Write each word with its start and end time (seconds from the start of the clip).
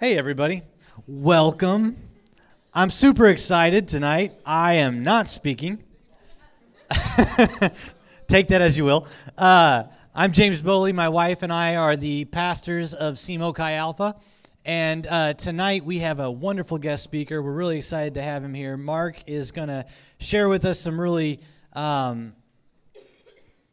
Hey, 0.00 0.16
everybody. 0.16 0.62
Welcome. 1.08 1.96
I'm 2.72 2.88
super 2.88 3.26
excited 3.26 3.88
tonight. 3.88 4.32
I 4.46 4.74
am 4.74 5.02
not 5.02 5.26
speaking. 5.26 5.82
Take 8.28 8.46
that 8.46 8.62
as 8.62 8.78
you 8.78 8.84
will. 8.84 9.08
Uh, 9.36 9.82
I'm 10.14 10.30
James 10.30 10.62
Bowley. 10.62 10.92
My 10.92 11.08
wife 11.08 11.42
and 11.42 11.52
I 11.52 11.74
are 11.74 11.96
the 11.96 12.26
pastors 12.26 12.94
of 12.94 13.16
SEMO 13.16 13.52
Chi 13.52 13.72
Alpha. 13.72 14.14
And 14.64 15.04
uh, 15.04 15.34
tonight 15.34 15.84
we 15.84 15.98
have 15.98 16.20
a 16.20 16.30
wonderful 16.30 16.78
guest 16.78 17.02
speaker. 17.02 17.42
We're 17.42 17.50
really 17.50 17.78
excited 17.78 18.14
to 18.14 18.22
have 18.22 18.44
him 18.44 18.54
here. 18.54 18.76
Mark 18.76 19.16
is 19.26 19.50
going 19.50 19.66
to 19.66 19.84
share 20.20 20.48
with 20.48 20.64
us 20.64 20.78
some 20.78 21.00
really 21.00 21.40
um, 21.72 22.34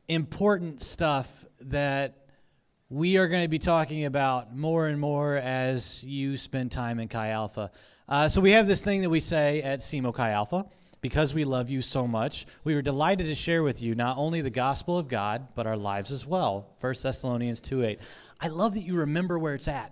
important 0.07 0.81
stuff 0.81 1.45
that 1.61 2.24
we 2.89 3.17
are 3.17 3.27
going 3.27 3.41
to 3.41 3.47
be 3.47 3.57
talking 3.57 4.05
about 4.05 4.55
more 4.55 4.88
and 4.88 4.99
more 4.99 5.38
as 5.38 6.04
you 6.04 6.38
spend 6.38 6.71
time 6.71 6.99
in 6.99 7.07
Chi 7.07 7.29
Alpha. 7.29 7.71
Uh, 8.08 8.30
so 8.30 8.39
we 8.39 8.52
have 8.52 8.67
this 8.67 8.81
thing 8.81 9.02
that 9.02 9.09
we 9.09 9.20
say 9.20 9.63
at 9.63 9.80
SEMO 9.80 10.13
Chi 10.13 10.30
Alpha 10.30 10.66
because 11.02 11.34
we 11.34 11.45
love 11.45 11.67
you 11.67 11.81
so 11.81 12.05
much. 12.05 12.45
We 12.63 12.75
were 12.75 12.84
delighted 12.84 13.25
to 13.25 13.34
share 13.34 13.63
with 13.63 13.81
you 13.81 13.95
not 13.95 14.17
only 14.17 14.41
the 14.41 14.52
gospel 14.52 14.99
of 14.99 15.08
God, 15.08 15.48
but 15.55 15.66
our 15.66 15.77
lives 15.77 16.11
as 16.11 16.27
well. 16.27 16.75
1 16.80 16.95
Thessalonians 17.02 17.59
2 17.61 17.84
8. 17.84 17.99
I 18.39 18.49
love 18.49 18.73
that 18.75 18.81
you 18.81 18.97
remember 18.97 19.39
where 19.39 19.55
it's 19.55 19.67
at. 19.67 19.91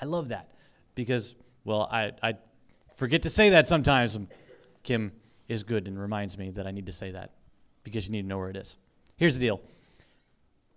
I 0.00 0.06
love 0.06 0.28
that 0.28 0.50
because, 0.96 1.36
well, 1.64 1.88
I, 1.92 2.10
I 2.22 2.34
forget 2.96 3.22
to 3.22 3.30
say 3.30 3.50
that 3.50 3.68
sometimes. 3.68 4.18
Kim 4.82 5.12
is 5.46 5.62
good 5.62 5.86
and 5.86 6.00
reminds 6.00 6.38
me 6.38 6.50
that 6.50 6.66
I 6.66 6.70
need 6.70 6.86
to 6.86 6.92
say 6.92 7.10
that 7.10 7.32
because 7.84 8.06
you 8.06 8.12
need 8.12 8.22
to 8.22 8.28
know 8.28 8.38
where 8.38 8.48
it 8.50 8.56
is. 8.56 8.78
Here's 9.16 9.34
the 9.34 9.40
deal 9.40 9.60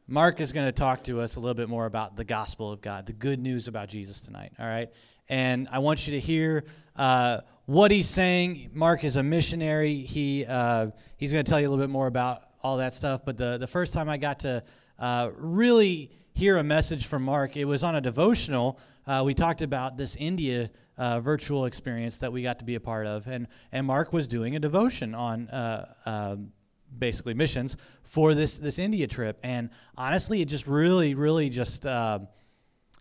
Mark 0.07 0.41
is 0.41 0.51
going 0.51 0.65
to 0.65 0.73
talk 0.73 1.03
to 1.05 1.21
us 1.21 1.37
a 1.37 1.39
little 1.39 1.53
bit 1.53 1.69
more 1.69 1.85
about 1.85 2.17
the 2.17 2.25
gospel 2.25 2.71
of 2.71 2.81
God, 2.81 3.05
the 3.05 3.13
good 3.13 3.39
news 3.39 3.69
about 3.69 3.87
Jesus 3.87 4.19
tonight, 4.19 4.51
all 4.59 4.65
right? 4.65 4.89
And 5.29 5.69
I 5.71 5.79
want 5.79 6.05
you 6.05 6.13
to 6.13 6.19
hear 6.19 6.65
uh, 6.97 7.39
what 7.67 7.89
he's 7.89 8.09
saying. 8.09 8.71
Mark 8.73 9.05
is 9.05 9.15
a 9.15 9.23
missionary. 9.23 10.01
He, 10.01 10.45
uh, 10.45 10.87
he's 11.15 11.31
going 11.31 11.45
to 11.45 11.49
tell 11.49 11.61
you 11.61 11.69
a 11.69 11.69
little 11.69 11.83
bit 11.83 11.89
more 11.89 12.07
about 12.07 12.43
all 12.61 12.77
that 12.77 12.93
stuff. 12.93 13.21
But 13.23 13.37
the, 13.37 13.57
the 13.57 13.67
first 13.67 13.93
time 13.93 14.09
I 14.09 14.17
got 14.17 14.39
to 14.39 14.61
uh, 14.99 15.31
really 15.37 16.11
hear 16.33 16.57
a 16.57 16.63
message 16.63 17.07
from 17.07 17.23
Mark, 17.23 17.55
it 17.55 17.63
was 17.63 17.81
on 17.81 17.95
a 17.95 18.01
devotional. 18.01 18.79
Uh, 19.07 19.23
we 19.25 19.33
talked 19.33 19.61
about 19.61 19.95
this 19.95 20.17
India 20.17 20.69
uh, 20.97 21.21
virtual 21.21 21.65
experience 21.65 22.17
that 22.17 22.33
we 22.33 22.43
got 22.43 22.59
to 22.59 22.65
be 22.65 22.75
a 22.75 22.81
part 22.81 23.07
of. 23.07 23.25
And, 23.27 23.47
and 23.71 23.87
Mark 23.87 24.11
was 24.11 24.27
doing 24.27 24.57
a 24.57 24.59
devotion 24.59 25.15
on 25.15 25.47
uh, 25.49 25.93
um, 26.05 26.51
basically 26.99 27.33
missions 27.33 27.77
for 28.13 28.35
this 28.35 28.57
this 28.57 28.77
India 28.77 29.07
trip. 29.07 29.39
And 29.41 29.71
honestly, 29.97 30.39
it 30.43 30.45
just 30.45 30.67
really, 30.67 31.15
really 31.15 31.49
just 31.49 31.83
uh, 31.87 32.19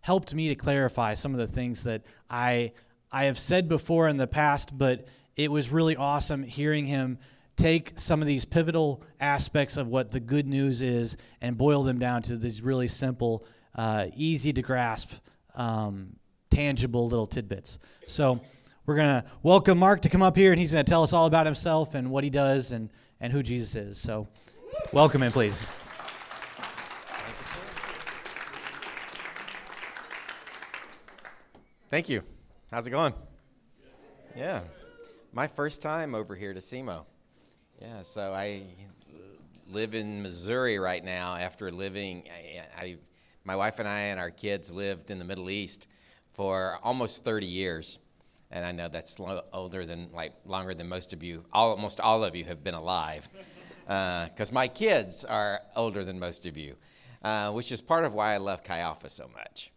helped 0.00 0.34
me 0.34 0.48
to 0.48 0.54
clarify 0.54 1.12
some 1.12 1.34
of 1.34 1.38
the 1.38 1.46
things 1.46 1.82
that 1.82 2.02
I 2.30 2.72
I 3.12 3.26
have 3.26 3.38
said 3.38 3.68
before 3.68 4.08
in 4.08 4.16
the 4.16 4.26
past. 4.26 4.76
But 4.76 5.06
it 5.36 5.50
was 5.50 5.70
really 5.70 5.96
awesome 5.96 6.42
hearing 6.42 6.86
him 6.86 7.18
take 7.56 7.92
some 7.96 8.22
of 8.22 8.26
these 8.26 8.46
pivotal 8.46 9.02
aspects 9.20 9.76
of 9.76 9.86
what 9.86 10.10
the 10.10 10.18
good 10.18 10.46
news 10.46 10.80
is 10.80 11.18
and 11.42 11.58
boil 11.58 11.82
them 11.82 11.98
down 11.98 12.22
to 12.22 12.38
these 12.38 12.62
really 12.62 12.88
simple, 12.88 13.44
uh, 13.74 14.06
easy 14.16 14.50
to 14.54 14.62
grasp, 14.62 15.12
um, 15.54 16.16
tangible 16.50 17.06
little 17.06 17.26
tidbits. 17.26 17.78
So. 18.06 18.40
We're 18.84 18.96
going 18.96 19.22
to 19.22 19.24
welcome 19.44 19.78
Mark 19.78 20.02
to 20.02 20.08
come 20.08 20.22
up 20.22 20.36
here, 20.36 20.50
and 20.50 20.58
he's 20.58 20.72
going 20.72 20.84
to 20.84 20.90
tell 20.90 21.04
us 21.04 21.12
all 21.12 21.26
about 21.26 21.46
himself 21.46 21.94
and 21.94 22.10
what 22.10 22.24
he 22.24 22.30
does 22.30 22.72
and, 22.72 22.90
and 23.20 23.32
who 23.32 23.40
Jesus 23.40 23.76
is. 23.76 23.96
So, 23.96 24.26
welcome 24.92 25.22
in, 25.22 25.32
please. 25.32 25.66
Thank 31.90 32.08
you. 32.08 32.22
How's 32.70 32.86
it 32.86 32.90
going? 32.90 33.12
Yeah. 34.34 34.62
My 35.32 35.46
first 35.46 35.82
time 35.82 36.14
over 36.14 36.34
here 36.34 36.54
to 36.54 36.60
SEMO. 36.60 37.04
Yeah, 37.80 38.02
so 38.02 38.32
I 38.32 38.62
live 39.70 39.94
in 39.94 40.22
Missouri 40.22 40.78
right 40.78 41.04
now 41.04 41.34
after 41.36 41.70
living 41.70 42.24
I, 42.28 42.62
I, 42.78 42.96
my 43.44 43.56
wife 43.56 43.78
and 43.78 43.88
I 43.88 44.00
and 44.00 44.20
our 44.20 44.30
kids 44.30 44.70
lived 44.70 45.10
in 45.10 45.18
the 45.18 45.24
Middle 45.24 45.50
East 45.50 45.88
for 46.34 46.78
almost 46.82 47.24
30 47.24 47.46
years. 47.46 47.98
And 48.50 48.64
I 48.64 48.72
know 48.72 48.88
that's 48.88 49.18
older 49.52 49.84
than 49.84 50.10
like 50.12 50.32
longer 50.44 50.74
than 50.74 50.88
most 50.88 51.12
of 51.12 51.22
you 51.22 51.44
almost 51.52 52.00
all 52.00 52.22
of 52.24 52.36
you 52.36 52.44
have 52.44 52.62
been 52.62 52.74
alive 52.74 53.28
because 53.84 54.50
uh, 54.50 54.54
my 54.54 54.68
kids 54.68 55.24
are 55.24 55.60
older 55.76 56.04
than 56.04 56.18
most 56.18 56.46
of 56.46 56.56
you, 56.56 56.76
uh, 57.22 57.50
which 57.50 57.72
is 57.72 57.80
part 57.80 58.04
of 58.04 58.14
why 58.14 58.34
I 58.34 58.38
love 58.38 58.62
Chi 58.62 58.78
Alpha 58.78 59.08
so 59.08 59.28
much. 59.34 59.70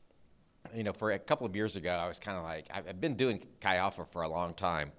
You 0.73 0.83
know, 0.83 0.93
for 0.93 1.11
a 1.11 1.19
couple 1.19 1.45
of 1.45 1.55
years 1.55 1.75
ago, 1.75 1.91
I 1.91 2.07
was 2.07 2.19
kind 2.19 2.37
of 2.37 2.43
like, 2.43 2.67
I've 2.73 2.99
been 2.99 3.15
doing 3.15 3.43
Chi 3.61 3.75
Alpha 3.77 4.05
for 4.05 4.23
a 4.23 4.27
long 4.27 4.53
time. 4.53 4.91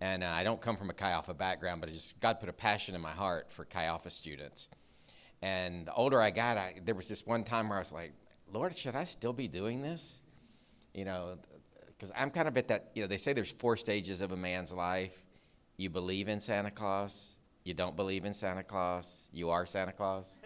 And 0.00 0.24
uh, 0.24 0.28
I 0.28 0.44
don't 0.44 0.60
come 0.60 0.76
from 0.76 0.88
a 0.88 0.94
Chi 0.94 1.10
Alpha 1.10 1.34
background, 1.34 1.80
but 1.80 1.92
just 1.92 2.18
God 2.20 2.40
put 2.40 2.48
a 2.48 2.54
passion 2.54 2.94
in 2.94 3.00
my 3.00 3.10
heart 3.10 3.50
for 3.50 3.64
Chi 3.64 3.84
Alpha 3.84 4.08
students. 4.08 4.68
And 5.42 5.86
the 5.86 5.94
older 5.94 6.20
I 6.20 6.30
got, 6.30 6.56
I, 6.56 6.74
there 6.84 6.94
was 6.94 7.08
this 7.08 7.26
one 7.26 7.44
time 7.44 7.68
where 7.68 7.76
I 7.76 7.80
was 7.80 7.92
like, 7.92 8.12
Lord, 8.52 8.74
should 8.76 8.96
I 8.96 9.04
still 9.04 9.32
be 9.32 9.48
doing 9.48 9.82
this? 9.82 10.22
You 10.94 11.04
know, 11.04 11.38
because 11.86 12.12
I'm 12.16 12.30
kind 12.30 12.48
of 12.48 12.56
at 12.56 12.68
that, 12.68 12.90
you 12.94 13.02
know, 13.02 13.08
they 13.08 13.16
say 13.16 13.32
there's 13.32 13.52
four 13.52 13.76
stages 13.76 14.20
of 14.20 14.32
a 14.32 14.36
man's 14.36 14.72
life. 14.72 15.22
You 15.76 15.90
believe 15.90 16.28
in 16.28 16.40
Santa 16.40 16.70
Claus, 16.70 17.38
you 17.64 17.74
don't 17.74 17.96
believe 17.96 18.24
in 18.24 18.32
Santa 18.32 18.62
Claus, 18.62 19.28
you 19.32 19.50
are 19.50 19.66
Santa 19.66 19.92
Claus. 19.92 20.40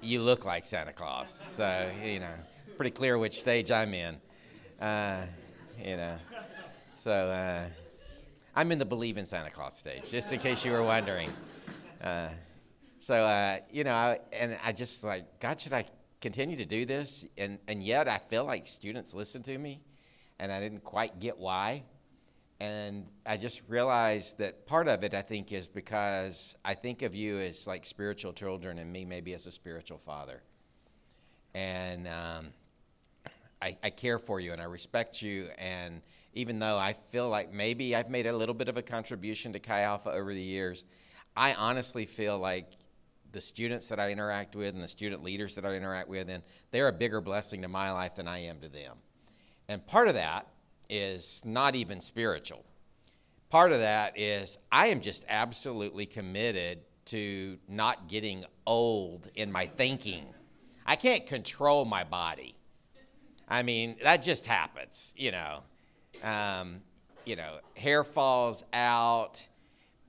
you 0.00 0.20
look 0.22 0.44
like 0.44 0.66
Santa 0.66 0.92
Claus. 0.92 1.30
So, 1.30 1.90
you 2.02 2.20
know, 2.20 2.34
pretty 2.76 2.90
clear 2.90 3.18
which 3.18 3.38
stage 3.38 3.70
I'm 3.70 3.92
in. 3.92 4.16
Uh, 4.80 5.22
you 5.78 5.96
know, 5.96 6.16
so 6.96 7.12
uh, 7.12 7.64
I'm 8.54 8.72
in 8.72 8.78
the 8.78 8.84
believe 8.84 9.18
in 9.18 9.26
Santa 9.26 9.50
Claus 9.50 9.78
stage, 9.78 10.10
just 10.10 10.32
in 10.32 10.38
case 10.38 10.64
you 10.64 10.72
were 10.72 10.82
wondering. 10.82 11.30
Uh, 12.02 12.28
so, 12.98 13.14
uh, 13.14 13.58
you 13.70 13.84
know, 13.84 13.92
I, 13.92 14.18
and 14.32 14.58
I 14.64 14.72
just 14.72 15.04
like, 15.04 15.40
God, 15.40 15.60
should 15.60 15.72
I 15.72 15.84
continue 16.20 16.56
to 16.56 16.64
do 16.64 16.84
this? 16.84 17.26
And, 17.36 17.58
and 17.68 17.82
yet 17.82 18.08
I 18.08 18.18
feel 18.18 18.44
like 18.44 18.66
students 18.66 19.14
listen 19.14 19.42
to 19.42 19.56
me, 19.56 19.80
and 20.38 20.50
I 20.50 20.60
didn't 20.60 20.84
quite 20.84 21.20
get 21.20 21.38
why. 21.38 21.84
And 22.60 23.06
I 23.24 23.38
just 23.38 23.62
realized 23.68 24.38
that 24.38 24.66
part 24.66 24.86
of 24.86 25.02
it, 25.02 25.14
I 25.14 25.22
think, 25.22 25.50
is 25.50 25.66
because 25.66 26.56
I 26.62 26.74
think 26.74 27.00
of 27.00 27.14
you 27.14 27.38
as 27.38 27.66
like 27.66 27.86
spiritual 27.86 28.34
children 28.34 28.78
and 28.78 28.92
me 28.92 29.06
maybe 29.06 29.32
as 29.32 29.46
a 29.46 29.50
spiritual 29.50 29.96
father. 29.96 30.42
And 31.54 32.06
um, 32.06 32.48
I, 33.62 33.78
I 33.82 33.90
care 33.90 34.18
for 34.18 34.40
you 34.40 34.52
and 34.52 34.60
I 34.60 34.66
respect 34.66 35.22
you. 35.22 35.48
And 35.56 36.02
even 36.34 36.58
though 36.58 36.76
I 36.76 36.92
feel 36.92 37.30
like 37.30 37.50
maybe 37.50 37.96
I've 37.96 38.10
made 38.10 38.26
a 38.26 38.36
little 38.36 38.54
bit 38.54 38.68
of 38.68 38.76
a 38.76 38.82
contribution 38.82 39.54
to 39.54 39.58
Chi 39.58 39.80
Alpha 39.80 40.10
over 40.10 40.34
the 40.34 40.42
years, 40.42 40.84
I 41.34 41.54
honestly 41.54 42.04
feel 42.04 42.38
like 42.38 42.72
the 43.32 43.40
students 43.40 43.88
that 43.88 43.98
I 43.98 44.10
interact 44.10 44.54
with 44.54 44.74
and 44.74 44.82
the 44.82 44.88
student 44.88 45.22
leaders 45.22 45.54
that 45.54 45.64
I 45.64 45.74
interact 45.74 46.08
with, 46.08 46.28
and 46.28 46.42
they're 46.72 46.88
a 46.88 46.92
bigger 46.92 47.20
blessing 47.20 47.62
to 47.62 47.68
my 47.68 47.90
life 47.92 48.16
than 48.16 48.28
I 48.28 48.40
am 48.44 48.60
to 48.60 48.68
them. 48.68 48.96
And 49.68 49.86
part 49.86 50.08
of 50.08 50.14
that 50.14 50.46
is 50.90 51.42
not 51.44 51.74
even 51.74 52.00
spiritual. 52.00 52.64
Part 53.48 53.72
of 53.72 53.78
that 53.78 54.18
is 54.18 54.58
I 54.70 54.88
am 54.88 55.00
just 55.00 55.24
absolutely 55.28 56.06
committed 56.06 56.80
to 57.06 57.58
not 57.68 58.08
getting 58.08 58.44
old 58.66 59.30
in 59.34 59.50
my 59.50 59.66
thinking. 59.66 60.26
I 60.84 60.96
can't 60.96 61.26
control 61.26 61.84
my 61.84 62.04
body. 62.04 62.54
I 63.48 63.62
mean, 63.62 63.96
that 64.02 64.22
just 64.22 64.46
happens, 64.46 65.14
you 65.16 65.32
know. 65.32 65.62
Um, 66.22 66.82
you 67.24 67.36
know, 67.36 67.58
hair 67.74 68.04
falls 68.04 68.64
out, 68.72 69.46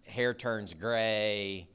hair 0.05 0.33
turns 0.33 0.73
gray. 0.73 1.67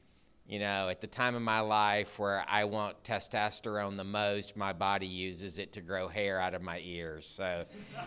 You 0.48 0.60
know, 0.60 0.88
at 0.88 1.00
the 1.00 1.08
time 1.08 1.34
of 1.34 1.42
my 1.42 1.58
life 1.58 2.20
where 2.20 2.44
I 2.48 2.64
want 2.64 3.02
testosterone 3.02 3.96
the 3.96 4.04
most, 4.04 4.56
my 4.56 4.72
body 4.72 5.08
uses 5.08 5.58
it 5.58 5.72
to 5.72 5.80
grow 5.80 6.06
hair 6.06 6.40
out 6.40 6.54
of 6.54 6.62
my 6.62 6.80
ears. 6.84 7.26
So, 7.26 7.64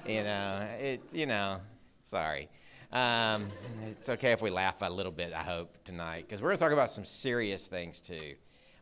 you 0.08 0.24
know, 0.24 0.66
it, 0.80 1.02
you 1.12 1.26
know, 1.26 1.60
sorry. 2.04 2.48
Um, 2.94 3.50
it's 3.90 4.08
okay 4.08 4.32
if 4.32 4.42
we 4.42 4.52
laugh 4.52 4.78
a 4.82 4.90
little 4.90 5.12
bit, 5.12 5.34
I 5.34 5.44
hope, 5.44 5.84
tonight, 5.84 6.26
because 6.28 6.42
we're 6.42 6.48
going 6.48 6.58
to 6.60 6.64
talk 6.64 6.72
about 6.72 6.92
some 6.92 7.04
serious 7.04 7.68
things 7.68 8.00
too. 8.00 8.36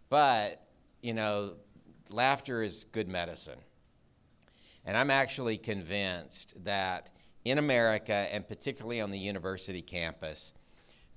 But, 0.07 0.61
you 1.01 1.15
know, 1.15 1.53
laughter 2.11 2.61
is 2.61 2.83
good 2.83 3.07
medicine. 3.07 3.59
And 4.85 4.95
I'm 4.95 5.09
actually 5.09 5.57
convinced 5.57 6.63
that 6.63 7.09
in 7.43 7.57
America, 7.57 8.13
and 8.13 8.47
particularly 8.47 9.01
on 9.01 9.09
the 9.09 9.17
university 9.17 9.81
campus, 9.81 10.53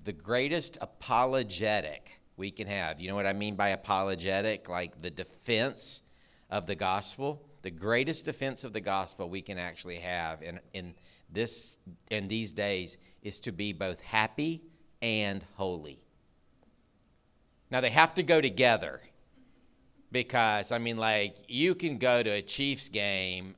the 0.03 0.15
greatest 0.15 0.79
apologetic 0.81 2.20
we 2.41 2.51
can 2.51 2.67
have. 2.67 3.01
You 3.01 3.09
know 3.09 3.15
what 3.15 3.27
I 3.27 3.35
mean 3.35 3.55
by 3.55 3.69
apologetic? 3.69 4.69
Like 4.69 5.01
the 5.01 5.11
defense 5.11 6.01
of 6.49 6.67
the 6.67 6.75
gospel. 6.75 7.47
The 7.63 7.71
greatest 7.71 8.25
defense 8.25 8.65
of 8.65 8.73
the 8.73 8.81
gospel 8.81 9.29
we 9.29 9.43
can 9.43 9.59
actually 9.59 9.99
have 9.99 10.43
in, 10.43 10.59
in 10.73 10.95
this 11.31 11.77
in 12.11 12.27
these 12.27 12.51
days 12.51 12.97
is 13.23 13.39
to 13.41 13.53
be 13.53 13.75
both 13.75 14.01
happy 14.01 14.63
and 15.03 15.45
holy. 15.55 16.03
Now 17.71 17.83
they 17.83 17.91
have 17.91 18.15
to 18.15 18.23
go 18.23 18.41
together 18.41 19.01
because 20.11 20.73
I 20.73 20.79
mean 20.79 20.97
like 20.97 21.37
you 21.47 21.75
can 21.75 21.99
go 21.99 22.23
to 22.23 22.31
a 22.31 22.43
Chiefs 22.43 22.89
game 22.89 23.55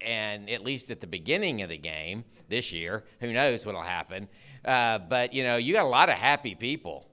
and 0.00 0.50
at 0.50 0.64
least 0.64 0.90
at 0.90 1.00
the 1.00 1.06
beginning 1.06 1.62
of 1.62 1.68
the 1.68 1.78
game 1.78 2.24
this 2.48 2.72
year, 2.72 3.04
who 3.20 3.32
knows 3.32 3.64
what'll 3.64 3.82
happen. 3.82 4.28
Uh, 4.64 4.98
but 4.98 5.32
you 5.32 5.42
know, 5.44 5.56
you 5.56 5.72
got 5.72 5.84
a 5.84 5.88
lot 5.88 6.08
of 6.08 6.16
happy 6.16 6.54
people, 6.54 7.07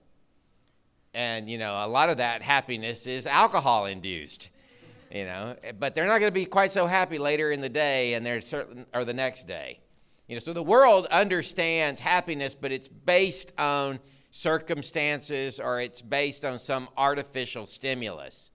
and 1.15 1.49
you 1.49 1.57
know, 1.57 1.73
a 1.73 1.87
lot 1.87 2.09
of 2.09 2.17
that 2.17 2.43
happiness 2.43 3.07
is 3.07 3.25
alcohol 3.25 3.87
induced. 3.87 4.49
You 5.11 5.25
know, 5.25 5.55
but 5.79 5.95
they're 5.95 6.07
not 6.07 6.19
going 6.19 6.31
to 6.31 6.39
be 6.39 6.45
quite 6.45 6.71
so 6.71 6.87
happy 6.87 7.17
later 7.17 7.51
in 7.51 7.61
the 7.61 7.69
day, 7.69 8.15
and 8.15 8.25
they're 8.25 8.41
certain 8.41 8.85
or 8.93 9.05
the 9.05 9.13
next 9.13 9.45
day. 9.45 9.79
You 10.27 10.35
know, 10.35 10.39
so 10.39 10.53
the 10.53 10.63
world 10.63 11.05
understands 11.07 12.01
happiness, 12.01 12.53
but 12.53 12.71
it's 12.71 12.87
based 12.87 13.53
on 13.57 13.99
circumstances 14.31 15.59
or 15.59 15.79
it's 15.79 16.01
based 16.01 16.43
on 16.43 16.59
some 16.59 16.89
artificial 16.97 17.65
stimulus. 17.65 18.51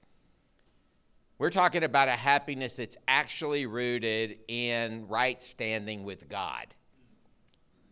We're 1.38 1.50
talking 1.50 1.84
about 1.84 2.08
a 2.08 2.12
happiness 2.12 2.76
that's 2.76 2.98
actually 3.08 3.64
rooted 3.64 4.40
in 4.46 5.08
right 5.08 5.42
standing 5.42 6.04
with 6.04 6.28
God. 6.28 6.66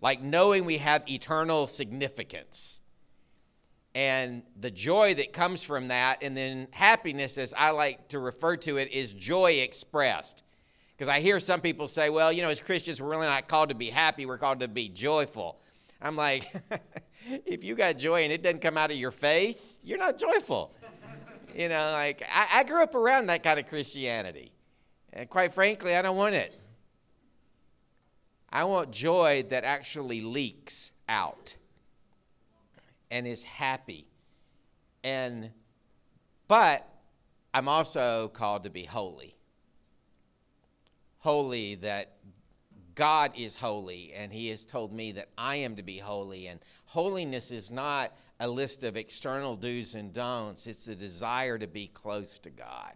Like 0.03 0.21
knowing 0.21 0.67
we 0.67 0.79
have 0.79 1.09
eternal 1.09 1.67
significance. 1.67 2.81
And 3.95 4.43
the 4.59 4.71
joy 4.71 5.15
that 5.15 5.33
comes 5.33 5.63
from 5.63 5.89
that, 5.89 6.19
and 6.23 6.37
then 6.37 6.69
happiness, 6.71 7.39
as 7.39 7.55
I 7.57 7.71
like 7.71 8.09
to 8.09 8.19
refer 8.19 8.57
to 8.59 8.77
it, 8.77 8.93
is 8.93 9.13
joy 9.13 9.53
expressed. 9.53 10.45
Because 10.97 11.09
I 11.09 11.21
hear 11.21 11.41
some 11.41 11.61
people 11.61 11.87
say, 11.87 12.11
well, 12.11 12.33
you 12.33 12.43
know, 12.43 12.49
as 12.49 12.61
Christians, 12.61 13.01
we're 13.01 13.11
really 13.11 13.27
not 13.27 13.49
called 13.49 13.69
to 13.71 13.75
be 13.75 13.91
happy, 13.91 14.27
we're 14.27 14.39
called 14.39 14.61
to 14.61 14.69
be 14.69 14.89
joyful. 14.89 15.61
I'm 16.01 16.17
like, 16.17 16.53
if 17.47 17.65
you 17.65 17.75
got 17.75 17.99
joy 17.99 18.25
and 18.25 18.33
it 18.33 18.43
doesn't 18.43 18.61
come 18.61 18.77
out 18.77 18.91
of 18.91 18.97
your 18.97 19.11
face, 19.11 19.81
you're 19.83 19.99
not 19.99 20.19
joyful. 20.19 20.75
You 21.57 21.69
know, 21.69 21.93
like 21.93 22.23
I, 22.33 22.61
I 22.61 22.65
grew 22.65 22.83
up 22.83 22.95
around 22.95 23.27
that 23.27 23.43
kind 23.43 23.59
of 23.59 23.69
Christianity. 23.69 24.53
And 25.13 25.29
quite 25.29 25.53
frankly, 25.53 25.97
I 25.97 26.03
don't 26.03 26.17
want 26.17 26.35
it. 26.35 26.55
I 28.51 28.65
want 28.65 28.91
joy 28.91 29.45
that 29.49 29.65
actually 29.65 30.21
leaks 30.21 30.93
out 31.09 31.57
and 33.11 33.27
is 33.27 33.43
happy. 33.43 34.09
And 35.05 35.51
but 36.47 36.89
I'm 37.53 37.69
also 37.69 38.29
called 38.29 38.65
to 38.65 38.71
be 38.71 38.85
holy. 38.85 39.37
Holy 41.19 41.75
that 41.77 42.15
God 42.95 43.33
is 43.37 43.55
holy, 43.55 44.13
and 44.15 44.33
He 44.33 44.49
has 44.49 44.65
told 44.65 44.93
me 44.93 45.13
that 45.13 45.29
I 45.39 45.57
am 45.57 45.77
to 45.77 45.83
be 45.83 45.99
holy. 45.99 46.49
And 46.49 46.59
holiness 46.87 47.51
is 47.53 47.71
not 47.71 48.17
a 48.41 48.49
list 48.49 48.83
of 48.83 48.97
external 48.97 49.57
do's 49.57 49.95
and 49.95 50.13
don'ts, 50.13 50.67
it's 50.67 50.89
a 50.89 50.97
desire 50.97 51.59
to 51.59 51.69
be 51.69 51.87
close 51.89 52.39
to 52.41 52.51
God. 52.51 52.95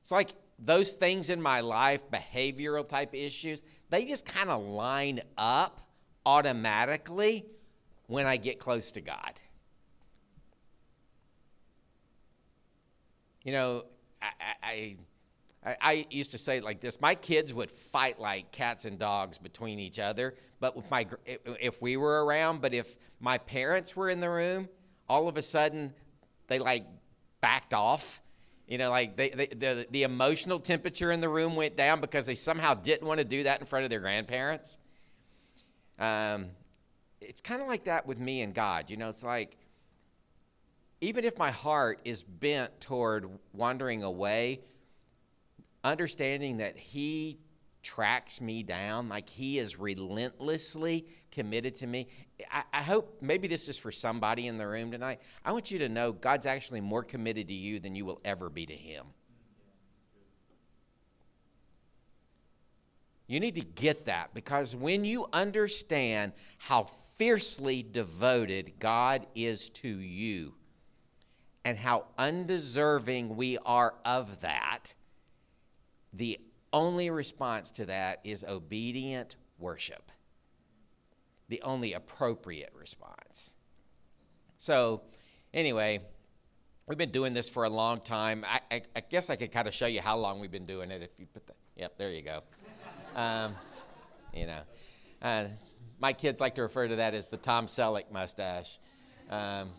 It's 0.00 0.12
like 0.12 0.30
those 0.58 0.92
things 0.92 1.30
in 1.30 1.42
my 1.42 1.60
life, 1.60 2.08
behavioral 2.10 2.88
type 2.88 3.14
issues, 3.14 3.62
they 3.90 4.04
just 4.04 4.24
kind 4.24 4.48
of 4.48 4.62
line 4.62 5.20
up 5.36 5.80
automatically 6.24 7.46
when 8.06 8.26
I 8.26 8.36
get 8.36 8.58
close 8.58 8.92
to 8.92 9.00
God. 9.00 9.40
You 13.42 13.52
know, 13.52 13.84
I, 14.20 14.28
I 14.62 14.96
I, 15.80 16.06
used 16.10 16.32
to 16.32 16.38
say 16.38 16.60
like 16.60 16.80
this: 16.80 17.00
my 17.00 17.14
kids 17.14 17.52
would 17.52 17.70
fight 17.70 18.20
like 18.20 18.52
cats 18.52 18.84
and 18.84 18.98
dogs 18.98 19.38
between 19.38 19.78
each 19.78 19.98
other. 19.98 20.34
But 20.60 20.76
with 20.76 20.88
my, 20.90 21.06
if 21.26 21.82
we 21.82 21.96
were 21.96 22.24
around, 22.24 22.60
but 22.60 22.72
if 22.72 22.96
my 23.20 23.38
parents 23.38 23.96
were 23.96 24.08
in 24.08 24.20
the 24.20 24.30
room, 24.30 24.68
all 25.08 25.28
of 25.28 25.36
a 25.36 25.42
sudden 25.42 25.92
they 26.46 26.58
like 26.58 26.86
backed 27.40 27.74
off. 27.74 28.22
You 28.68 28.78
know, 28.78 28.90
like 28.90 29.16
they, 29.16 29.30
they, 29.30 29.46
the 29.46 29.86
the 29.90 30.02
emotional 30.04 30.58
temperature 30.58 31.10
in 31.12 31.20
the 31.20 31.28
room 31.28 31.56
went 31.56 31.76
down 31.76 32.00
because 32.00 32.26
they 32.26 32.34
somehow 32.34 32.74
didn't 32.74 33.06
want 33.06 33.18
to 33.18 33.24
do 33.24 33.44
that 33.44 33.60
in 33.60 33.66
front 33.66 33.84
of 33.84 33.90
their 33.90 34.00
grandparents. 34.00 34.78
Um, 35.98 36.46
it's 37.28 37.40
kind 37.40 37.60
of 37.60 37.68
like 37.68 37.84
that 37.84 38.06
with 38.06 38.18
me 38.18 38.42
and 38.42 38.54
God. 38.54 38.90
You 38.90 38.96
know, 38.96 39.08
it's 39.08 39.24
like 39.24 39.56
even 41.00 41.24
if 41.24 41.36
my 41.38 41.50
heart 41.50 42.00
is 42.04 42.22
bent 42.22 42.80
toward 42.80 43.28
wandering 43.52 44.02
away 44.02 44.60
understanding 45.84 46.58
that 46.58 46.76
He 46.76 47.38
tracks 47.82 48.40
me 48.40 48.62
down, 48.62 49.08
like 49.08 49.28
He 49.28 49.58
is 49.58 49.78
relentlessly 49.78 51.06
committed 51.30 51.76
to 51.76 51.86
me. 51.86 52.08
I, 52.50 52.64
I, 52.72 52.82
hope 52.82 53.18
maybe 53.20 53.46
this 53.46 53.68
is 53.68 53.78
for 53.78 53.92
somebody 53.92 54.48
in 54.48 54.58
the 54.58 54.66
room 54.66 54.90
tonight. 54.90 55.20
I 55.44 55.52
want 55.52 55.70
you 55.70 55.78
to 55.80 55.88
know 55.88 56.12
God's 56.12 56.46
actually 56.46 56.80
more 56.80 57.04
committed 57.04 57.48
to 57.48 57.54
you 57.54 57.78
than 57.78 57.94
you 57.94 58.04
will 58.04 58.20
ever 58.24 58.50
be 58.50 58.66
to 58.66 58.74
Him. 58.74 59.06
You 63.28 63.40
need 63.40 63.56
to 63.56 63.60
get 63.60 64.04
that 64.04 64.34
because 64.34 64.74
when 64.74 65.04
you 65.04 65.26
understand 65.32 66.32
how 66.58 66.84
fiercely 67.18 67.82
devoted 67.82 68.74
God 68.78 69.26
is 69.34 69.70
to 69.70 69.88
you 69.88 70.54
and 71.64 71.78
how 71.78 72.04
undeserving 72.16 73.36
we 73.36 73.58
are 73.66 73.94
of 74.04 74.40
that, 74.42 74.94
the 76.12 76.38
only 76.72 77.10
response 77.10 77.70
to 77.72 77.86
that 77.86 78.20
is 78.22 78.44
obedient 78.44 79.36
worship, 79.58 80.12
the 81.48 81.60
only 81.62 81.92
appropriate 81.92 82.72
response. 82.78 83.52
So, 84.58 85.02
anyway, 85.52 86.00
we've 86.86 86.98
been 86.98 87.10
doing 87.10 87.34
this 87.34 87.48
for 87.48 87.64
a 87.64 87.70
long 87.70 88.00
time. 88.00 88.44
I, 88.46 88.60
I, 88.70 88.82
I 88.94 89.00
guess 89.00 89.28
I 89.30 89.36
could 89.36 89.50
kind 89.50 89.66
of 89.66 89.74
show 89.74 89.86
you 89.86 90.00
how 90.00 90.16
long 90.16 90.38
we've 90.38 90.50
been 90.50 90.66
doing 90.66 90.90
it 90.90 91.02
if 91.02 91.10
you 91.18 91.26
put 91.26 91.46
the, 91.46 91.54
yep, 91.76 91.96
there 91.98 92.10
you 92.10 92.22
go. 92.22 92.42
Um, 93.16 93.54
you 94.34 94.46
know, 94.46 94.60
uh, 95.22 95.44
my 95.98 96.12
kids 96.12 96.40
like 96.40 96.54
to 96.56 96.62
refer 96.62 96.88
to 96.88 96.96
that 96.96 97.14
as 97.14 97.28
the 97.28 97.36
Tom 97.36 97.66
Selleck 97.66 98.10
mustache. 98.12 98.78
Um, 99.30 99.70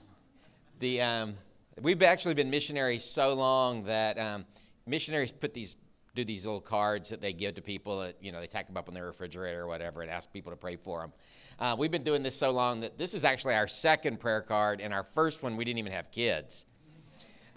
the, 0.80 1.02
um, 1.02 1.36
we've 1.82 2.04
actually 2.04 2.34
been 2.34 2.50
missionaries 2.50 3.04
so 3.04 3.34
long 3.34 3.86
that 3.86 4.20
um, 4.20 4.46
missionaries 4.86 5.32
put 5.32 5.54
these 5.54 5.78
do 6.16 6.26
these 6.26 6.48
little 6.48 6.60
cards 6.60 7.10
that 7.10 7.22
they 7.22 7.32
give 7.32 7.54
to 7.54 7.62
people 7.62 8.00
that 8.00 8.16
you 8.22 8.32
know 8.32 8.40
they 8.40 8.48
tack 8.48 8.66
them 8.66 8.76
up 8.76 8.88
on 8.88 8.96
their 8.96 9.06
refrigerator 9.06 9.62
or 9.62 9.68
whatever 9.68 10.02
and 10.02 10.10
ask 10.10 10.34
people 10.34 10.52
to 10.52 10.56
pray 10.56 10.76
for 10.76 11.02
them 11.02 11.14
uh, 11.60 11.76
we've 11.78 11.92
been 11.92 12.04
doing 12.04 12.22
this 12.22 12.38
so 12.38 12.52
long 12.52 12.82
that 12.82 12.98
this 13.00 13.16
is 13.16 13.26
actually 13.26 13.56
our 13.56 13.68
second 13.68 14.20
prayer 14.20 14.42
card 14.42 14.80
and 14.80 14.94
our 14.94 15.04
first 15.04 15.42
one 15.42 15.58
we 15.58 15.66
didn't 15.66 15.80
even 15.80 15.92
have 15.92 16.12
kids. 16.12 16.66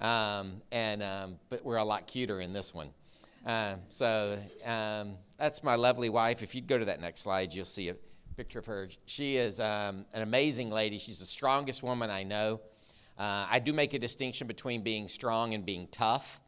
Um, 0.00 0.62
and 0.72 1.02
um, 1.02 1.36
but 1.50 1.62
we're 1.64 1.76
a 1.76 1.84
lot 1.84 2.06
cuter 2.06 2.40
in 2.40 2.54
this 2.54 2.74
one. 2.74 2.88
Uh, 3.44 3.74
so 3.90 4.38
um, 4.64 5.16
that's 5.38 5.62
my 5.62 5.74
lovely 5.74 6.08
wife. 6.08 6.42
If 6.42 6.54
you 6.54 6.62
go 6.62 6.78
to 6.78 6.86
that 6.86 7.00
next 7.00 7.20
slide 7.20 7.52
you'll 7.52 7.66
see 7.66 7.90
a 7.90 7.96
picture 8.40 8.58
of 8.58 8.66
her 8.66 8.88
she 9.04 9.36
is 9.36 9.60
um, 9.60 10.06
an 10.14 10.22
amazing 10.22 10.70
lady 10.70 10.98
she's 10.98 11.18
the 11.18 11.26
strongest 11.26 11.82
woman 11.82 12.08
i 12.08 12.22
know 12.22 12.58
uh, 13.18 13.46
i 13.50 13.58
do 13.58 13.72
make 13.72 13.92
a 13.92 13.98
distinction 13.98 14.46
between 14.46 14.82
being 14.82 15.08
strong 15.08 15.52
and 15.52 15.66
being 15.66 15.86
tough 15.92 16.40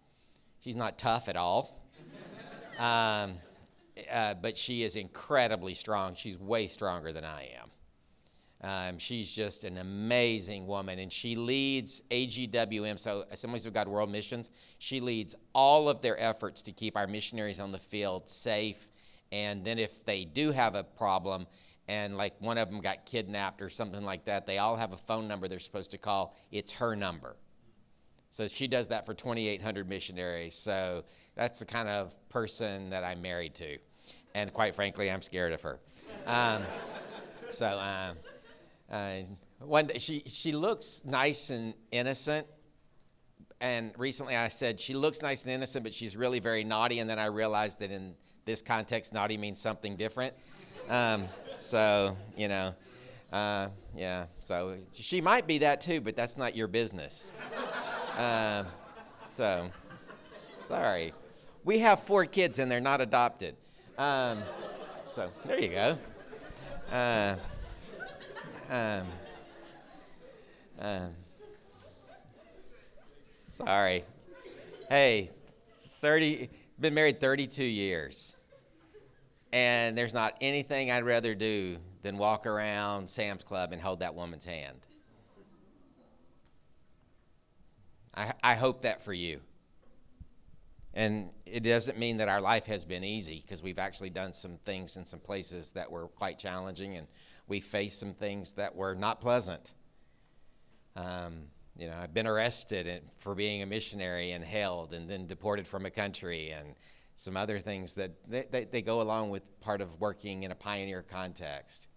she's 0.61 0.77
not 0.77 0.97
tough 0.99 1.29
at 1.29 1.37
all 1.37 1.85
um, 2.79 3.35
uh, 4.11 4.35
but 4.35 4.57
she 4.57 4.83
is 4.83 4.97
incredibly 4.97 5.75
strong. 5.75 6.15
She's 6.15 6.39
way 6.39 6.67
stronger 6.67 7.13
than 7.13 7.25
I 7.25 7.51
am. 7.61 7.71
Um, 8.65 8.99
she's 8.99 9.35
just 9.35 9.65
an 9.65 9.79
amazing 9.79 10.67
woman, 10.67 11.01
and 11.01 11.13
she 11.13 11.35
leads 11.35 12.03
AGWM, 12.11 12.99
so 12.99 13.25
Assemblies 13.31 13.67
of 13.67 13.75
God 13.75 13.89
World 13.89 14.11
Missions. 14.11 14.51
She 14.79 15.01
leads 15.01 15.35
all 15.53 15.89
of 15.89 16.01
their 16.01 16.19
efforts 16.21 16.63
to 16.63 16.73
keep 16.73 16.97
our 16.97 17.09
missionaries 17.09 17.59
on 17.59 17.73
the 17.73 17.79
field 17.79 18.31
safe. 18.31 18.89
And 19.33 19.65
then, 19.65 19.79
if 19.79 20.05
they 20.05 20.25
do 20.25 20.53
have 20.53 20.77
a 20.77 20.85
problem, 20.85 21.47
and 21.89 22.17
like 22.17 22.35
one 22.41 22.59
of 22.59 22.71
them 22.71 22.81
got 22.81 23.05
kidnapped 23.07 23.61
or 23.61 23.69
something 23.69 24.05
like 24.05 24.25
that, 24.27 24.47
they 24.47 24.59
all 24.59 24.77
have 24.77 24.93
a 24.93 24.97
phone 24.97 25.29
number 25.29 25.49
they're 25.49 25.59
supposed 25.59 25.91
to 25.93 25.99
call. 25.99 26.37
It's 26.51 26.73
her 26.73 26.95
number. 26.95 27.37
So 28.31 28.49
she 28.49 28.67
does 28.67 28.89
that 28.89 29.05
for 29.05 29.13
2,800 29.13 29.89
missionaries. 29.89 30.55
So 30.55 31.05
that's 31.35 31.59
the 31.59 31.67
kind 31.67 31.89
of 31.89 32.13
person 32.29 32.91
that 32.91 33.05
I'm 33.05 33.21
married 33.21 33.55
to. 33.57 33.79
And 34.35 34.53
quite 34.53 34.75
frankly, 34.75 35.11
I'm 35.11 35.21
scared 35.21 35.53
of 35.53 35.61
her. 35.63 35.79
Um, 36.27 36.63
so 37.51 37.67
uh, 37.67 38.15
uh, 38.91 39.23
one 39.59 39.89
day, 39.89 39.99
she, 39.99 40.23
she 40.27 40.53
looks 40.53 41.03
nice 41.05 41.51
and 41.51 41.75
innocent. 41.91 42.47
And 43.61 43.93
recently 43.99 44.35
I 44.35 44.49
said, 44.49 44.81
she 44.81 44.95
looks 44.95 45.21
nice 45.21 45.43
and 45.43 45.53
innocent, 45.53 45.85
but 45.85 45.93
she's 45.93 46.17
really 46.17 46.41
very 46.41 46.65
naughty. 46.65 47.01
And 47.01 47.11
then 47.11 47.19
I 47.19 47.27
realized 47.27 47.81
that 47.81 47.91
in 47.91 48.15
this 48.45 48.63
context, 48.63 49.13
naughty 49.13 49.37
means 49.37 49.61
something 49.61 49.97
different. 49.97 50.35
Um, 50.89 51.29
so, 51.59 52.17
you 52.37 52.49
know, 52.49 52.75
uh, 53.33 53.69
yeah, 53.97 54.27
so 54.41 54.77
she 54.93 55.21
might 55.21 55.47
be 55.47 55.59
that 55.59 55.81
too, 55.81 56.01
but 56.01 56.17
that's 56.17 56.37
not 56.37 56.57
your 56.57 56.69
business. 56.69 57.33
Uh, 58.17 58.65
so, 59.25 59.71
sorry. 60.65 61.15
We 61.65 61.79
have 61.79 62.01
four 62.01 62.27
kids 62.27 62.59
and 62.59 62.71
they're 62.71 62.81
not 62.81 63.01
adopted. 63.01 63.57
Um, 63.97 64.43
so 65.15 65.31
there 65.45 65.61
you 65.61 65.69
go. 65.69 65.99
Uh, 66.91 67.37
um, 68.69 69.07
um, 70.79 71.11
sorry. 73.49 74.05
Hey, 74.89 75.31
30, 76.01 76.51
Been 76.81 76.95
married 76.95 77.21
32 77.21 77.63
years. 77.63 78.37
And 79.53 79.97
there's 79.97 80.15
not 80.15 80.37
anything 80.41 80.91
I'd 80.91 81.05
rather 81.05 81.35
do 81.35 81.77
than 82.03 82.17
walk 82.17 82.47
around 82.47 83.09
Sam's 83.09 83.45
Club 83.45 83.73
and 83.73 83.81
hold 83.81 84.01
that 84.01 84.15
woman's 84.15 84.45
hand. 84.45 84.87
I, 88.15 88.33
I 88.43 88.55
hope 88.55 88.83
that 88.83 89.03
for 89.03 89.13
you. 89.13 89.41
And 90.95 91.31
it 91.47 91.61
doesn't 91.61 91.99
mean 91.99 92.19
that 92.19 92.29
our 92.29 92.41
life 92.41 92.67
has 92.67 92.85
been 92.85 93.03
easy 93.03 93.41
because 93.41 93.63
we've 93.63 93.79
actually 93.79 94.11
done 94.11 94.35
some 94.35 94.59
things 94.59 94.97
in 94.97 95.07
some 95.07 95.21
places 95.21 95.73
that 95.73 95.91
were 95.91 96.09
quite 96.09 96.39
challenging 96.39 96.97
and 96.97 97.07
we 97.49 97.61
faced 97.61 97.99
some 97.99 98.13
things 98.13 98.53
that 98.53 98.75
were 98.75 98.95
not 98.95 99.21
pleasant. 99.21 99.73
Um, 100.95 101.45
you 101.79 101.87
know, 101.87 101.97
I've 102.01 102.13
been 102.13 102.27
arrested 102.27 103.03
for 103.17 103.35
being 103.35 103.63
a 103.63 103.67
missionary 103.67 104.33
and 104.33 104.45
held 104.45 104.93
and 104.93 105.09
then 105.09 105.27
deported 105.27 105.67
from 105.67 105.87
a 105.87 105.91
country 105.91 106.51
and 106.51 106.75
some 107.15 107.37
other 107.37 107.59
things 107.59 107.95
that 107.95 108.13
they, 108.29 108.47
they, 108.51 108.65
they 108.65 108.83
go 108.83 109.01
along 109.01 109.31
with 109.31 109.43
part 109.61 109.81
of 109.81 110.01
working 110.01 110.43
in 110.43 110.51
a 110.51 110.55
pioneer 110.55 111.03
context. 111.03 111.89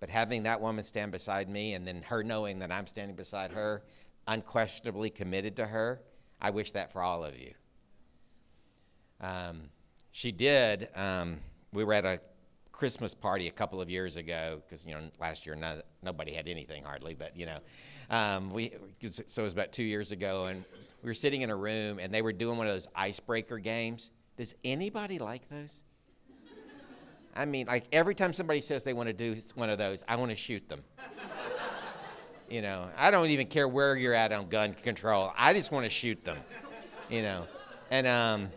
But 0.00 0.10
having 0.10 0.44
that 0.44 0.60
woman 0.60 0.84
stand 0.84 1.12
beside 1.12 1.48
me 1.48 1.74
and 1.74 1.86
then 1.86 2.02
her 2.02 2.22
knowing 2.22 2.60
that 2.60 2.70
I'm 2.70 2.86
standing 2.86 3.16
beside 3.16 3.52
her, 3.52 3.82
unquestionably 4.26 5.10
committed 5.10 5.56
to 5.56 5.66
her, 5.66 6.00
I 6.40 6.50
wish 6.50 6.72
that 6.72 6.92
for 6.92 7.02
all 7.02 7.24
of 7.24 7.36
you. 7.38 7.52
Um, 9.20 9.70
she 10.12 10.30
did. 10.30 10.88
Um, 10.94 11.38
we 11.72 11.82
were 11.84 11.94
at 11.94 12.04
a 12.04 12.20
Christmas 12.70 13.12
party 13.12 13.48
a 13.48 13.50
couple 13.50 13.80
of 13.80 13.90
years 13.90 14.16
ago 14.16 14.62
because 14.64 14.86
you 14.86 14.94
know 14.94 15.00
last 15.18 15.46
year 15.46 15.56
not, 15.56 15.84
nobody 16.02 16.32
had 16.32 16.46
anything 16.46 16.84
hardly, 16.84 17.14
but 17.14 17.36
you 17.36 17.46
know, 17.46 17.58
um, 18.08 18.50
we 18.50 18.72
so 19.04 19.42
it 19.42 19.44
was 19.44 19.52
about 19.52 19.72
two 19.72 19.82
years 19.82 20.12
ago, 20.12 20.44
and 20.44 20.64
we 21.02 21.08
were 21.08 21.14
sitting 21.14 21.42
in 21.42 21.50
a 21.50 21.56
room 21.56 21.98
and 21.98 22.12
they 22.12 22.22
were 22.22 22.32
doing 22.32 22.56
one 22.56 22.66
of 22.66 22.72
those 22.72 22.86
icebreaker 22.94 23.58
games. 23.58 24.10
Does 24.38 24.54
anybody 24.64 25.18
like 25.18 25.48
those? 25.48 25.80
I 27.34 27.44
mean, 27.44 27.66
like 27.66 27.86
every 27.92 28.14
time 28.14 28.32
somebody 28.32 28.60
says 28.60 28.84
they 28.84 28.92
want 28.92 29.08
to 29.08 29.12
do 29.12 29.34
one 29.56 29.68
of 29.68 29.78
those, 29.78 30.04
I 30.08 30.16
want 30.16 30.30
to 30.30 30.36
shoot 30.36 30.68
them. 30.68 30.82
you 32.48 32.62
know, 32.62 32.88
I 32.96 33.10
don't 33.10 33.30
even 33.30 33.48
care 33.48 33.66
where 33.66 33.96
you're 33.96 34.14
at 34.14 34.32
on 34.32 34.48
gun 34.48 34.74
control. 34.74 35.32
I 35.36 35.52
just 35.54 35.72
want 35.72 35.84
to 35.84 35.90
shoot 35.90 36.24
them. 36.24 36.38
You 37.10 37.22
know, 37.22 37.46
and 37.90 38.06
um, 38.06 38.50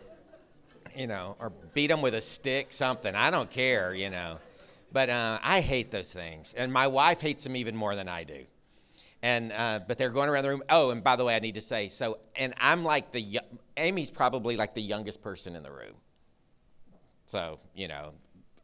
you 0.96 1.08
know, 1.08 1.36
or 1.40 1.50
beat 1.74 1.88
them 1.88 2.00
with 2.00 2.14
a 2.14 2.20
stick, 2.20 2.72
something. 2.72 3.14
I 3.14 3.30
don't 3.30 3.50
care, 3.50 3.92
you 3.92 4.08
know. 4.08 4.38
But 4.92 5.10
uh, 5.10 5.40
I 5.42 5.62
hate 5.62 5.90
those 5.90 6.12
things, 6.12 6.54
and 6.54 6.72
my 6.72 6.86
wife 6.86 7.20
hates 7.20 7.42
them 7.44 7.56
even 7.56 7.74
more 7.74 7.96
than 7.96 8.08
I 8.08 8.24
do. 8.24 8.44
And 9.22 9.52
uh, 9.52 9.80
but 9.86 9.98
they're 9.98 10.10
going 10.10 10.28
around 10.28 10.42
the 10.42 10.50
room. 10.50 10.62
Oh, 10.68 10.90
and 10.90 11.02
by 11.04 11.16
the 11.16 11.24
way, 11.24 11.36
I 11.36 11.38
need 11.38 11.54
to 11.54 11.60
say 11.60 11.88
so. 11.88 12.18
And 12.34 12.54
I'm 12.58 12.82
like 12.82 13.12
the 13.12 13.40
Amy's 13.76 14.10
probably 14.10 14.56
like 14.56 14.74
the 14.74 14.82
youngest 14.82 15.22
person 15.22 15.54
in 15.54 15.62
the 15.62 15.70
room. 15.70 15.94
So 17.24 17.60
you 17.74 17.86
know, 17.86 18.12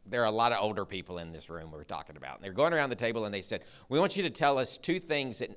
there 0.05 0.21
are 0.21 0.25
a 0.25 0.31
lot 0.31 0.51
of 0.51 0.61
older 0.61 0.85
people 0.85 1.17
in 1.17 1.31
this 1.31 1.49
room 1.49 1.71
we're 1.71 1.83
talking 1.83 2.17
about. 2.17 2.35
And 2.35 2.43
they're 2.43 2.51
going 2.51 2.73
around 2.73 2.89
the 2.89 2.97
table 2.97 3.23
and 3.25 3.33
they 3.33 3.41
said, 3.41 3.63
"We 3.87 3.99
want 3.99 4.17
you 4.17 4.23
to 4.23 4.29
tell 4.29 4.57
us 4.57 4.77
two 4.77 4.99
things 4.99 5.39
that 5.39 5.51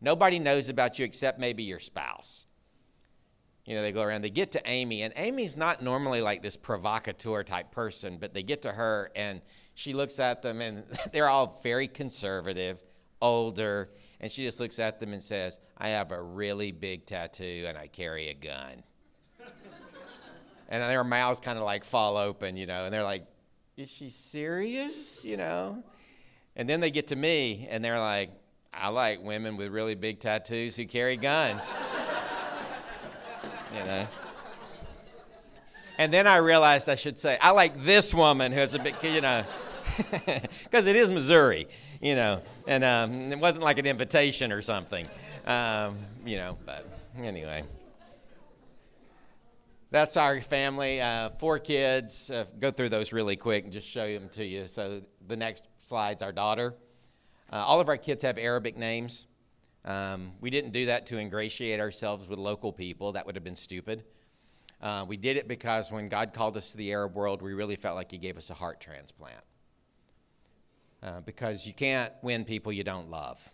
nobody 0.00 0.38
knows 0.38 0.70
about 0.70 0.98
you 0.98 1.04
except 1.04 1.38
maybe 1.38 1.62
your 1.62 1.78
spouse." 1.78 2.46
you 3.66 3.74
know, 3.74 3.82
they 3.82 3.90
go 3.90 4.02
around, 4.02 4.22
they 4.22 4.30
get 4.30 4.52
to 4.52 4.62
Amy, 4.64 5.02
and 5.02 5.12
Amy's 5.16 5.56
not 5.56 5.82
normally 5.82 6.20
like 6.20 6.40
this 6.40 6.56
provocateur 6.56 7.42
type 7.42 7.72
person, 7.72 8.16
but 8.16 8.32
they 8.32 8.44
get 8.44 8.62
to 8.62 8.70
her 8.70 9.10
and 9.16 9.42
she 9.74 9.92
looks 9.92 10.18
at 10.18 10.40
them, 10.40 10.60
and 10.60 10.84
they're 11.12 11.28
all 11.28 11.60
very 11.62 11.88
conservative, 11.88 12.82
older, 13.20 13.90
and 14.20 14.30
she 14.30 14.44
just 14.44 14.60
looks 14.60 14.78
at 14.78 15.00
them 15.00 15.12
and 15.12 15.22
says, 15.22 15.58
I 15.76 15.90
have 15.90 16.12
a 16.12 16.20
really 16.20 16.72
big 16.72 17.06
tattoo 17.06 17.64
and 17.66 17.76
I 17.76 17.86
carry 17.86 18.28
a 18.28 18.34
gun. 18.34 18.82
and 20.68 20.82
their 20.82 21.04
mouths 21.04 21.38
kind 21.38 21.58
of 21.58 21.64
like 21.64 21.84
fall 21.84 22.16
open, 22.16 22.56
you 22.56 22.66
know, 22.66 22.84
and 22.84 22.94
they're 22.94 23.02
like, 23.02 23.26
Is 23.76 23.90
she 23.90 24.08
serious? 24.08 25.24
You 25.24 25.36
know? 25.36 25.82
And 26.56 26.68
then 26.68 26.80
they 26.80 26.90
get 26.90 27.08
to 27.08 27.16
me 27.16 27.68
and 27.70 27.84
they're 27.84 28.00
like, 28.00 28.30
I 28.72 28.88
like 28.88 29.22
women 29.22 29.56
with 29.56 29.68
really 29.68 29.94
big 29.94 30.20
tattoos 30.20 30.76
who 30.76 30.86
carry 30.86 31.16
guns 31.16 31.78
you 33.76 33.84
know. 33.84 34.06
And 35.98 36.12
then 36.12 36.26
I 36.26 36.36
realized 36.36 36.88
I 36.88 36.94
should 36.94 37.18
say, 37.18 37.38
I 37.40 37.52
like 37.52 37.76
this 37.82 38.12
woman 38.12 38.52
who 38.52 38.58
has 38.58 38.74
a 38.74 38.78
big, 38.78 38.94
you 39.02 39.20
know, 39.20 39.44
because 40.64 40.86
it 40.86 40.96
is 40.96 41.10
Missouri, 41.10 41.68
you 42.00 42.14
know, 42.14 42.42
and 42.66 42.84
um, 42.84 43.32
it 43.32 43.38
wasn't 43.38 43.62
like 43.62 43.78
an 43.78 43.86
invitation 43.86 44.52
or 44.52 44.62
something, 44.62 45.06
um, 45.46 45.96
you 46.24 46.36
know, 46.36 46.58
but 46.64 46.86
anyway. 47.18 47.64
That's 49.90 50.16
our 50.16 50.40
family, 50.40 51.00
uh, 51.00 51.30
four 51.38 51.58
kids. 51.58 52.30
Uh, 52.30 52.44
go 52.58 52.70
through 52.70 52.88
those 52.88 53.12
really 53.12 53.36
quick 53.36 53.64
and 53.64 53.72
just 53.72 53.88
show 53.88 54.12
them 54.12 54.28
to 54.30 54.44
you. 54.44 54.66
So 54.66 55.02
the 55.26 55.36
next 55.36 55.64
slide's 55.80 56.22
our 56.22 56.32
daughter. 56.32 56.74
Uh, 57.52 57.56
all 57.56 57.80
of 57.80 57.88
our 57.88 57.96
kids 57.96 58.22
have 58.24 58.36
Arabic 58.36 58.76
names. 58.76 59.28
Um, 59.84 60.32
we 60.40 60.50
didn't 60.50 60.72
do 60.72 60.86
that 60.86 61.06
to 61.06 61.18
ingratiate 61.18 61.78
ourselves 61.78 62.28
with 62.28 62.40
local 62.40 62.72
people. 62.72 63.12
That 63.12 63.24
would 63.26 63.36
have 63.36 63.44
been 63.44 63.56
stupid. 63.56 64.02
Uh, 64.82 65.04
we 65.08 65.16
did 65.16 65.36
it 65.36 65.46
because 65.46 65.92
when 65.92 66.08
God 66.08 66.32
called 66.32 66.56
us 66.56 66.72
to 66.72 66.76
the 66.76 66.92
Arab 66.92 67.14
world, 67.14 67.40
we 67.40 67.54
really 67.54 67.76
felt 67.76 67.94
like 67.94 68.10
He 68.10 68.18
gave 68.18 68.36
us 68.36 68.50
a 68.50 68.54
heart 68.54 68.80
transplant. 68.80 69.42
Uh, 71.06 71.20
because 71.20 71.68
you 71.68 71.72
can't 71.72 72.12
win 72.20 72.44
people 72.44 72.72
you 72.72 72.82
don't 72.82 73.08
love. 73.08 73.52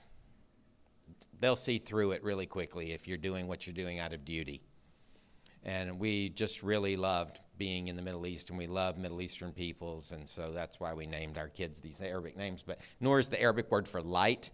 They'll 1.38 1.54
see 1.54 1.76
through 1.76 2.12
it 2.12 2.25
really 2.25 2.47
quickly 2.47 2.92
if 2.92 3.06
you're 3.06 3.18
doing 3.18 3.47
what 3.47 3.66
you're 3.66 3.75
doing 3.75 3.99
out 3.99 4.14
of 4.14 4.25
duty. 4.25 4.62
And 5.62 6.00
we 6.00 6.30
just 6.30 6.62
really 6.62 6.97
loved 6.97 7.40
being 7.59 7.88
in 7.88 7.97
the 7.97 8.00
Middle 8.00 8.26
East, 8.26 8.49
and 8.49 8.59
we 8.59 8.66
love 8.66 8.97
Middle 8.97 9.21
Eastern 9.21 9.52
peoples, 9.52 10.12
and 10.12 10.26
so 10.26 10.50
that's 10.52 10.80
why 10.80 10.94
we 10.94 11.04
named 11.04 11.37
our 11.37 11.49
kids 11.49 11.78
these 11.78 12.00
Arabic 12.00 12.38
names. 12.38 12.62
But 12.62 12.80
Noor 13.00 13.18
is 13.18 13.28
the 13.28 13.40
Arabic 13.40 13.71
word 13.71 13.87
for 13.87 14.00
light 14.00 14.49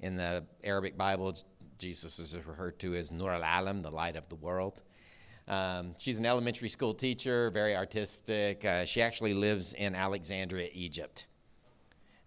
in 0.00 0.16
the 0.16 0.44
Arabic 0.62 0.98
Bible, 0.98 1.34
Jesus 1.78 2.18
is 2.18 2.36
referred 2.36 2.78
to 2.80 2.94
as 2.94 3.10
Nur 3.10 3.32
al 3.32 3.42
Alam, 3.42 3.80
the 3.80 3.90
light 3.90 4.16
of 4.16 4.28
the 4.28 4.36
world. 4.36 4.82
Um, 5.48 5.94
she's 5.98 6.18
an 6.18 6.26
elementary 6.26 6.68
school 6.68 6.92
teacher, 6.92 7.50
very 7.50 7.74
artistic. 7.74 8.64
Uh, 8.64 8.84
she 8.84 9.00
actually 9.00 9.32
lives 9.32 9.72
in 9.72 9.94
Alexandria, 9.94 10.68
Egypt. 10.74 11.26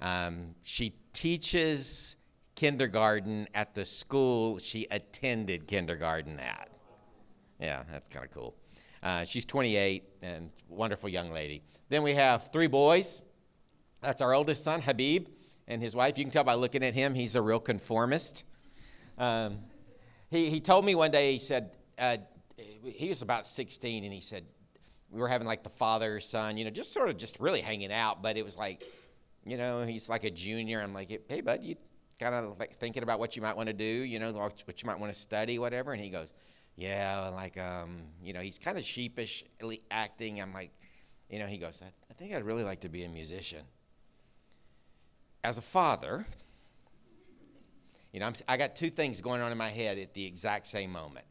Um, 0.01 0.55
she 0.63 0.93
teaches 1.13 2.17
kindergarten 2.55 3.47
at 3.53 3.75
the 3.75 3.85
school 3.85 4.57
she 4.57 4.87
attended 4.91 5.67
kindergarten 5.67 6.39
at. 6.39 6.69
Yeah, 7.59 7.83
that's 7.91 8.09
kind 8.09 8.25
of 8.25 8.31
cool. 8.31 8.55
Uh, 9.01 9.23
she's 9.23 9.45
28 9.45 10.03
and 10.21 10.49
wonderful 10.67 11.09
young 11.09 11.31
lady. 11.31 11.61
Then 11.89 12.03
we 12.03 12.15
have 12.15 12.51
three 12.51 12.67
boys. 12.67 13.21
That's 14.01 14.21
our 14.21 14.33
oldest 14.33 14.63
son, 14.63 14.81
Habib 14.81 15.27
and 15.67 15.81
his 15.81 15.95
wife. 15.95 16.17
You 16.17 16.23
can 16.23 16.31
tell 16.31 16.43
by 16.43 16.55
looking 16.55 16.83
at 16.83 16.93
him, 16.93 17.13
he's 17.13 17.35
a 17.35 17.41
real 17.41 17.59
conformist. 17.59 18.43
Um, 19.17 19.59
he, 20.29 20.49
he 20.49 20.59
told 20.59 20.85
me 20.85 20.95
one 20.95 21.11
day, 21.11 21.33
he 21.33 21.39
said, 21.39 21.71
uh, 21.97 22.17
he 22.83 23.09
was 23.09 23.21
about 23.21 23.47
16, 23.47 24.03
and 24.03 24.13
he 24.13 24.21
said, 24.21 24.45
we 25.11 25.19
were 25.19 25.27
having 25.27 25.47
like 25.47 25.63
the 25.63 25.69
father 25.69 26.19
son, 26.19 26.57
you 26.57 26.65
know, 26.65 26.71
just 26.71 26.91
sort 26.91 27.09
of 27.09 27.17
just 27.17 27.39
really 27.39 27.61
hanging 27.61 27.91
out, 27.91 28.21
but 28.21 28.37
it 28.37 28.43
was 28.43 28.57
like, 28.57 28.83
you 29.45 29.57
know, 29.57 29.83
he's 29.83 30.09
like 30.09 30.23
a 30.23 30.31
junior. 30.31 30.81
I'm 30.81 30.93
like, 30.93 31.21
hey, 31.27 31.41
bud, 31.41 31.63
you 31.63 31.75
kind 32.19 32.35
of 32.35 32.59
like 32.59 32.75
thinking 32.75 33.03
about 33.03 33.19
what 33.19 33.35
you 33.35 33.41
might 33.41 33.55
want 33.55 33.67
to 33.67 33.73
do, 33.73 33.85
you 33.85 34.19
know, 34.19 34.31
what 34.33 34.81
you 34.81 34.87
might 34.87 34.99
want 34.99 35.13
to 35.13 35.19
study, 35.19 35.59
whatever. 35.59 35.91
And 35.91 36.01
he 36.01 36.09
goes, 36.09 36.33
yeah, 36.75 37.29
like, 37.33 37.57
um, 37.57 38.01
you 38.21 38.33
know, 38.33 38.41
he's 38.41 38.59
kind 38.59 38.77
of 38.77 38.83
sheepishly 38.83 39.81
acting. 39.91 40.41
I'm 40.41 40.53
like, 40.53 40.71
you 41.29 41.39
know, 41.39 41.47
he 41.47 41.57
goes, 41.57 41.81
I, 41.81 41.91
I 42.09 42.13
think 42.13 42.33
I'd 42.33 42.43
really 42.43 42.63
like 42.63 42.81
to 42.81 42.89
be 42.89 43.03
a 43.03 43.09
musician 43.09 43.61
as 45.45 45.59
a 45.59 45.61
father, 45.61 46.25
you 48.11 48.19
know, 48.19 48.25
I'm, 48.25 48.33
i 48.47 48.57
got 48.57 48.75
two 48.75 48.89
things 48.89 49.21
going 49.21 49.41
on 49.41 49.51
in 49.51 49.57
my 49.57 49.69
head 49.69 49.99
at 49.99 50.13
the 50.13 50.25
exact 50.25 50.65
same 50.65 50.91
moment. 50.91 51.25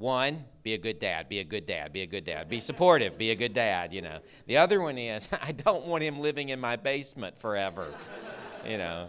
One, 0.00 0.46
be 0.62 0.72
a 0.72 0.78
good 0.78 0.98
dad, 0.98 1.28
be 1.28 1.40
a 1.40 1.44
good 1.44 1.66
dad, 1.66 1.92
be 1.92 2.00
a 2.00 2.06
good 2.06 2.24
dad, 2.24 2.48
be 2.48 2.58
supportive, 2.58 3.18
be 3.18 3.32
a 3.32 3.34
good 3.34 3.52
dad, 3.52 3.92
you 3.92 4.00
know. 4.00 4.20
The 4.46 4.56
other 4.56 4.80
one 4.80 4.96
is, 4.96 5.28
I 5.42 5.52
don't 5.52 5.84
want 5.84 6.02
him 6.02 6.20
living 6.20 6.48
in 6.48 6.58
my 6.58 6.76
basement 6.76 7.38
forever, 7.38 7.88
you 8.66 8.78
know. 8.78 9.08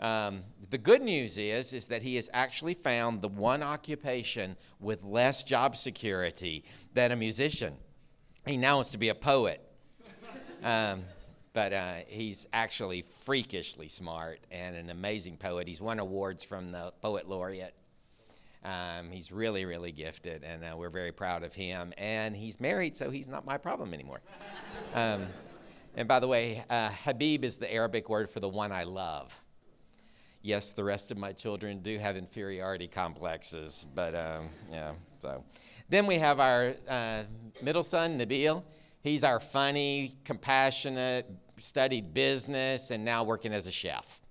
Um, 0.00 0.42
the 0.70 0.78
good 0.78 1.00
news 1.00 1.38
is, 1.38 1.72
is 1.72 1.86
that 1.86 2.02
he 2.02 2.16
has 2.16 2.28
actually 2.32 2.74
found 2.74 3.22
the 3.22 3.28
one 3.28 3.62
occupation 3.62 4.56
with 4.80 5.04
less 5.04 5.44
job 5.44 5.76
security 5.76 6.64
than 6.92 7.12
a 7.12 7.16
musician. 7.16 7.74
He 8.44 8.56
now 8.56 8.74
wants 8.78 8.90
to 8.90 8.98
be 8.98 9.10
a 9.10 9.14
poet. 9.14 9.60
Um, 10.64 11.02
but 11.54 11.72
uh, 11.72 11.94
he's 12.06 12.46
actually 12.52 13.02
freakishly 13.02 13.88
smart 13.88 14.38
and 14.52 14.76
an 14.76 14.90
amazing 14.90 15.36
poet. 15.36 15.66
He's 15.66 15.80
won 15.80 15.98
awards 15.98 16.44
from 16.44 16.70
the 16.70 16.92
Poet 17.02 17.28
Laureate. 17.28 17.74
Um, 18.64 19.10
he's 19.10 19.32
really, 19.32 19.64
really 19.64 19.90
gifted, 19.92 20.44
and 20.44 20.62
uh, 20.64 20.76
we're 20.76 20.88
very 20.90 21.10
proud 21.12 21.42
of 21.42 21.52
him. 21.54 21.92
And 21.98 22.36
he's 22.36 22.60
married, 22.60 22.96
so 22.96 23.10
he's 23.10 23.28
not 23.28 23.44
my 23.44 23.58
problem 23.58 23.92
anymore. 23.92 24.20
Um, 24.94 25.26
and 25.96 26.06
by 26.06 26.20
the 26.20 26.28
way, 26.28 26.64
uh, 26.70 26.90
Habib 27.04 27.44
is 27.44 27.58
the 27.58 27.72
Arabic 27.72 28.08
word 28.08 28.30
for 28.30 28.40
the 28.40 28.48
one 28.48 28.70
I 28.72 28.84
love. 28.84 29.38
yes, 30.42 30.72
the 30.72 30.84
rest 30.84 31.10
of 31.10 31.18
my 31.18 31.32
children 31.32 31.80
do 31.80 31.98
have 31.98 32.16
inferiority 32.16 32.88
complexes, 32.88 33.86
but 33.94 34.14
um, 34.14 34.48
yeah. 34.70 34.92
So 35.20 35.44
then 35.88 36.06
we 36.06 36.18
have 36.18 36.40
our 36.40 36.74
uh, 36.88 37.22
middle 37.62 37.84
son, 37.84 38.18
Nabil. 38.18 38.62
He's 39.02 39.24
our 39.24 39.40
funny, 39.40 40.14
compassionate, 40.24 41.26
studied 41.58 42.14
business, 42.14 42.90
and 42.90 43.04
now 43.04 43.24
working 43.24 43.52
as 43.52 43.66
a 43.66 43.72
chef. 43.72 44.21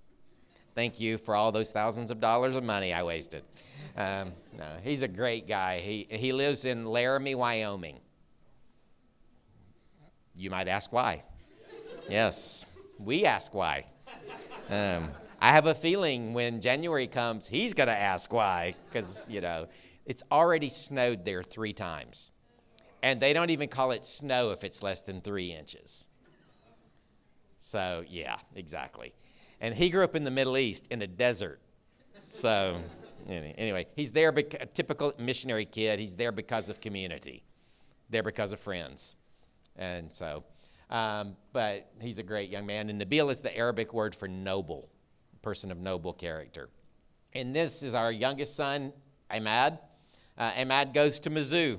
Thank 0.74 1.00
you 1.00 1.18
for 1.18 1.34
all 1.34 1.52
those 1.52 1.70
thousands 1.70 2.10
of 2.10 2.20
dollars 2.20 2.56
of 2.56 2.64
money 2.64 2.94
I 2.94 3.02
wasted. 3.02 3.42
Um, 3.96 4.32
no, 4.56 4.66
he's 4.82 5.02
a 5.02 5.08
great 5.08 5.46
guy. 5.46 5.80
He, 5.80 6.06
he 6.08 6.32
lives 6.32 6.64
in 6.64 6.86
Laramie, 6.86 7.34
Wyoming. 7.34 8.00
You 10.34 10.50
might 10.50 10.68
ask 10.68 10.92
why. 10.92 11.22
yes, 12.08 12.64
we 12.98 13.26
ask 13.26 13.52
why. 13.52 13.84
Um, 14.70 15.10
I 15.40 15.52
have 15.52 15.66
a 15.66 15.74
feeling 15.74 16.32
when 16.32 16.60
January 16.60 17.06
comes, 17.06 17.46
he's 17.46 17.74
going 17.74 17.88
to 17.88 17.98
ask 17.98 18.32
why, 18.32 18.74
because, 18.88 19.26
you 19.28 19.40
know, 19.40 19.66
it's 20.06 20.22
already 20.32 20.70
snowed 20.70 21.24
there 21.24 21.42
three 21.42 21.72
times. 21.72 22.30
And 23.02 23.20
they 23.20 23.32
don't 23.32 23.50
even 23.50 23.68
call 23.68 23.90
it 23.90 24.04
snow 24.04 24.52
if 24.52 24.64
it's 24.64 24.82
less 24.82 25.00
than 25.00 25.20
three 25.20 25.52
inches. 25.52 26.08
So, 27.58 28.04
yeah, 28.08 28.36
exactly. 28.54 29.12
And 29.62 29.76
he 29.76 29.90
grew 29.90 30.02
up 30.02 30.16
in 30.16 30.24
the 30.24 30.30
Middle 30.30 30.58
East 30.58 30.88
in 30.90 31.02
a 31.02 31.06
desert. 31.06 31.60
So, 32.30 32.76
anyway, 33.28 33.86
he's 33.94 34.10
there, 34.10 34.30
a 34.30 34.66
typical 34.66 35.14
missionary 35.18 35.66
kid. 35.66 36.00
He's 36.00 36.16
there 36.16 36.32
because 36.32 36.68
of 36.68 36.80
community, 36.80 37.44
there 38.10 38.24
because 38.24 38.52
of 38.52 38.58
friends. 38.58 39.14
And 39.76 40.12
so, 40.12 40.42
um, 40.90 41.36
but 41.52 41.88
he's 42.00 42.18
a 42.18 42.24
great 42.24 42.50
young 42.50 42.66
man. 42.66 42.90
And 42.90 43.00
Nabil 43.00 43.30
is 43.30 43.40
the 43.40 43.56
Arabic 43.56 43.94
word 43.94 44.16
for 44.16 44.26
noble, 44.26 44.90
person 45.42 45.70
of 45.70 45.78
noble 45.78 46.12
character. 46.12 46.68
And 47.32 47.54
this 47.54 47.84
is 47.84 47.94
our 47.94 48.10
youngest 48.10 48.56
son, 48.56 48.92
Ahmad. 49.30 49.78
Uh, 50.36 50.50
Ahmad 50.58 50.92
goes 50.92 51.20
to 51.20 51.30
Mizzou. 51.30 51.78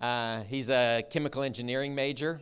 Uh, 0.00 0.42
he's 0.44 0.70
a 0.70 1.02
chemical 1.10 1.42
engineering 1.42 1.94
major, 1.94 2.40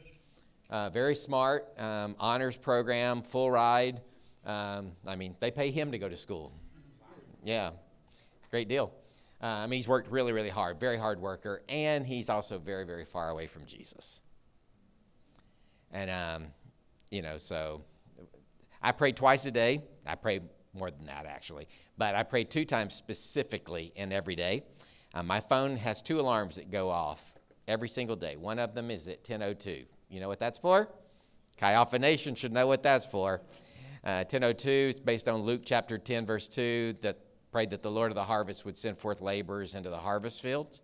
uh, 0.70 0.90
very 0.90 1.14
smart, 1.14 1.68
um, 1.78 2.16
honors 2.18 2.56
program, 2.56 3.22
full 3.22 3.50
ride. 3.50 4.00
Um, 4.44 4.92
I 5.06 5.16
mean, 5.16 5.36
they 5.40 5.50
pay 5.50 5.70
him 5.70 5.92
to 5.92 5.98
go 5.98 6.08
to 6.08 6.16
school. 6.16 6.52
Yeah, 7.44 7.70
great 8.50 8.68
deal. 8.68 8.92
Uh, 9.42 9.46
I 9.46 9.66
mean, 9.66 9.76
he's 9.76 9.88
worked 9.88 10.10
really, 10.10 10.32
really 10.32 10.48
hard, 10.48 10.80
very 10.80 10.96
hard 10.96 11.20
worker, 11.20 11.62
and 11.68 12.06
he's 12.06 12.30
also 12.30 12.58
very, 12.58 12.84
very 12.84 13.04
far 13.04 13.28
away 13.28 13.46
from 13.46 13.66
Jesus. 13.66 14.22
And, 15.92 16.10
um, 16.10 16.46
you 17.10 17.22
know, 17.22 17.36
so 17.36 17.82
I 18.82 18.92
pray 18.92 19.12
twice 19.12 19.44
a 19.46 19.50
day. 19.50 19.82
I 20.06 20.14
pray 20.14 20.40
more 20.72 20.90
than 20.90 21.06
that, 21.06 21.26
actually. 21.26 21.68
But 21.96 22.14
I 22.14 22.22
pray 22.22 22.44
two 22.44 22.64
times 22.64 22.94
specifically 22.94 23.92
in 23.94 24.12
every 24.12 24.34
day. 24.34 24.62
Uh, 25.12 25.22
my 25.22 25.40
phone 25.40 25.76
has 25.76 26.02
two 26.02 26.20
alarms 26.20 26.56
that 26.56 26.70
go 26.70 26.90
off 26.90 27.36
every 27.68 27.88
single 27.88 28.16
day. 28.16 28.36
One 28.36 28.58
of 28.58 28.74
them 28.74 28.90
is 28.90 29.06
at 29.08 29.24
10.02. 29.24 29.84
You 30.14 30.20
know 30.20 30.28
what 30.28 30.38
that's 30.38 30.60
for? 30.60 30.88
Chi 31.58 31.84
should 32.16 32.52
know 32.52 32.68
what 32.68 32.84
that's 32.84 33.04
for. 33.04 33.42
Uh, 34.04 34.22
10.02 34.22 34.66
is 34.90 35.00
based 35.00 35.28
on 35.28 35.40
Luke 35.40 35.62
chapter 35.64 35.98
10, 35.98 36.24
verse 36.24 36.46
2, 36.48 36.96
that 37.02 37.18
prayed 37.50 37.70
that 37.70 37.82
the 37.82 37.90
Lord 37.90 38.12
of 38.12 38.14
the 38.14 38.22
harvest 38.22 38.64
would 38.64 38.76
send 38.76 38.96
forth 38.96 39.20
laborers 39.20 39.74
into 39.74 39.90
the 39.90 39.98
harvest 39.98 40.40
fields. 40.40 40.82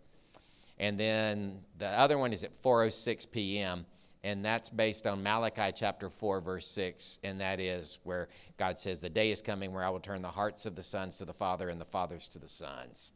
And 0.81 0.99
then 0.99 1.61
the 1.79 1.87
other 1.87 2.19
one 2.19 2.33
is 2.33 2.43
at 2.43 2.53
4:06 2.61 3.31
p.m. 3.31 3.87
and 4.25 4.45
that's 4.45 4.69
based 4.69 5.07
on 5.07 5.23
Malachi 5.23 5.71
chapter 5.77 6.11
4 6.11 6.41
verse 6.41 6.67
6 6.67 7.21
and 7.23 7.41
that 7.41 7.61
is 7.61 7.99
where 8.03 8.29
God 8.57 8.79
says 8.79 8.99
the 8.99 9.11
day 9.11 9.31
is 9.31 9.43
coming 9.43 9.73
where 9.73 9.85
I 9.85 9.91
will 9.91 10.01
turn 10.01 10.23
the 10.23 10.29
hearts 10.29 10.67
of 10.67 10.75
the 10.75 10.83
sons 10.83 11.19
to 11.19 11.25
the 11.25 11.35
father 11.35 11.69
and 11.69 11.81
the 11.81 11.85
fathers 11.85 12.29
to 12.31 12.39
the 12.39 12.49
sons. 12.49 13.13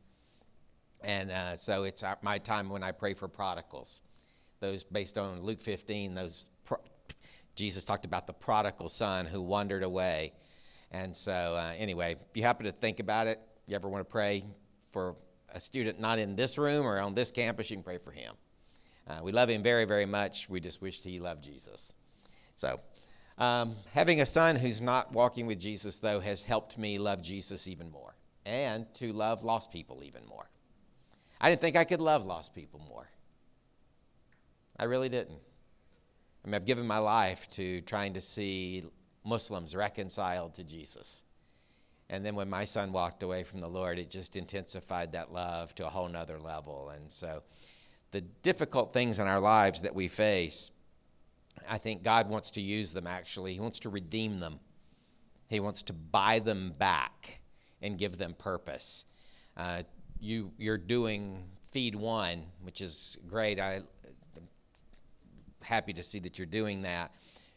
And 1.03 1.31
uh, 1.33 1.57
so 1.57 1.85
it's 1.85 2.05
my 2.23 2.39
time 2.39 2.69
when 2.69 2.83
I 2.83 2.93
pray 2.93 3.15
for 3.15 3.29
prodigals. 3.29 4.03
Those 4.65 4.83
based 4.83 5.19
on 5.19 5.43
Luke 5.43 5.63
15, 5.63 6.15
those 6.15 6.49
pro- 6.65 6.79
Jesus 7.55 7.85
talked 7.85 8.05
about 8.05 8.27
the 8.27 8.33
prodigal 8.33 8.89
son 8.89 9.27
who 9.27 9.43
wandered 9.43 9.83
away 9.83 10.33
and 10.95 11.15
so, 11.15 11.33
uh, 11.33 11.73
anyway, 11.77 12.13
if 12.31 12.37
you 12.37 12.45
happen 12.45 12.67
to 12.67 12.73
think 12.73 13.01
about 13.01 13.27
it, 13.27 13.41
you 13.67 13.75
ever 13.75 13.89
want 13.89 14.07
to 14.07 14.11
pray 14.11 14.45
for 14.93 15.17
a 15.53 15.59
student 15.59 15.99
not 15.99 16.21
in 16.21 16.37
this 16.37 16.57
room 16.57 16.87
or 16.87 17.01
on 17.01 17.15
this 17.15 17.33
campus, 17.33 17.69
you 17.69 17.77
can 17.77 17.83
pray 17.83 17.99
for 17.99 18.13
him. 18.13 18.35
Uh, 19.09 19.19
we 19.21 19.33
love 19.33 19.51
him 19.51 19.61
very, 19.61 19.87
very 19.87 20.07
much. 20.07 20.49
We 20.49 20.61
just 20.61 20.81
wished 20.81 21.03
he 21.03 21.19
loved 21.19 21.43
Jesus. 21.43 21.95
So, 22.55 22.79
um, 23.39 23.75
having 23.93 24.21
a 24.21 24.27
son 24.27 24.55
who's 24.55 24.81
not 24.81 25.13
walking 25.13 25.49
with 25.49 25.59
Jesus, 25.59 25.99
though, 25.99 26.21
has 26.21 26.45
helped 26.45 26.79
me 26.79 26.97
love 26.99 27.21
Jesus 27.23 27.67
even 27.67 27.91
more 27.91 28.15
and 28.47 28.87
to 28.95 29.13
love 29.13 29.43
lost 29.43 29.73
people 29.73 30.05
even 30.05 30.25
more. 30.27 30.49
I 31.41 31.51
didn't 31.51 31.61
think 31.61 31.75
I 31.75 31.83
could 31.83 32.01
love 32.01 32.25
lost 32.25 32.55
people 32.55 32.81
more. 32.89 33.09
I 34.79 34.85
really 34.85 35.09
didn't. 35.09 35.39
I 36.45 36.49
mean, 36.49 36.55
I've 36.55 36.67
given 36.67 36.87
my 36.87 36.99
life 36.99 37.49
to 37.51 37.81
trying 37.83 38.15
to 38.15 38.21
see 38.21 38.85
Muslims 39.25 39.75
reconciled 39.75 40.55
to 40.55 40.65
Jesus. 40.65 41.23
And 42.11 42.25
then 42.25 42.35
when 42.35 42.51
my 42.51 42.65
son 42.65 42.93
walked 42.93 43.23
away 43.23 43.45
from 43.45 43.61
the 43.61 43.69
Lord, 43.69 43.99
it 43.99 44.11
just 44.11 44.37
intensified 44.37 45.13
that 45.13 45.33
love 45.33 45.75
to 45.77 45.87
a 45.87 45.91
whole 45.91 46.09
nother 46.09 46.39
level. 46.39 46.91
And 46.95 47.11
so 47.11 47.43
the 48.11 48.21
difficult 48.21 48.93
things 48.93 49.19
in 49.19 49.27
our 49.27 49.41
lives 49.41 49.83
that 49.83 49.95
we 49.95 50.09
face, 50.09 50.71
I 51.69 51.79
think 51.79 52.03
God 52.03 52.29
wants 52.29 52.51
to 52.53 52.61
use 52.61 52.93
them 52.93 53.07
actually. 53.07 53.55
He 53.55 53.61
wants 53.61 53.81
to 53.81 53.89
redeem 53.89 54.41
them, 54.41 54.61
He 55.49 55.61
wants 55.61 55.83
to 55.85 55.93
buy 55.93 56.41
them 56.41 56.75
back 56.79 57.41
and 57.81 57.99
give 57.99 58.19
them 58.19 58.35
purpose. 58.37 59.07
Uh, 59.57 59.83
you, 60.21 60.53
you're 60.59 60.79
doing 60.79 61.45
Feed 61.71 61.95
One, 61.95 62.45
which 62.63 62.81
is 62.81 63.19
great. 63.27 63.59
I, 63.59 63.83
happy 65.65 65.93
to 65.93 66.03
see 66.03 66.19
that 66.21 66.39
you're 66.39 66.47
doing 66.47 66.83
that 66.83 67.11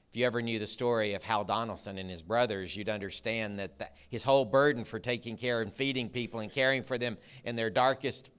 If 0.09 0.15
you 0.15 0.25
ever 0.25 0.41
knew 0.41 0.57
the 0.57 0.67
story 0.67 1.13
of 1.15 1.23
Hal 1.23 1.43
Donaldson 1.43 1.97
and 1.97 2.09
his 2.09 2.21
brothers, 2.21 2.77
you'd 2.77 2.87
understand 2.87 3.59
that 3.59 3.77
the, 3.77 3.89
his 4.09 4.23
whole 4.23 4.45
burden 4.45 4.85
for 4.85 4.99
taking 4.99 5.35
care 5.35 5.61
and 5.61 5.71
feeding 5.71 6.09
people 6.09 6.39
and 6.39 6.51
caring 6.51 6.83
for 6.83 6.97
them 6.97 7.17
in 7.43 7.57
their 7.57 7.69
darkest, 7.69 8.29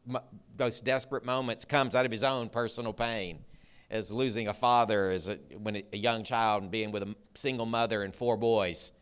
most 0.58 0.84
desperate 0.86 1.26
moments 1.26 1.66
comes 1.66 1.94
out 1.94 2.06
of 2.06 2.10
his 2.10 2.24
own 2.24 2.48
personal 2.48 2.94
pain. 2.94 3.40
As 3.90 4.10
losing 4.10 4.48
a 4.48 4.54
father 4.54 5.10
as 5.10 5.28
a, 5.28 5.36
when 5.58 5.76
a 5.76 5.96
young 5.96 6.22
child 6.24 6.62
and 6.62 6.70
being 6.70 6.90
with 6.90 7.02
a 7.02 7.14
single 7.34 7.64
mother 7.64 8.02
and 8.02 8.14
four 8.14 8.36
boys 8.36 8.92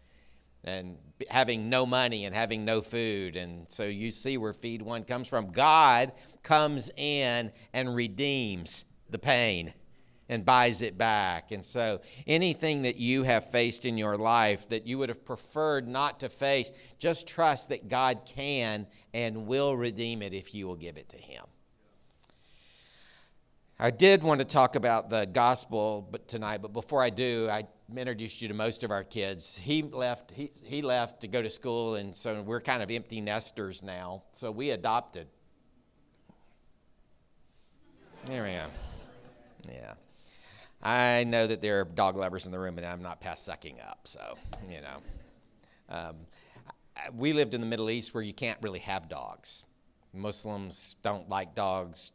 and 0.62 0.96
having 1.28 1.68
no 1.68 1.86
money 1.86 2.24
and 2.24 2.34
having 2.34 2.64
no 2.64 2.80
food. 2.80 3.36
And 3.36 3.66
so 3.68 3.84
you 3.84 4.10
see 4.10 4.38
where 4.38 4.52
Feed 4.52 4.82
One 4.82 5.04
comes 5.04 5.28
from. 5.28 5.50
God 5.50 6.12
comes 6.42 6.90
in 6.96 7.52
and 7.72 7.94
redeems 7.94 8.84
the 9.08 9.18
pain 9.18 9.72
and 10.28 10.44
buys 10.44 10.82
it 10.82 10.98
back. 10.98 11.52
And 11.52 11.64
so, 11.64 12.00
anything 12.26 12.82
that 12.82 12.96
you 12.96 13.22
have 13.22 13.50
faced 13.50 13.84
in 13.84 13.96
your 13.96 14.16
life 14.16 14.68
that 14.68 14.86
you 14.86 14.98
would 14.98 15.08
have 15.08 15.24
preferred 15.24 15.86
not 15.86 16.20
to 16.20 16.28
face, 16.28 16.70
just 16.98 17.28
trust 17.28 17.68
that 17.68 17.88
God 17.88 18.22
can 18.26 18.86
and 19.14 19.46
will 19.46 19.76
redeem 19.76 20.22
it 20.22 20.32
if 20.32 20.54
you 20.54 20.66
will 20.66 20.76
give 20.76 20.96
it 20.96 21.08
to 21.10 21.16
Him. 21.16 21.44
I 23.78 23.90
did 23.90 24.22
want 24.22 24.40
to 24.40 24.46
talk 24.46 24.74
about 24.74 25.10
the 25.10 25.26
gospel 25.26 26.08
but 26.10 26.28
tonight, 26.28 26.62
but 26.62 26.72
before 26.72 27.02
I 27.02 27.10
do, 27.10 27.48
I 27.50 27.66
introduced 27.94 28.40
you 28.40 28.48
to 28.48 28.54
most 28.54 28.84
of 28.84 28.90
our 28.90 29.04
kids. 29.04 29.58
He 29.58 29.82
left 29.82 30.32
he, 30.32 30.50
he 30.64 30.80
left 30.80 31.20
to 31.20 31.28
go 31.28 31.42
to 31.42 31.50
school 31.50 31.96
and 31.96 32.16
so 32.16 32.40
we're 32.40 32.62
kind 32.62 32.82
of 32.82 32.90
empty 32.90 33.20
nesters 33.20 33.82
now. 33.82 34.22
So 34.32 34.50
we 34.50 34.70
adopted. 34.70 35.28
There 38.24 38.42
we 38.44 38.50
go. 38.52 38.66
Yeah. 39.70 39.94
I 40.86 41.24
know 41.24 41.48
that 41.48 41.60
there 41.60 41.80
are 41.80 41.84
dog 41.84 42.16
lovers 42.16 42.46
in 42.46 42.52
the 42.52 42.60
room, 42.60 42.78
and 42.78 42.86
I'm 42.86 43.02
not 43.02 43.20
past 43.20 43.44
sucking 43.44 43.80
up. 43.80 44.02
So, 44.04 44.38
you 44.70 44.80
know, 44.80 44.98
um, 45.88 46.14
we 47.12 47.32
lived 47.32 47.54
in 47.54 47.60
the 47.60 47.66
Middle 47.66 47.90
East 47.90 48.14
where 48.14 48.22
you 48.22 48.32
can't 48.32 48.56
really 48.62 48.78
have 48.78 49.08
dogs. 49.08 49.64
Muslims 50.14 50.94
don't 51.02 51.28
like 51.28 51.56
dogs, 51.56 52.12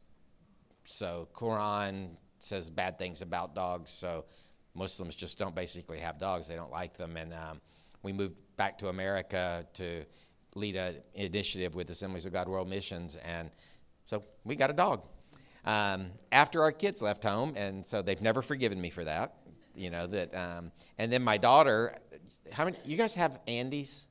so 0.85 1.27
Quran 1.33 2.11
says 2.39 2.69
bad 2.69 2.97
things 2.97 3.21
about 3.21 3.55
dogs. 3.55 3.91
So 3.91 4.23
Muslims 4.73 5.15
just 5.15 5.37
don't 5.37 5.53
basically 5.53 5.99
have 5.99 6.17
dogs; 6.17 6.47
they 6.47 6.55
don't 6.55 6.71
like 6.71 6.95
them. 6.95 7.17
And 7.17 7.33
um, 7.33 7.59
we 8.03 8.13
moved 8.13 8.35
back 8.55 8.77
to 8.77 8.87
America 8.87 9.67
to 9.73 10.05
lead 10.55 10.77
an 10.77 10.95
initiative 11.13 11.75
with 11.75 11.89
Assemblies 11.89 12.25
of 12.25 12.31
God 12.31 12.47
World 12.47 12.69
Missions, 12.69 13.17
and 13.17 13.51
so 14.05 14.23
we 14.45 14.55
got 14.55 14.69
a 14.69 14.73
dog 14.73 15.01
um, 15.65 16.07
after 16.31 16.63
our 16.63 16.71
kids 16.71 17.01
left 17.01 17.23
home, 17.23 17.53
and 17.55 17.85
so 17.85 18.01
they've 18.01 18.21
never 18.21 18.41
forgiven 18.41 18.79
me 18.79 18.89
for 18.89 19.03
that. 19.03 19.35
You 19.75 19.89
know 19.89 20.07
that, 20.07 20.35
um, 20.35 20.71
and 20.97 21.11
then 21.11 21.23
my 21.23 21.37
daughter. 21.37 21.95
How 22.51 22.65
many? 22.65 22.77
You 22.83 22.97
guys 22.97 23.15
have 23.15 23.39
Andy's? 23.47 24.07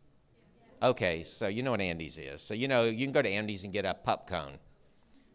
Okay, 0.83 1.23
so 1.25 1.49
you 1.49 1.63
know 1.63 1.73
what 1.73 1.81
Andy's 1.81 2.17
is. 2.17 2.41
So 2.41 2.55
you 2.55 2.69
know 2.69 2.85
you 2.85 3.05
can 3.05 3.13
go 3.13 3.21
to 3.21 3.29
Andy's 3.29 3.65
and 3.65 3.73
get 3.73 3.85
a 3.85 3.95
pup 3.95 4.29
cone. 4.29 4.59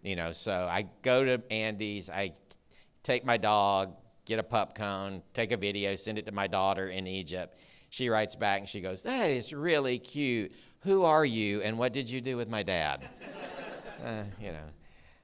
You 0.01 0.15
know, 0.15 0.31
so 0.31 0.67
I 0.69 0.87
go 1.01 1.23
to 1.23 1.41
Andy's. 1.51 2.09
I 2.09 2.33
take 3.05 3.23
my 3.23 3.37
dog, 3.37 3.95
get 4.25 4.39
a 4.39 4.43
pup 4.43 4.75
cone, 4.75 5.21
take 5.33 5.51
a 5.51 5.57
video, 5.57 5.95
send 5.95 6.17
it 6.17 6.25
to 6.25 6.31
my 6.31 6.47
daughter 6.47 6.89
in 6.89 7.07
Egypt. 7.07 7.57
she 7.89 8.09
writes 8.09 8.35
back 8.35 8.59
and 8.59 8.67
she 8.67 8.81
goes, 8.81 9.03
That 9.03 9.29
is 9.29 9.53
really 9.53 9.99
cute. 9.99 10.53
Who 10.81 11.03
are 11.03 11.23
you 11.23 11.61
and 11.61 11.77
what 11.77 11.93
did 11.93 12.09
you 12.09 12.19
do 12.21 12.35
with 12.35 12.49
my 12.49 12.63
dad? 12.63 13.07
uh, 14.05 14.23
you 14.41 14.51
know. 14.51 14.67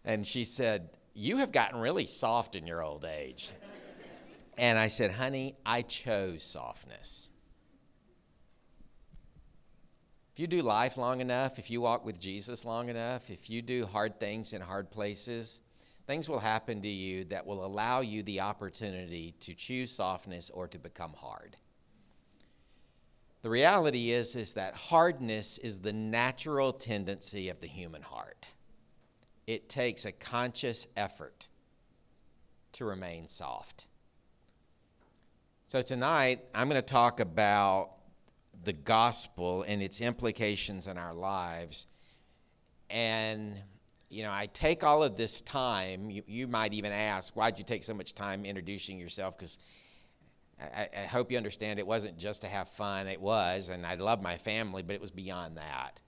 And 0.03 0.25
she 0.25 0.43
said, 0.43 0.89
You 1.13 1.37
have 1.37 1.51
gotten 1.51 1.79
really 1.79 2.05
soft 2.05 2.55
in 2.55 2.65
your 2.65 2.83
old 2.83 3.05
age. 3.05 3.51
And 4.57 4.77
I 4.77 4.89
said, 4.89 5.11
Honey, 5.11 5.55
I 5.65 5.81
chose 5.81 6.43
softness. 6.43 7.29
If 10.33 10.39
you 10.39 10.47
do 10.47 10.61
life 10.61 10.97
long 10.97 11.19
enough, 11.19 11.59
if 11.59 11.69
you 11.69 11.81
walk 11.81 12.05
with 12.05 12.19
Jesus 12.19 12.63
long 12.63 12.87
enough, 12.87 13.29
if 13.29 13.49
you 13.49 13.61
do 13.61 13.85
hard 13.85 14.19
things 14.19 14.53
in 14.53 14.61
hard 14.61 14.89
places, 14.89 15.61
things 16.07 16.29
will 16.29 16.39
happen 16.39 16.81
to 16.81 16.87
you 16.87 17.25
that 17.25 17.45
will 17.45 17.65
allow 17.65 17.99
you 17.99 18.23
the 18.23 18.39
opportunity 18.39 19.35
to 19.41 19.53
choose 19.53 19.91
softness 19.91 20.49
or 20.49 20.67
to 20.67 20.79
become 20.79 21.13
hard. 21.13 21.57
The 23.41 23.49
reality 23.49 24.11
is 24.11 24.35
is 24.35 24.53
that 24.53 24.75
hardness 24.75 25.57
is 25.57 25.79
the 25.79 25.93
natural 25.93 26.71
tendency 26.71 27.49
of 27.49 27.59
the 27.59 27.67
human 27.67 28.03
heart. 28.03 28.47
It 29.51 29.67
takes 29.67 30.05
a 30.05 30.13
conscious 30.13 30.87
effort 30.95 31.49
to 32.71 32.85
remain 32.85 33.27
soft. 33.27 33.85
So 35.67 35.81
tonight 35.81 36.39
I'm 36.55 36.69
going 36.69 36.81
to 36.81 36.87
talk 36.87 37.19
about 37.19 37.89
the 38.63 38.71
gospel 38.71 39.65
and 39.67 39.83
its 39.83 39.99
implications 39.99 40.87
in 40.87 40.97
our 40.97 41.13
lives. 41.13 41.87
And, 42.89 43.59
you 44.09 44.23
know, 44.23 44.31
I 44.31 44.47
take 44.53 44.85
all 44.85 45.03
of 45.03 45.17
this 45.17 45.41
time. 45.41 46.09
You, 46.09 46.23
you 46.27 46.47
might 46.47 46.73
even 46.73 46.93
ask, 46.93 47.35
why'd 47.35 47.59
you 47.59 47.65
take 47.65 47.83
so 47.83 47.93
much 47.93 48.15
time 48.15 48.45
introducing 48.45 48.97
yourself? 48.99 49.37
Because 49.37 49.59
I, 50.61 50.87
I, 50.97 51.05
hope 51.07 51.29
you 51.29 51.35
understand 51.35 51.77
it 51.77 51.85
wasn't 51.85 52.17
just 52.17 52.43
to 52.43 52.47
have 52.47 52.69
fun. 52.69 53.07
It 53.07 53.19
was, 53.19 53.67
and 53.67 53.85
I 53.85 53.95
love 53.95 54.23
my 54.23 54.37
family, 54.37 54.81
but 54.81 54.93
it 54.93 55.01
was 55.01 55.11
beyond 55.11 55.57
that. 55.57 55.99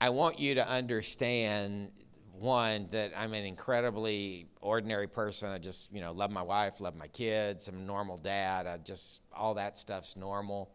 I 0.00 0.10
want 0.10 0.38
you 0.38 0.56
to 0.56 0.68
understand 0.68 1.90
one 2.38 2.88
that 2.90 3.12
I'm 3.16 3.32
an 3.34 3.44
incredibly 3.44 4.46
ordinary 4.60 5.06
person. 5.06 5.50
I 5.50 5.58
just, 5.58 5.92
you 5.92 6.00
know, 6.00 6.12
love 6.12 6.30
my 6.30 6.42
wife, 6.42 6.80
love 6.80 6.96
my 6.96 7.08
kids. 7.08 7.68
I'm 7.68 7.76
a 7.76 7.82
normal 7.82 8.16
dad. 8.16 8.66
I 8.66 8.78
just 8.78 9.22
all 9.32 9.54
that 9.54 9.78
stuff's 9.78 10.16
normal. 10.16 10.70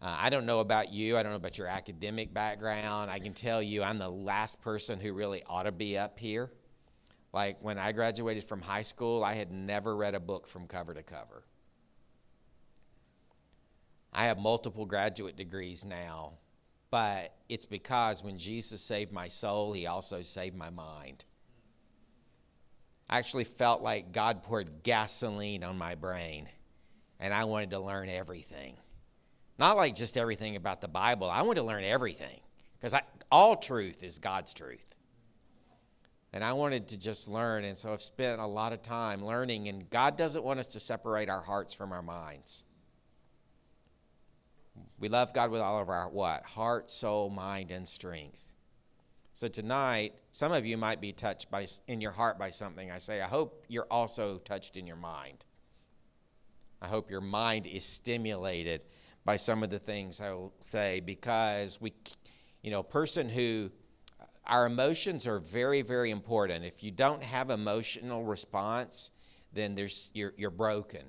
Uh, 0.00 0.16
I 0.18 0.30
don't 0.30 0.46
know 0.46 0.60
about 0.60 0.92
you. 0.92 1.16
I 1.16 1.22
don't 1.22 1.32
know 1.32 1.36
about 1.36 1.58
your 1.58 1.66
academic 1.66 2.34
background. 2.34 3.10
I 3.10 3.18
can 3.18 3.32
tell 3.32 3.62
you 3.62 3.82
I'm 3.82 3.98
the 3.98 4.08
last 4.08 4.60
person 4.60 5.00
who 5.00 5.12
really 5.12 5.42
ought 5.46 5.62
to 5.64 5.72
be 5.72 5.96
up 5.96 6.18
here. 6.18 6.50
Like 7.32 7.58
when 7.62 7.78
I 7.78 7.92
graduated 7.92 8.44
from 8.44 8.60
high 8.60 8.82
school, 8.82 9.24
I 9.24 9.34
had 9.34 9.50
never 9.50 9.96
read 9.96 10.14
a 10.14 10.20
book 10.20 10.46
from 10.46 10.66
cover 10.66 10.94
to 10.94 11.02
cover. 11.02 11.44
I 14.12 14.26
have 14.26 14.38
multiple 14.38 14.86
graduate 14.86 15.36
degrees 15.36 15.84
now, 15.84 16.34
but 16.94 17.34
it's 17.48 17.66
because 17.66 18.22
when 18.22 18.38
Jesus 18.38 18.80
saved 18.80 19.10
my 19.10 19.26
soul, 19.26 19.72
he 19.72 19.88
also 19.88 20.22
saved 20.22 20.54
my 20.54 20.70
mind. 20.70 21.24
I 23.10 23.18
actually 23.18 23.42
felt 23.42 23.82
like 23.82 24.12
God 24.12 24.44
poured 24.44 24.84
gasoline 24.84 25.64
on 25.64 25.76
my 25.76 25.96
brain, 25.96 26.48
and 27.18 27.34
I 27.34 27.46
wanted 27.46 27.70
to 27.70 27.80
learn 27.80 28.08
everything. 28.08 28.76
Not 29.58 29.76
like 29.76 29.96
just 29.96 30.16
everything 30.16 30.54
about 30.54 30.80
the 30.80 30.86
Bible. 30.86 31.28
I 31.28 31.42
wanted 31.42 31.62
to 31.62 31.66
learn 31.66 31.82
everything 31.82 32.38
because 32.80 32.94
all 33.28 33.56
truth 33.56 34.04
is 34.04 34.20
God's 34.20 34.54
truth. 34.54 34.94
And 36.32 36.44
I 36.44 36.52
wanted 36.52 36.86
to 36.90 36.96
just 36.96 37.28
learn. 37.28 37.64
And 37.64 37.76
so 37.76 37.92
I've 37.92 38.02
spent 38.02 38.40
a 38.40 38.46
lot 38.46 38.72
of 38.72 38.82
time 38.82 39.24
learning. 39.24 39.66
And 39.66 39.90
God 39.90 40.16
doesn't 40.16 40.44
want 40.44 40.60
us 40.60 40.68
to 40.68 40.80
separate 40.80 41.28
our 41.28 41.42
hearts 41.42 41.74
from 41.74 41.90
our 41.90 42.02
minds. 42.02 42.62
We 44.98 45.08
love 45.08 45.34
God 45.34 45.50
with 45.50 45.60
all 45.60 45.80
of 45.80 45.88
our 45.88 46.08
what? 46.08 46.44
Heart, 46.44 46.90
soul, 46.90 47.30
mind, 47.30 47.70
and 47.70 47.86
strength. 47.86 48.44
So 49.36 49.48
tonight, 49.48 50.14
some 50.30 50.52
of 50.52 50.64
you 50.64 50.76
might 50.76 51.00
be 51.00 51.12
touched 51.12 51.50
by 51.50 51.66
in 51.88 52.00
your 52.00 52.12
heart 52.12 52.38
by 52.38 52.50
something 52.50 52.90
I 52.90 52.98
say. 52.98 53.20
I 53.20 53.26
hope 53.26 53.64
you're 53.68 53.88
also 53.90 54.38
touched 54.38 54.76
in 54.76 54.86
your 54.86 54.96
mind. 54.96 55.44
I 56.80 56.86
hope 56.86 57.10
your 57.10 57.20
mind 57.20 57.66
is 57.66 57.84
stimulated 57.84 58.82
by 59.24 59.36
some 59.36 59.62
of 59.62 59.70
the 59.70 59.78
things 59.78 60.20
I 60.20 60.30
will 60.30 60.52
say 60.60 61.00
because 61.00 61.80
we, 61.80 61.94
you 62.62 62.70
know, 62.70 62.82
person 62.82 63.28
who, 63.28 63.72
uh, 64.20 64.24
our 64.46 64.66
emotions 64.66 65.26
are 65.26 65.40
very, 65.40 65.82
very 65.82 66.10
important. 66.10 66.64
If 66.64 66.84
you 66.84 66.90
don't 66.90 67.22
have 67.22 67.50
emotional 67.50 68.22
response, 68.22 69.10
then 69.52 69.74
there's 69.74 70.10
you're, 70.14 70.34
you're 70.36 70.50
broken. 70.50 71.06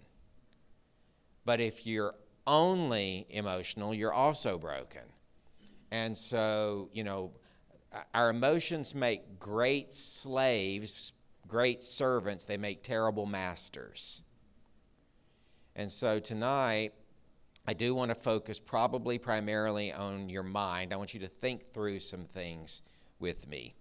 But 1.43 1.60
if 1.60 1.86
you're 1.86 2.15
only 2.47 3.25
emotional, 3.29 3.93
you're 3.93 4.13
also 4.13 4.58
broken. 4.58 5.01
And 5.91 6.17
so, 6.17 6.89
you 6.93 7.03
know, 7.03 7.31
our 8.13 8.29
emotions 8.29 8.93
make 8.93 9.39
great 9.39 9.93
slaves, 9.93 11.13
great 11.47 11.84
servants, 11.84 12.45
they 12.45 12.58
make 12.58 12.84
terrible 12.84 13.25
masters. 13.25 14.21
And 15.75 15.91
so 15.91 16.19
tonight, 16.19 16.93
I 17.67 17.73
do 17.73 17.95
want 17.95 18.10
to 18.10 18.15
focus 18.15 18.60
probably 18.60 19.17
primarily 19.17 19.91
on 19.91 20.29
your 20.29 20.43
mind. 20.43 20.93
I 20.93 20.97
want 20.97 21.13
you 21.13 21.19
to 21.21 21.27
think 21.27 21.73
through 21.73 21.99
some 21.99 22.25
things 22.25 22.81
with 23.19 23.47
me. 23.47 23.75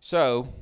So, 0.00 0.52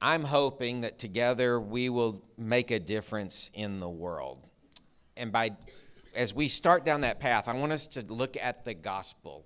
I'm 0.00 0.24
hoping 0.24 0.82
that 0.82 0.98
together 0.98 1.60
we 1.60 1.88
will 1.88 2.22
make 2.36 2.70
a 2.70 2.78
difference 2.78 3.50
in 3.54 3.80
the 3.80 3.88
world. 3.88 4.46
And 5.16 5.32
by 5.32 5.52
as 6.14 6.34
we 6.34 6.48
start 6.48 6.84
down 6.84 7.02
that 7.02 7.20
path, 7.20 7.48
I 7.48 7.54
want 7.54 7.72
us 7.72 7.86
to 7.88 8.02
look 8.02 8.36
at 8.40 8.64
the 8.64 8.74
gospel 8.74 9.44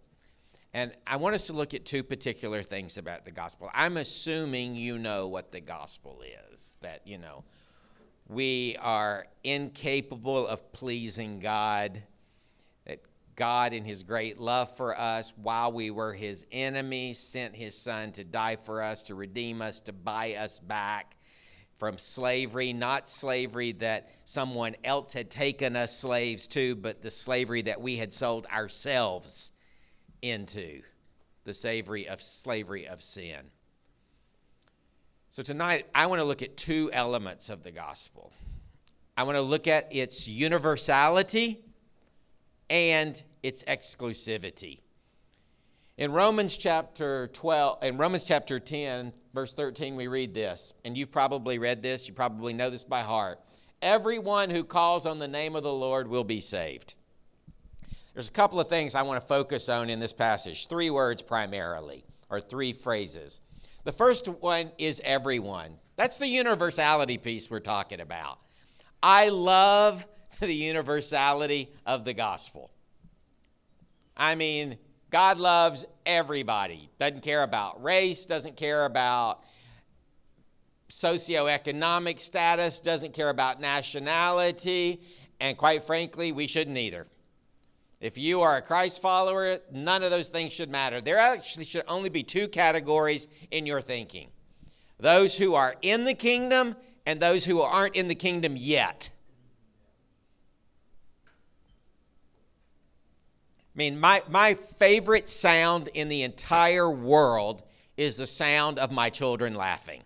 and 0.72 0.92
I 1.06 1.16
want 1.16 1.34
us 1.34 1.44
to 1.44 1.52
look 1.52 1.74
at 1.74 1.84
two 1.84 2.04
particular 2.04 2.62
things 2.62 2.96
about 2.96 3.24
the 3.24 3.32
gospel. 3.32 3.70
I'm 3.74 3.96
assuming 3.96 4.76
you 4.76 4.98
know 4.98 5.26
what 5.26 5.50
the 5.50 5.60
gospel 5.60 6.22
is, 6.52 6.76
that, 6.80 7.02
you 7.04 7.18
know, 7.18 7.44
we 8.28 8.76
are 8.80 9.26
incapable 9.42 10.46
of 10.46 10.72
pleasing 10.72 11.40
God, 11.40 12.02
God, 13.40 13.72
in 13.72 13.86
His 13.86 14.02
great 14.02 14.38
love 14.38 14.76
for 14.76 14.94
us, 15.00 15.32
while 15.34 15.72
we 15.72 15.90
were 15.90 16.12
His 16.12 16.44
enemies, 16.52 17.18
sent 17.18 17.56
His 17.56 17.74
Son 17.74 18.12
to 18.12 18.22
die 18.22 18.56
for 18.56 18.82
us, 18.82 19.04
to 19.04 19.14
redeem 19.14 19.62
us, 19.62 19.80
to 19.80 19.94
buy 19.94 20.34
us 20.34 20.60
back 20.60 21.16
from 21.78 21.96
slavery, 21.96 22.74
not 22.74 23.08
slavery 23.08 23.72
that 23.72 24.10
someone 24.24 24.76
else 24.84 25.14
had 25.14 25.30
taken 25.30 25.74
us 25.74 25.96
slaves 25.96 26.46
to, 26.48 26.74
but 26.74 27.00
the 27.00 27.10
slavery 27.10 27.62
that 27.62 27.80
we 27.80 27.96
had 27.96 28.12
sold 28.12 28.44
ourselves 28.44 29.52
into 30.20 30.82
the 31.44 31.54
savory 31.54 32.06
of 32.06 32.20
slavery 32.20 32.86
of 32.86 33.00
sin. 33.00 33.40
So 35.30 35.42
tonight 35.42 35.86
I 35.94 36.08
want 36.08 36.20
to 36.20 36.26
look 36.26 36.42
at 36.42 36.58
two 36.58 36.90
elements 36.92 37.48
of 37.48 37.62
the 37.62 37.72
gospel. 37.72 38.34
I 39.16 39.22
want 39.22 39.36
to 39.38 39.42
look 39.42 39.66
at 39.66 39.88
its 39.90 40.28
universality 40.28 41.64
and 42.70 43.22
its 43.42 43.64
exclusivity. 43.64 44.78
In 45.98 46.12
Romans 46.12 46.56
chapter 46.56 47.26
12, 47.34 47.82
in 47.82 47.98
Romans 47.98 48.24
chapter 48.24 48.58
10, 48.58 49.12
verse 49.34 49.52
13, 49.52 49.96
we 49.96 50.06
read 50.06 50.32
this, 50.32 50.72
and 50.84 50.96
you've 50.96 51.12
probably 51.12 51.58
read 51.58 51.82
this, 51.82 52.08
you 52.08 52.14
probably 52.14 52.54
know 52.54 52.70
this 52.70 52.84
by 52.84 53.02
heart. 53.02 53.38
Everyone 53.82 54.48
who 54.48 54.64
calls 54.64 55.04
on 55.04 55.18
the 55.18 55.28
name 55.28 55.56
of 55.56 55.62
the 55.62 55.72
Lord 55.72 56.08
will 56.08 56.24
be 56.24 56.40
saved. 56.40 56.94
There's 58.14 58.28
a 58.28 58.32
couple 58.32 58.60
of 58.60 58.68
things 58.68 58.94
I 58.94 59.02
want 59.02 59.20
to 59.20 59.26
focus 59.26 59.68
on 59.68 59.90
in 59.90 59.98
this 59.98 60.12
passage, 60.12 60.68
three 60.68 60.90
words 60.90 61.22
primarily, 61.22 62.04
or 62.30 62.40
three 62.40 62.72
phrases. 62.72 63.40
The 63.84 63.92
first 63.92 64.28
one 64.28 64.72
is 64.78 65.00
everyone. 65.04 65.78
That's 65.96 66.18
the 66.18 66.26
universality 66.26 67.18
piece 67.18 67.50
we're 67.50 67.60
talking 67.60 68.00
about. 68.00 68.38
I 69.02 69.28
love 69.28 70.06
the 70.46 70.54
universality 70.54 71.70
of 71.86 72.04
the 72.04 72.14
gospel. 72.14 72.70
I 74.16 74.34
mean, 74.34 74.78
God 75.10 75.38
loves 75.38 75.84
everybody. 76.06 76.88
Doesn't 76.98 77.22
care 77.22 77.42
about 77.42 77.82
race, 77.82 78.24
doesn't 78.24 78.56
care 78.56 78.84
about 78.84 79.42
socioeconomic 80.88 82.20
status, 82.20 82.80
doesn't 82.80 83.14
care 83.14 83.30
about 83.30 83.60
nationality, 83.60 85.00
and 85.40 85.56
quite 85.56 85.84
frankly, 85.84 86.32
we 86.32 86.46
shouldn't 86.46 86.76
either. 86.76 87.06
If 88.00 88.16
you 88.16 88.40
are 88.40 88.56
a 88.56 88.62
Christ 88.62 89.02
follower, 89.02 89.58
none 89.70 90.02
of 90.02 90.10
those 90.10 90.28
things 90.28 90.52
should 90.52 90.70
matter. 90.70 91.00
There 91.00 91.18
actually 91.18 91.66
should 91.66 91.84
only 91.86 92.08
be 92.08 92.22
two 92.22 92.48
categories 92.48 93.28
in 93.50 93.66
your 93.66 93.80
thinking 93.80 94.28
those 94.98 95.36
who 95.36 95.54
are 95.54 95.76
in 95.80 96.04
the 96.04 96.14
kingdom 96.14 96.76
and 97.06 97.20
those 97.20 97.44
who 97.44 97.62
aren't 97.62 97.96
in 97.96 98.08
the 98.08 98.14
kingdom 98.14 98.54
yet. 98.56 99.08
Mean, 103.80 103.98
my, 103.98 104.22
my 104.28 104.52
favorite 104.52 105.26
sound 105.26 105.88
in 105.94 106.10
the 106.10 106.22
entire 106.22 106.90
world 106.90 107.62
is 107.96 108.18
the 108.18 108.26
sound 108.26 108.78
of 108.78 108.92
my 108.92 109.08
children 109.08 109.54
laughing. 109.54 110.02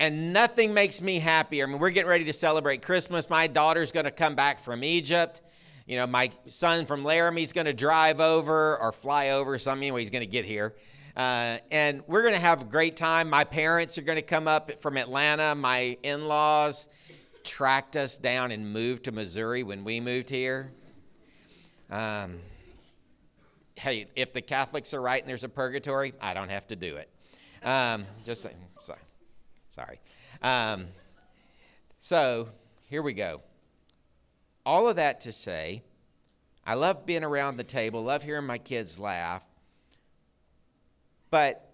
And 0.00 0.32
nothing 0.32 0.74
makes 0.74 1.00
me 1.00 1.20
happier. 1.20 1.64
I 1.64 1.70
mean, 1.70 1.78
we're 1.78 1.90
getting 1.90 2.08
ready 2.08 2.24
to 2.24 2.32
celebrate 2.32 2.82
Christmas. 2.82 3.30
My 3.30 3.46
daughter's 3.46 3.92
going 3.92 4.06
to 4.06 4.10
come 4.10 4.34
back 4.34 4.58
from 4.58 4.82
Egypt. 4.82 5.42
You 5.86 5.98
know, 5.98 6.08
my 6.08 6.32
son 6.46 6.86
from 6.86 7.04
Laramie's 7.04 7.52
going 7.52 7.66
to 7.66 7.72
drive 7.72 8.18
over 8.18 8.76
or 8.76 8.90
fly 8.90 9.30
over, 9.30 9.56
something. 9.60 9.84
Anyway, 9.84 10.00
he's 10.00 10.10
going 10.10 10.24
to 10.24 10.26
get 10.26 10.44
here. 10.44 10.74
Uh, 11.16 11.58
and 11.70 12.02
we're 12.08 12.22
going 12.22 12.34
to 12.34 12.40
have 12.40 12.62
a 12.62 12.64
great 12.64 12.96
time. 12.96 13.30
My 13.30 13.44
parents 13.44 13.96
are 13.96 14.02
going 14.02 14.18
to 14.18 14.22
come 14.22 14.48
up 14.48 14.80
from 14.80 14.96
Atlanta. 14.96 15.54
My 15.54 15.96
in 16.02 16.26
laws 16.26 16.88
tracked 17.44 17.96
us 17.96 18.16
down 18.16 18.50
and 18.50 18.72
moved 18.72 19.04
to 19.04 19.12
Missouri 19.12 19.62
when 19.62 19.84
we 19.84 20.00
moved 20.00 20.30
here. 20.30 20.72
Um, 21.90 22.38
hey, 23.76 24.06
if 24.16 24.32
the 24.32 24.42
Catholics 24.42 24.92
are 24.94 25.00
right 25.00 25.22
and 25.22 25.28
there's 25.28 25.44
a 25.44 25.48
purgatory, 25.48 26.14
I 26.20 26.34
don't 26.34 26.50
have 26.50 26.66
to 26.68 26.76
do 26.76 26.96
it. 26.96 27.08
Um, 27.62 28.04
just 28.24 28.42
saying. 28.42 28.56
Sorry. 28.78 29.00
Sorry. 29.70 30.00
Um, 30.42 30.86
so 31.98 32.48
here 32.88 33.02
we 33.02 33.12
go. 33.12 33.42
All 34.64 34.88
of 34.88 34.96
that 34.96 35.20
to 35.22 35.32
say, 35.32 35.82
I 36.66 36.74
love 36.74 37.06
being 37.06 37.24
around 37.24 37.56
the 37.56 37.64
table, 37.64 38.02
love 38.02 38.22
hearing 38.22 38.44
my 38.44 38.58
kids 38.58 38.98
laugh. 38.98 39.42
But 41.30 41.64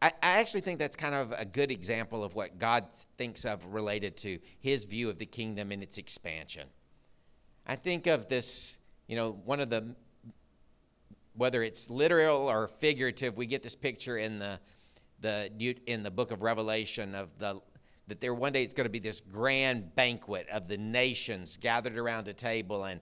I, 0.00 0.08
I 0.22 0.38
actually 0.38 0.60
think 0.60 0.78
that's 0.78 0.96
kind 0.96 1.14
of 1.14 1.34
a 1.36 1.44
good 1.44 1.72
example 1.72 2.22
of 2.22 2.34
what 2.34 2.58
God 2.58 2.86
thinks 3.16 3.44
of 3.44 3.66
related 3.66 4.16
to 4.18 4.38
his 4.60 4.84
view 4.84 5.10
of 5.10 5.18
the 5.18 5.26
kingdom 5.26 5.72
and 5.72 5.82
its 5.82 5.98
expansion. 5.98 6.68
I 7.66 7.76
think 7.76 8.06
of 8.06 8.28
this, 8.28 8.78
you 9.08 9.16
know, 9.16 9.32
one 9.44 9.58
of 9.58 9.70
the, 9.70 9.96
whether 11.34 11.64
it's 11.64 11.90
literal 11.90 12.48
or 12.48 12.68
figurative, 12.68 13.36
we 13.36 13.46
get 13.46 13.64
this 13.64 13.74
picture 13.74 14.16
in 14.16 14.38
the, 14.38 14.60
the 15.20 15.50
in 15.86 16.04
the 16.04 16.10
book 16.12 16.30
of 16.30 16.42
Revelation 16.42 17.16
of 17.16 17.28
the 17.38 17.60
that 18.06 18.20
there 18.20 18.32
one 18.32 18.52
day 18.52 18.62
it's 18.62 18.72
going 18.72 18.86
to 18.86 18.90
be 18.90 19.00
this 19.00 19.20
grand 19.20 19.94
banquet 19.96 20.46
of 20.50 20.68
the 20.68 20.78
nations 20.78 21.56
gathered 21.56 21.98
around 21.98 22.28
a 22.28 22.32
table 22.32 22.84
and 22.84 23.00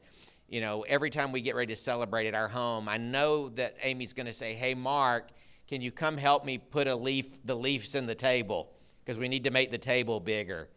you 0.48 0.62
know 0.62 0.80
every 0.88 1.10
time 1.10 1.30
we 1.30 1.42
get 1.42 1.54
ready 1.54 1.74
to 1.74 1.80
celebrate 1.80 2.26
at 2.26 2.34
our 2.34 2.48
home 2.48 2.88
i 2.88 2.96
know 2.96 3.50
that 3.50 3.76
amy's 3.82 4.14
going 4.14 4.26
to 4.26 4.32
say 4.32 4.54
hey 4.54 4.74
mark 4.74 5.30
can 5.66 5.80
you 5.80 5.90
come 5.90 6.16
help 6.16 6.44
me 6.44 6.58
put 6.58 6.86
a 6.86 6.94
leaf, 6.94 7.44
the 7.44 7.56
leaves 7.56 7.94
in 7.94 8.06
the 8.06 8.14
table? 8.14 8.72
Because 9.00 9.18
we 9.18 9.28
need 9.28 9.44
to 9.44 9.50
make 9.50 9.70
the 9.70 9.78
table 9.78 10.20
bigger. 10.20 10.68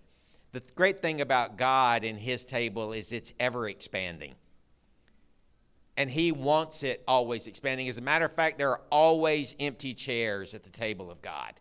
The 0.51 0.61
great 0.75 0.99
thing 0.99 1.21
about 1.21 1.57
God 1.57 2.03
and 2.03 2.17
His 2.17 2.43
table 2.43 2.93
is 2.93 3.11
it's 3.11 3.33
ever 3.39 3.69
expanding. 3.69 4.33
And 5.99 6.09
He 6.09 6.31
wants 6.31 6.83
it 6.83 7.03
always 7.09 7.45
expanding. 7.45 7.89
As 7.89 7.97
a 7.97 8.01
matter 8.01 8.23
of 8.23 8.31
fact, 8.31 8.57
there 8.57 8.69
are 8.69 8.81
always 8.89 9.53
empty 9.59 9.93
chairs 9.93 10.53
at 10.53 10.63
the 10.63 10.69
table 10.69 11.11
of 11.11 11.21
God. 11.21 11.59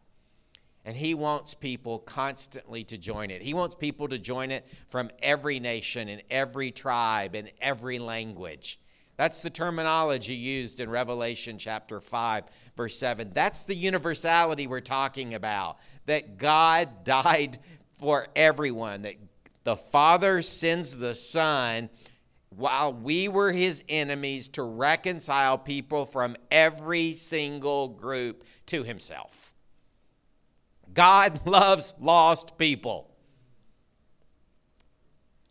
And 0.84 0.96
He 0.96 1.12
wants 1.12 1.54
people 1.54 1.98
constantly 1.98 2.84
to 2.84 2.96
join 2.96 3.32
it. 3.32 3.42
He 3.42 3.52
wants 3.52 3.74
people 3.74 4.06
to 4.06 4.16
join 4.16 4.52
it 4.52 4.64
from 4.90 5.10
every 5.20 5.58
nation 5.58 6.08
and 6.08 6.22
every 6.30 6.70
tribe 6.70 7.34
and 7.34 7.50
every 7.60 7.98
language. 7.98 8.78
That's 9.16 9.40
the 9.40 9.50
terminology 9.50 10.34
used 10.34 10.78
in 10.78 10.88
Revelation 10.88 11.58
chapter 11.58 12.00
5, 12.00 12.44
verse 12.76 12.96
7. 12.96 13.32
That's 13.34 13.64
the 13.64 13.74
universality 13.74 14.68
we're 14.68 14.80
talking 14.80 15.34
about. 15.34 15.78
That 16.06 16.38
God 16.38 16.88
died 17.02 17.58
for 17.98 18.28
everyone, 18.36 19.02
that 19.02 19.16
the 19.64 19.74
Father 19.74 20.42
sends 20.42 20.96
the 20.96 21.16
Son 21.16 21.90
while 22.50 22.92
we 22.92 23.28
were 23.28 23.52
his 23.52 23.84
enemies 23.88 24.48
to 24.48 24.62
reconcile 24.62 25.58
people 25.58 26.04
from 26.06 26.36
every 26.50 27.12
single 27.12 27.88
group 27.88 28.44
to 28.66 28.82
himself. 28.82 29.52
God 30.94 31.40
loves 31.46 31.94
lost 32.00 32.58
people. 32.58 33.10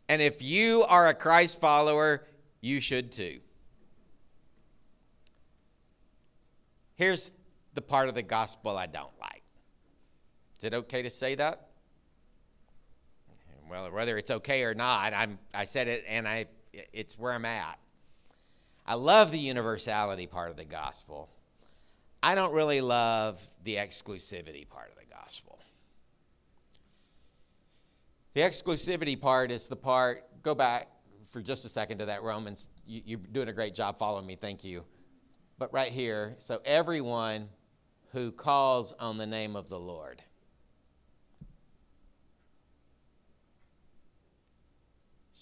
And 0.10 0.22
if 0.22 0.42
you 0.42 0.84
are 0.84 1.08
a 1.08 1.14
Christ 1.14 1.60
follower, 1.60 2.26
you 2.62 2.80
should 2.80 3.12
too. 3.12 3.40
Here's 6.96 7.32
the 7.74 7.82
part 7.82 8.10
of 8.10 8.16
the 8.16 8.24
gospel 8.24 8.76
I 8.76 8.88
don't 8.88 9.12
like. 9.22 9.44
Is 10.58 10.64
it 10.64 10.74
okay 10.74 11.04
to 11.04 11.10
say 11.10 11.36
that? 11.36 11.68
Well, 13.70 13.92
whether 13.92 14.18
it's 14.18 14.32
okay 14.32 14.64
or 14.64 14.74
not, 14.74 15.14
I'm, 15.14 15.38
I 15.54 15.66
said 15.66 15.88
it 15.88 16.06
and 16.08 16.28
I, 16.28 16.48
it's 16.94 17.18
where 17.18 17.34
I'm 17.34 17.46
at. 17.46 17.80
I 18.86 18.96
love 18.96 19.32
the 19.32 19.40
universality 19.40 20.28
part 20.28 20.50
of 20.50 20.58
the 20.58 20.66
gospel. 20.66 21.30
I 22.24 22.36
don't 22.36 22.54
really 22.54 22.82
love 22.82 23.46
the 23.64 23.76
exclusivity 23.76 24.68
part 24.68 24.90
of 24.90 24.96
the 24.98 25.14
gospel. 25.14 25.60
The 28.34 28.42
exclusivity 28.42 29.20
part 29.20 29.52
is 29.52 29.68
the 29.68 29.76
part, 29.76 30.24
go 30.44 30.56
back 30.56 30.90
for 31.26 31.42
just 31.42 31.66
a 31.66 31.70
second 31.70 32.00
to 32.00 32.06
that 32.06 32.24
Romans. 32.24 32.70
You, 32.86 33.02
you're 33.06 33.20
doing 33.20 33.50
a 33.50 33.54
great 33.54 33.76
job 33.76 33.98
following 33.98 34.26
me, 34.26 34.36
thank 34.36 34.64
you 34.64 34.86
but 35.58 35.74
right 35.74 35.92
here. 35.92 36.36
So 36.38 36.62
everyone 36.66 37.50
who 38.12 38.32
calls 38.32 38.94
on 38.94 39.18
the 39.18 39.26
name 39.26 39.56
of 39.56 39.70
the 39.70 39.80
Lord. 39.80 40.22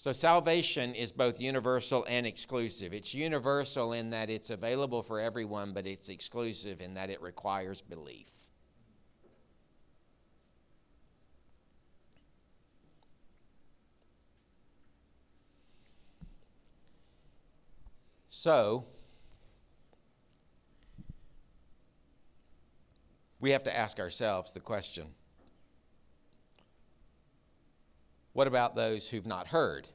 So 0.06 0.12
salvation 0.12 0.94
is 0.94 1.10
both 1.10 1.40
universal 1.40 2.06
and 2.08 2.28
exclusive. 2.28 2.92
It's 2.92 3.12
universal 3.12 3.92
in 3.92 4.10
that 4.10 4.30
it's 4.30 4.50
available 4.50 5.02
for 5.02 5.18
everyone, 5.18 5.72
but 5.72 5.84
it's 5.84 6.10
exclusive 6.10 6.80
in 6.80 6.94
that 6.94 7.10
it 7.10 7.20
requires 7.20 7.82
belief. 7.82 8.30
So, 18.28 18.84
we 23.40 23.50
have 23.50 23.64
to 23.64 23.76
ask 23.76 23.98
ourselves 23.98 24.52
the 24.52 24.60
question 24.60 25.06
what 28.34 28.46
about 28.46 28.76
those 28.76 29.08
who've 29.08 29.26
not 29.26 29.48
heard? 29.48 29.88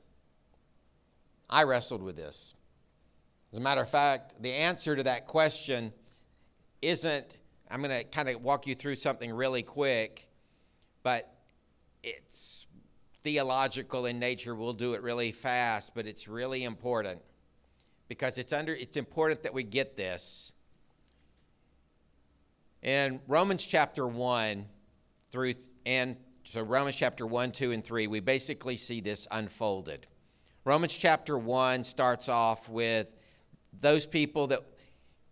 I 1.52 1.64
wrestled 1.64 2.02
with 2.02 2.16
this. 2.16 2.54
As 3.52 3.58
a 3.58 3.62
matter 3.62 3.82
of 3.82 3.90
fact, 3.90 4.42
the 4.42 4.54
answer 4.54 4.96
to 4.96 5.04
that 5.04 5.28
question 5.28 5.92
isn't, 6.82 7.38
I'm 7.70 7.82
going 7.82 7.96
to 7.98 8.04
kind 8.06 8.30
of 8.30 8.42
walk 8.42 8.68
you 8.68 8.76
through 8.76 8.96
something 8.96 9.34
really 9.34 9.62
quick, 9.62 10.30
but 11.04 11.34
it's 12.04 12.68
theological 13.24 14.06
in 14.06 14.20
nature. 14.20 14.56
We'll 14.56 14.74
do 14.74 14.94
it 14.94 15.02
really 15.02 15.32
fast, 15.32 15.94
but 15.94 16.08
it's 16.08 16.28
really 16.28 16.64
important 16.64 17.22
because 18.08 18.38
it's 18.38 18.54
under 18.54 18.74
it's 18.74 18.98
important 18.98 19.44
that 19.44 19.54
we 19.54 19.64
get 19.64 19.96
this. 19.96 20.54
In 22.82 23.20
Romans 23.28 23.66
chapter 23.66 24.08
1 24.08 24.66
through 25.30 25.54
and 25.86 26.18
so 26.44 26.62
Romans 26.62 26.96
chapter 26.96 27.28
1, 27.28 27.52
2 27.52 27.72
and 27.72 27.86
3, 27.86 28.08
we 28.08 28.20
basically 28.20 28.76
see 28.76 29.00
this 29.00 29.28
unfolded. 29.30 30.08
Romans 30.64 30.96
chapter 30.96 31.40
1 31.40 31.84
starts 31.84 32.30
off 32.30 32.70
with 32.70 33.12
those 33.82 34.06
people 34.06 34.46
that 34.48 34.62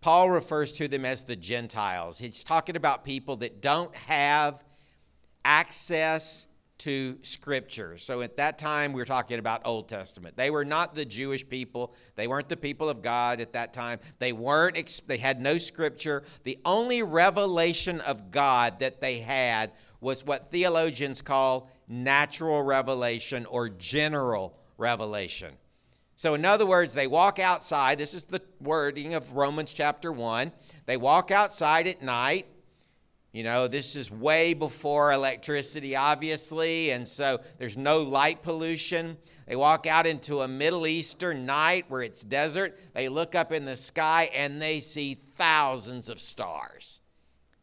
Paul 0.02 0.32
refers 0.32 0.72
to 0.74 0.88
them 0.88 1.06
as 1.06 1.22
the 1.22 1.36
Gentiles. 1.36 2.18
He's 2.18 2.44
talking 2.44 2.76
about 2.76 3.04
people 3.04 3.36
that 3.38 3.62
don't 3.62 3.96
have 3.96 4.64
access 5.46 6.48
to 6.80 7.20
Scripture. 7.22 8.00
So 8.00 8.22
at 8.22 8.38
that 8.38 8.58
time, 8.58 8.92
we 8.92 9.04
are 9.04 9.06
talking 9.06 9.38
about 9.38 9.62
Old 9.66 9.88
Testament. 9.88 10.36
They 10.36 10.50
were 10.50 10.66
not 10.66 10.96
the 10.96 11.06
Jewish 11.06 11.48
people. 11.48 11.94
They 12.16 12.26
weren't 12.26 12.50
the 12.50 12.58
people 12.58 12.90
of 12.90 13.04
God 13.04 13.40
at 13.40 13.54
that 13.54 13.72
time. 13.72 14.00
They 14.18 14.34
weren't. 14.34 15.02
They 15.06 15.18
had 15.18 15.42
no 15.42 15.60
Scripture. 15.60 16.24
The 16.42 16.58
only 16.66 17.04
revelation 17.04 18.02
of 18.02 18.32
God 18.32 18.80
that 18.80 19.00
they 19.00 19.20
had 19.20 19.74
was 20.02 20.26
what 20.26 20.48
theologians 20.48 21.22
call 21.22 21.70
natural 21.88 22.64
revelation 22.64 23.46
or 23.46 23.70
general 23.70 24.56
revelation. 24.80 25.54
So, 26.16 26.34
in 26.34 26.44
other 26.44 26.66
words, 26.66 26.94
they 26.94 27.08
walk 27.08 27.40
outside. 27.40 27.98
This 27.98 28.14
is 28.14 28.26
the 28.26 28.42
wording 28.60 29.14
of 29.14 29.34
Romans 29.34 29.74
chapter 29.74 30.12
1. 30.12 30.52
They 30.86 30.98
walk 30.98 31.32
outside 31.32 31.88
at 31.88 32.02
night 32.02 32.46
you 33.32 33.44
know, 33.44 33.68
this 33.68 33.96
is 33.96 34.10
way 34.10 34.56
before 34.56 35.12
electricity, 35.12 35.96
obviously, 35.96 36.90
and 36.90 37.08
so 37.08 37.40
there's 37.60 37.78
no 37.78 38.02
light 38.02 38.42
pollution. 38.42 39.18
They 39.48 39.56
walk 39.56 39.86
out 39.86 40.08
into 40.08 40.42
a 40.42 40.48
Middle 40.48 40.88
Eastern 40.88 41.46
night 41.46 41.86
where 41.90 42.02
it's 42.02 42.24
desert. 42.24 42.80
They 42.96 43.08
look 43.08 43.36
up 43.36 43.52
in 43.52 43.66
the 43.66 43.78
sky 43.78 44.32
and 44.34 44.60
they 44.60 44.80
see 44.80 45.14
thousands 45.14 46.10
of 46.10 46.20
stars. 46.20 47.02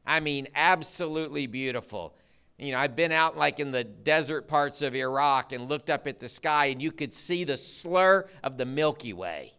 I 0.07 0.20
mean, 0.20 0.46
absolutely 0.55 1.48
beautiful. 1.48 2.14
You 2.59 2.73
know, 2.73 2.79
I've 2.79 2.97
been 2.97 3.12
out 3.12 3.37
like 3.37 3.61
in 3.61 3.71
the 3.71 3.85
desert 3.85 4.49
parts 4.49 4.81
of 4.81 4.95
Iraq 4.95 5.53
and 5.53 5.69
looked 5.69 5.90
up 5.90 6.07
at 6.07 6.21
the 6.21 6.29
sky, 6.29 6.66
and 6.66 6.81
you 6.81 6.90
could 6.90 7.12
see 7.12 7.45
the 7.45 7.57
slur 7.57 8.27
of 8.42 8.57
the 8.57 8.64
Milky 8.64 9.12
Way. 9.12 9.53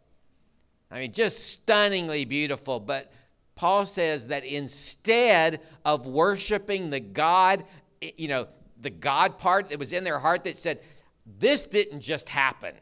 I 0.90 1.00
mean, 1.00 1.12
just 1.12 1.48
stunningly 1.48 2.26
beautiful. 2.26 2.80
But 2.80 3.12
Paul 3.56 3.86
says 3.86 4.28
that 4.28 4.46
instead 4.46 5.62
of 5.86 6.08
worshiping 6.08 6.90
the 6.90 7.00
God, 7.00 7.66
eh, 8.02 8.12
you 8.18 8.28
know, 8.28 8.48
the 8.80 8.90
God 8.90 9.38
part 9.38 9.70
that 9.70 9.80
was 9.80 9.94
in 9.94 10.04
their 10.04 10.20
heart 10.20 10.44
that 10.46 10.58
said, 10.58 10.80
This 11.26 11.68
didn't 11.68 12.02
just 12.02 12.30
happen. 12.30 12.74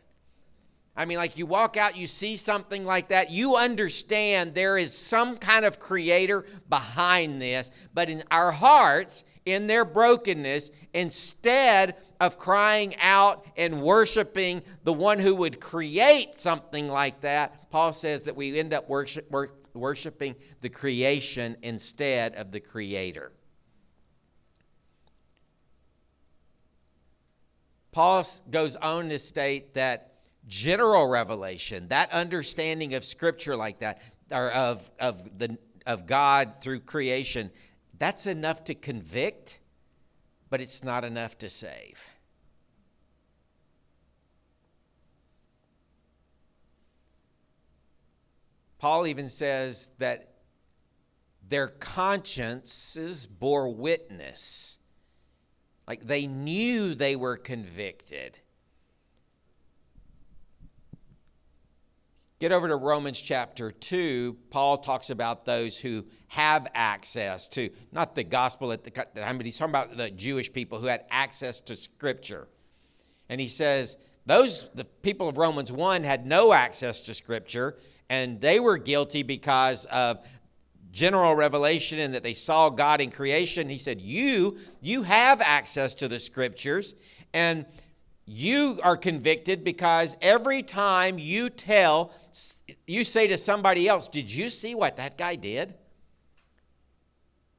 I 0.98 1.04
mean, 1.04 1.18
like 1.18 1.38
you 1.38 1.46
walk 1.46 1.76
out, 1.76 1.98
you 1.98 2.08
see 2.08 2.38
something 2.38 2.86
like 2.86 3.10
that, 3.10 3.30
you 3.30 3.58
understand 3.58 4.54
there 4.54 4.78
is 4.78 4.98
some 4.98 5.38
kind 5.38 5.66
of 5.66 5.78
creator 5.78 6.46
behind 6.70 7.42
this, 7.42 7.70
but 7.94 8.10
in 8.10 8.24
our 8.32 8.54
hearts, 8.54 9.26
in 9.46 9.68
their 9.68 9.86
brokenness, 9.86 10.72
instead 10.94 11.96
of 12.20 12.38
crying 12.38 12.96
out 13.00 13.46
and 13.56 13.82
worshiping 13.82 14.64
the 14.84 14.94
one 14.94 15.20
who 15.20 15.36
would 15.36 15.60
create 15.60 16.40
something 16.40 16.88
like 16.88 17.22
that, 17.22 17.70
Paul 17.70 17.94
says 17.94 18.24
that 18.24 18.36
we 18.36 18.60
end 18.60 18.74
up 18.74 18.90
worship, 18.90 19.32
worshiping 19.74 20.36
the 20.62 20.70
creation 20.70 21.58
instead 21.62 22.36
of 22.36 22.52
the 22.52 22.60
creator. 22.60 23.32
Paul 27.92 28.26
goes 28.50 28.76
on 28.76 29.10
to 29.10 29.20
state 29.20 29.76
that 29.76 30.16
general 30.48 31.08
revelation, 31.08 31.88
that 31.90 32.12
understanding 32.12 32.94
of 32.94 33.06
scripture 33.06 33.56
like 33.56 33.80
that, 33.80 34.02
or 34.32 34.50
of, 34.52 34.90
of, 35.00 35.40
the, 35.40 35.58
of 35.86 36.06
God 36.06 36.56
through 36.62 36.82
creation, 36.82 37.52
that's 37.98 38.26
enough 38.26 38.64
to 38.66 38.76
convict, 38.76 39.60
but 40.50 40.62
it's 40.62 40.84
not 40.84 41.04
enough 41.04 41.38
to 41.40 41.50
save. 41.50 42.10
Paul 48.78 49.08
even 49.08 49.28
says 49.28 49.92
that 49.98 50.36
their 51.48 51.68
consciences 51.68 53.26
bore 53.26 53.74
witness. 53.74 54.80
Like 55.88 56.06
they 56.06 56.28
knew 56.28 56.94
they 56.94 57.16
were 57.16 57.38
convicted. 57.38 58.40
Get 62.38 62.52
over 62.52 62.68
to 62.68 62.76
Romans 62.76 63.22
chapter 63.22 63.72
2. 63.72 64.36
Paul 64.50 64.78
talks 64.80 65.10
about 65.10 65.46
those 65.46 65.78
who 65.78 66.06
have 66.28 66.68
access 66.76 67.48
to, 67.50 67.70
not 67.94 68.14
the 68.14 68.26
gospel 68.26 68.74
at 68.74 68.84
the 68.84 68.92
time, 68.92 69.38
but 69.38 69.46
he's 69.46 69.58
talking 69.58 69.72
about 69.72 69.96
the 69.96 70.12
Jewish 70.12 70.52
people 70.52 70.80
who 70.80 70.88
had 70.88 71.06
access 71.10 71.62
to 71.62 71.76
Scripture. 71.78 72.50
And 73.30 73.40
he 73.40 73.48
says, 73.48 73.98
those, 74.26 74.70
the 74.74 74.84
people 74.84 75.30
of 75.30 75.38
Romans 75.38 75.72
1 75.72 76.04
had 76.04 76.26
no 76.26 76.52
access 76.52 77.00
to 77.02 77.14
Scripture, 77.14 77.78
and 78.10 78.42
they 78.42 78.60
were 78.60 78.78
guilty 78.78 79.24
because 79.24 79.86
of 79.86 80.26
general 80.92 81.36
revelation 81.36 82.00
and 82.00 82.14
that 82.14 82.24
they 82.24 82.34
saw 82.34 82.70
God 82.70 83.00
in 83.00 83.12
creation. 83.12 83.70
He 83.70 83.78
said, 83.78 84.02
You, 84.02 84.58
you 84.82 85.04
have 85.04 85.40
access 85.40 85.94
to 85.96 86.10
the 86.10 86.20
Scriptures, 86.20 86.96
and 87.34 87.66
you 88.26 88.80
are 88.84 88.98
convicted 88.98 89.64
because 89.64 90.18
every 90.22 90.64
time 90.64 91.18
you 91.20 91.50
tell, 91.50 92.12
you 92.88 93.04
say 93.04 93.28
to 93.28 93.38
somebody 93.38 93.88
else, 93.88 94.08
Did 94.08 94.34
you 94.34 94.50
see 94.50 94.76
what 94.76 94.98
that 94.98 95.18
guy 95.18 95.36
did? 95.36 95.76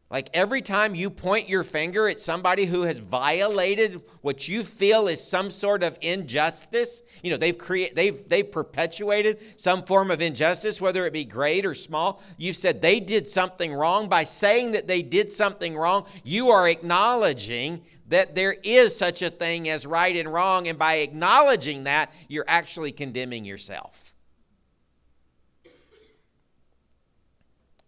Like 0.09 0.31
every 0.35 0.62
time 0.62 0.95
you 0.95 1.11
point 1.11 1.49
your 1.49 1.64
finger 1.64 2.09
at 2.09 2.21
somebody 2.21 2.64
who 2.64 2.83
has 2.83 3.01
violated 3.01 4.03
what 4.21 4.47
you 4.47 4.62
feel 4.62 5.09
is 5.09 5.21
some 5.21 5.51
sort 5.51 5.83
of 5.83 5.99
injustice, 6.01 7.03
you 7.25 7.31
know, 7.33 7.37
they've 7.37 7.59
created 7.59 7.97
they've 7.97 8.29
they've 8.29 8.51
perpetuated 8.51 9.38
some 9.61 9.83
form 9.83 10.12
of 10.12 10.23
injustice, 10.23 10.81
whether 10.81 11.07
it 11.07 11.12
be 11.12 11.25
great 11.25 11.66
or 11.66 11.75
small. 11.75 12.23
You've 12.38 12.55
said 12.55 12.81
they 12.81 13.01
did 13.01 13.29
something 13.29 13.75
wrong. 13.75 14.09
By 14.09 14.23
saying 14.23 14.73
that 14.73 14.87
they 14.87 15.03
did 15.03 15.33
something 15.33 15.77
wrong, 15.77 16.07
you 16.23 16.51
are 16.51 16.69
acknowledging 16.69 17.83
that 18.09 18.37
there 18.37 18.55
is 18.62 18.97
such 18.97 19.23
a 19.23 19.31
thing 19.31 19.69
as 19.69 19.85
right 19.87 20.16
and 20.16 20.33
wrong, 20.33 20.69
and 20.69 20.79
by 20.79 20.97
acknowledging 20.97 21.83
that, 21.85 22.12
you're 22.29 22.45
actually 22.47 22.92
condemning 22.92 23.45
yourself. 23.45 24.14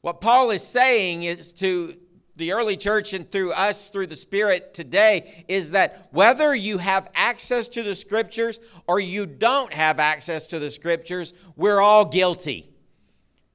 What 0.00 0.20
Paul 0.20 0.50
is 0.50 0.66
saying 0.66 1.22
is 1.22 1.52
to 1.54 1.96
the 2.38 2.52
early 2.52 2.76
church 2.76 3.12
and 3.12 3.30
through 3.30 3.52
us 3.52 3.90
through 3.90 4.06
the 4.06 4.16
Spirit 4.16 4.72
today 4.72 5.44
is 5.48 5.72
that 5.72 6.08
whether 6.12 6.54
you 6.54 6.78
have 6.78 7.10
access 7.14 7.68
to 7.68 7.82
the 7.82 7.96
Scriptures 7.96 8.60
or 8.86 9.00
you 9.00 9.26
don't 9.26 9.74
have 9.74 9.98
access 9.98 10.46
to 10.46 10.58
the 10.58 10.70
Scriptures, 10.70 11.34
we're 11.56 11.80
all 11.80 12.04
guilty. 12.04 12.70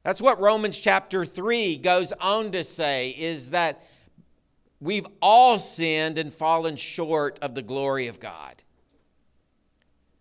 That's 0.04 0.22
what 0.22 0.39
Romans 0.41 0.78
chapter 0.78 1.24
3 1.24 1.78
goes 1.78 2.12
on 2.12 2.52
to 2.52 2.65
say 2.65 3.12
is 3.12 3.52
that 3.52 3.84
we've 4.82 5.08
all 5.22 5.58
sinned 5.58 6.17
and 6.17 6.34
fallen 6.34 6.76
short 6.76 7.39
of 7.41 7.56
the 7.56 7.62
glory 7.62 8.08
of 8.08 8.19
God. 8.19 8.62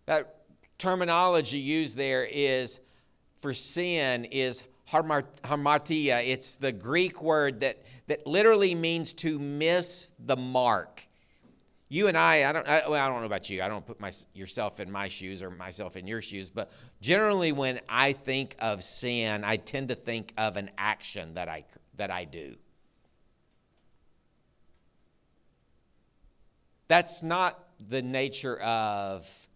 That 0.05 0.37
terminology 0.77 1.57
used 1.57 1.97
there 1.97 2.25
is 2.29 2.79
for 3.39 3.53
sin 3.53 4.23
is 4.25 4.63
hamartia. 4.89 6.25
It's 6.25 6.55
the 6.55 6.71
Greek 6.71 7.21
word 7.21 7.61
that, 7.61 7.83
that 8.07 8.27
literally 8.27 8.75
means 8.75 9.13
to 9.13 9.39
miss 9.39 10.11
the 10.19 10.35
mark. 10.35 11.07
You 11.89 12.07
and 12.07 12.17
I, 12.17 12.49
I 12.49 12.51
don't, 12.51 12.67
I, 12.67 12.89
well, 12.89 13.03
I 13.03 13.07
don't 13.07 13.19
know 13.19 13.27
about 13.27 13.49
you. 13.49 13.61
I 13.61 13.67
don't 13.67 13.85
put 13.85 13.99
my, 13.99 14.11
yourself 14.33 14.79
in 14.79 14.91
my 14.91 15.07
shoes 15.07 15.43
or 15.43 15.51
myself 15.51 15.95
in 15.95 16.07
your 16.07 16.21
shoes, 16.21 16.49
but 16.49 16.71
generally 17.01 17.51
when 17.51 17.79
I 17.87 18.13
think 18.13 18.55
of 18.59 18.83
sin, 18.83 19.43
I 19.43 19.57
tend 19.57 19.89
to 19.89 19.95
think 19.95 20.33
of 20.37 20.57
an 20.57 20.71
action 20.77 21.35
that 21.35 21.47
I, 21.47 21.65
that 21.97 22.09
I 22.09 22.25
do. 22.25 22.55
That's 26.87 27.23
not 27.23 27.59
the 27.79 28.01
nature 28.01 28.57
of 28.57 29.47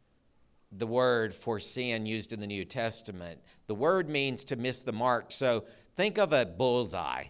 the 0.71 0.87
word 0.87 1.33
for 1.33 1.59
sin 1.59 2.05
used 2.05 2.33
in 2.33 2.39
the 2.39 2.47
New 2.47 2.65
Testament. 2.65 3.41
The 3.67 3.75
word 3.75 4.09
means 4.09 4.43
to 4.45 4.55
miss 4.55 4.83
the 4.83 4.91
mark. 4.91 5.31
So 5.31 5.65
think 5.95 6.17
of 6.17 6.33
a 6.33 6.45
bullseye 6.45 7.25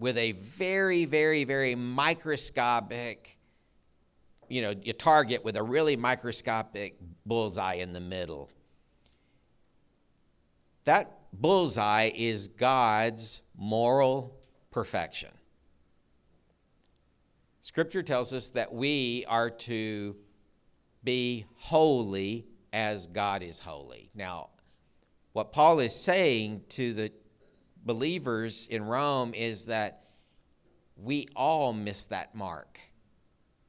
with 0.00 0.16
a 0.16 0.32
very, 0.32 1.04
very, 1.04 1.44
very 1.44 1.74
microscopic, 1.74 3.38
you 4.48 4.62
know, 4.62 4.70
a 4.70 4.94
target 4.94 5.44
with 5.44 5.56
a 5.56 5.62
really 5.62 5.94
microscopic 5.94 6.96
bullseye 7.26 7.74
in 7.74 7.92
the 7.92 8.00
middle. 8.00 8.50
That 10.84 11.18
bullseye 11.34 12.10
is 12.14 12.48
God's 12.48 13.42
moral 13.56 14.40
perfection. 14.70 15.30
Scripture 17.60 18.02
tells 18.02 18.32
us 18.32 18.48
that 18.50 18.72
we 18.72 19.26
are 19.28 19.50
to 19.50 20.16
be 21.04 21.44
holy 21.56 22.46
as 22.72 23.06
God 23.06 23.42
is 23.42 23.58
holy. 23.58 24.10
Now, 24.14 24.48
what 25.34 25.52
Paul 25.52 25.78
is 25.80 25.94
saying 25.94 26.62
to 26.70 26.94
the 26.94 27.12
believers 27.84 28.66
in 28.68 28.84
Rome 28.84 29.34
is 29.34 29.66
that 29.66 30.04
we 30.96 31.28
all 31.34 31.72
miss 31.72 32.06
that 32.06 32.34
mark. 32.34 32.78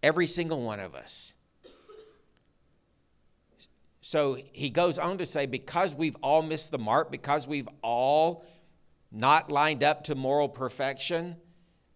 Every 0.03 0.27
single 0.27 0.61
one 0.61 0.79
of 0.79 0.95
us. 0.95 1.33
So 4.01 4.37
he 4.51 4.69
goes 4.69 4.97
on 4.97 5.19
to 5.19 5.25
say, 5.25 5.45
because 5.45 5.93
we've 5.95 6.17
all 6.21 6.41
missed 6.41 6.71
the 6.71 6.79
mark, 6.79 7.11
because 7.11 7.47
we've 7.47 7.69
all 7.81 8.45
not 9.11 9.51
lined 9.51 9.83
up 9.83 10.05
to 10.05 10.15
moral 10.15 10.49
perfection, 10.49 11.37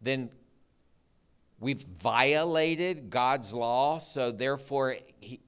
then 0.02 0.30
We've 1.60 1.82
violated 1.82 3.10
God's 3.10 3.54
law, 3.54 4.00
so 4.00 4.32
therefore, 4.32 4.98
he, 5.20 5.40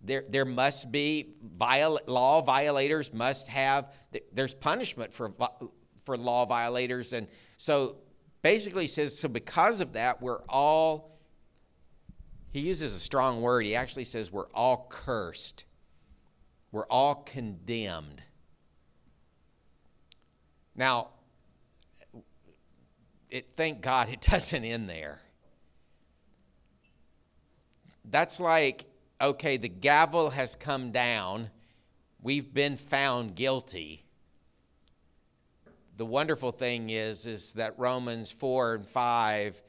there, 0.00 0.24
there 0.28 0.46
must 0.46 0.90
be 0.90 1.34
viol- 1.42 2.00
law 2.06 2.40
violators 2.40 3.12
must 3.12 3.48
have 3.48 3.92
there's 4.32 4.54
punishment 4.54 5.12
for 5.12 5.32
for 6.04 6.16
law 6.16 6.44
violators. 6.44 7.12
And 7.12 7.28
so 7.56 7.96
basically 8.42 8.86
says 8.86 9.18
so 9.18 9.28
because 9.28 9.80
of 9.80 9.94
that 9.94 10.20
we're 10.20 10.42
all 10.48 11.18
he 12.52 12.60
uses 12.60 12.94
a 12.94 13.00
strong 13.00 13.42
word. 13.42 13.66
He 13.66 13.74
actually 13.74 14.04
says 14.04 14.30
we're 14.30 14.48
all 14.54 14.86
cursed. 14.88 15.64
We're 16.70 16.86
all 16.86 17.16
condemned. 17.16 18.22
Now 20.76 21.08
it 23.28 23.48
thank 23.56 23.80
god 23.80 24.08
it 24.08 24.20
doesn't 24.30 24.64
end 24.64 24.88
there. 24.88 25.20
That's 28.04 28.38
like, 28.38 28.84
okay, 29.20 29.56
the 29.56 29.68
gavel 29.68 30.30
has 30.30 30.54
come 30.54 30.92
down, 30.92 31.50
we've 32.22 32.52
been 32.52 32.76
found 32.76 33.34
guilty. 33.34 34.03
The 35.96 36.06
wonderful 36.06 36.50
thing 36.50 36.90
is, 36.90 37.24
is 37.24 37.52
that 37.52 37.78
Romans 37.78 38.32
4 38.32 38.74
and 38.74 38.86
5 38.86 39.62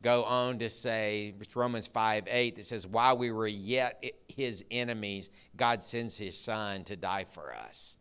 go 0.00 0.24
on 0.24 0.58
to 0.58 0.70
say, 0.70 1.34
it's 1.40 1.56
Romans 1.56 1.86
5 1.86 2.24
8 2.28 2.56
that 2.56 2.64
says, 2.64 2.86
while 2.86 3.16
we 3.16 3.32
were 3.32 3.46
yet 3.46 4.04
his 4.28 4.64
enemies, 4.70 5.30
God 5.56 5.82
sends 5.82 6.16
his 6.16 6.38
son 6.38 6.84
to 6.84 6.96
die 6.96 7.24
for 7.24 7.54
us. 7.54 7.96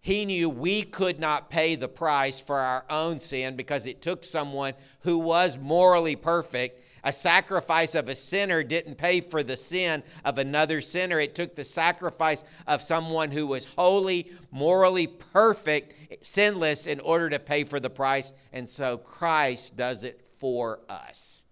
He 0.00 0.24
knew 0.24 0.48
we 0.48 0.84
could 0.84 1.18
not 1.18 1.50
pay 1.50 1.74
the 1.74 1.88
price 1.88 2.40
for 2.40 2.56
our 2.56 2.84
own 2.88 3.18
sin 3.18 3.56
because 3.56 3.84
it 3.84 4.00
took 4.00 4.24
someone 4.24 4.74
who 5.00 5.18
was 5.18 5.58
morally 5.58 6.14
perfect. 6.14 6.84
A 7.02 7.12
sacrifice 7.12 7.94
of 7.94 8.08
a 8.08 8.14
sinner 8.14 8.62
didn't 8.62 8.94
pay 8.94 9.20
for 9.20 9.42
the 9.42 9.56
sin 9.56 10.04
of 10.24 10.38
another 10.38 10.80
sinner. 10.80 11.18
It 11.18 11.34
took 11.34 11.56
the 11.56 11.64
sacrifice 11.64 12.44
of 12.66 12.80
someone 12.80 13.32
who 13.32 13.46
was 13.46 13.64
holy, 13.76 14.30
morally 14.50 15.08
perfect, 15.08 16.24
sinless 16.24 16.86
in 16.86 17.00
order 17.00 17.28
to 17.30 17.38
pay 17.38 17.64
for 17.64 17.80
the 17.80 17.90
price. 17.90 18.32
And 18.52 18.68
so 18.68 18.98
Christ 18.98 19.76
does 19.76 20.04
it 20.04 20.22
for 20.38 20.80
us. 20.88 21.44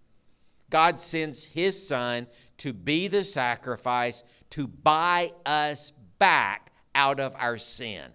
God 0.69 0.99
sends 0.99 1.45
his 1.45 1.87
son 1.87 2.27
to 2.57 2.73
be 2.73 3.07
the 3.07 3.23
sacrifice 3.23 4.23
to 4.51 4.67
buy 4.67 5.33
us 5.45 5.91
back 6.17 6.71
out 6.95 7.19
of 7.19 7.35
our 7.37 7.57
sin. 7.57 8.11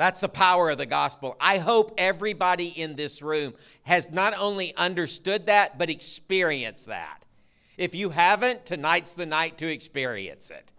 That's 0.00 0.20
the 0.20 0.30
power 0.30 0.70
of 0.70 0.78
the 0.78 0.86
gospel. 0.86 1.36
I 1.38 1.58
hope 1.58 1.92
everybody 1.98 2.68
in 2.68 2.96
this 2.96 3.20
room 3.20 3.52
has 3.82 4.10
not 4.10 4.32
only 4.34 4.74
understood 4.74 5.44
that, 5.44 5.76
but 5.76 5.90
experienced 5.90 6.86
that. 6.86 7.26
If 7.76 7.94
you 7.94 8.08
haven't, 8.08 8.64
tonight's 8.64 9.12
the 9.12 9.26
night 9.26 9.58
to 9.58 9.70
experience 9.70 10.50
it. 10.50 10.72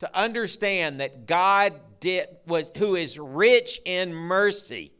To 0.00 0.14
understand 0.14 1.00
that 1.00 1.26
God 1.26 1.72
did 2.00 2.28
was 2.46 2.70
who 2.76 2.96
is 2.96 3.18
rich 3.18 3.80
in 3.86 4.12
mercy 4.12 4.92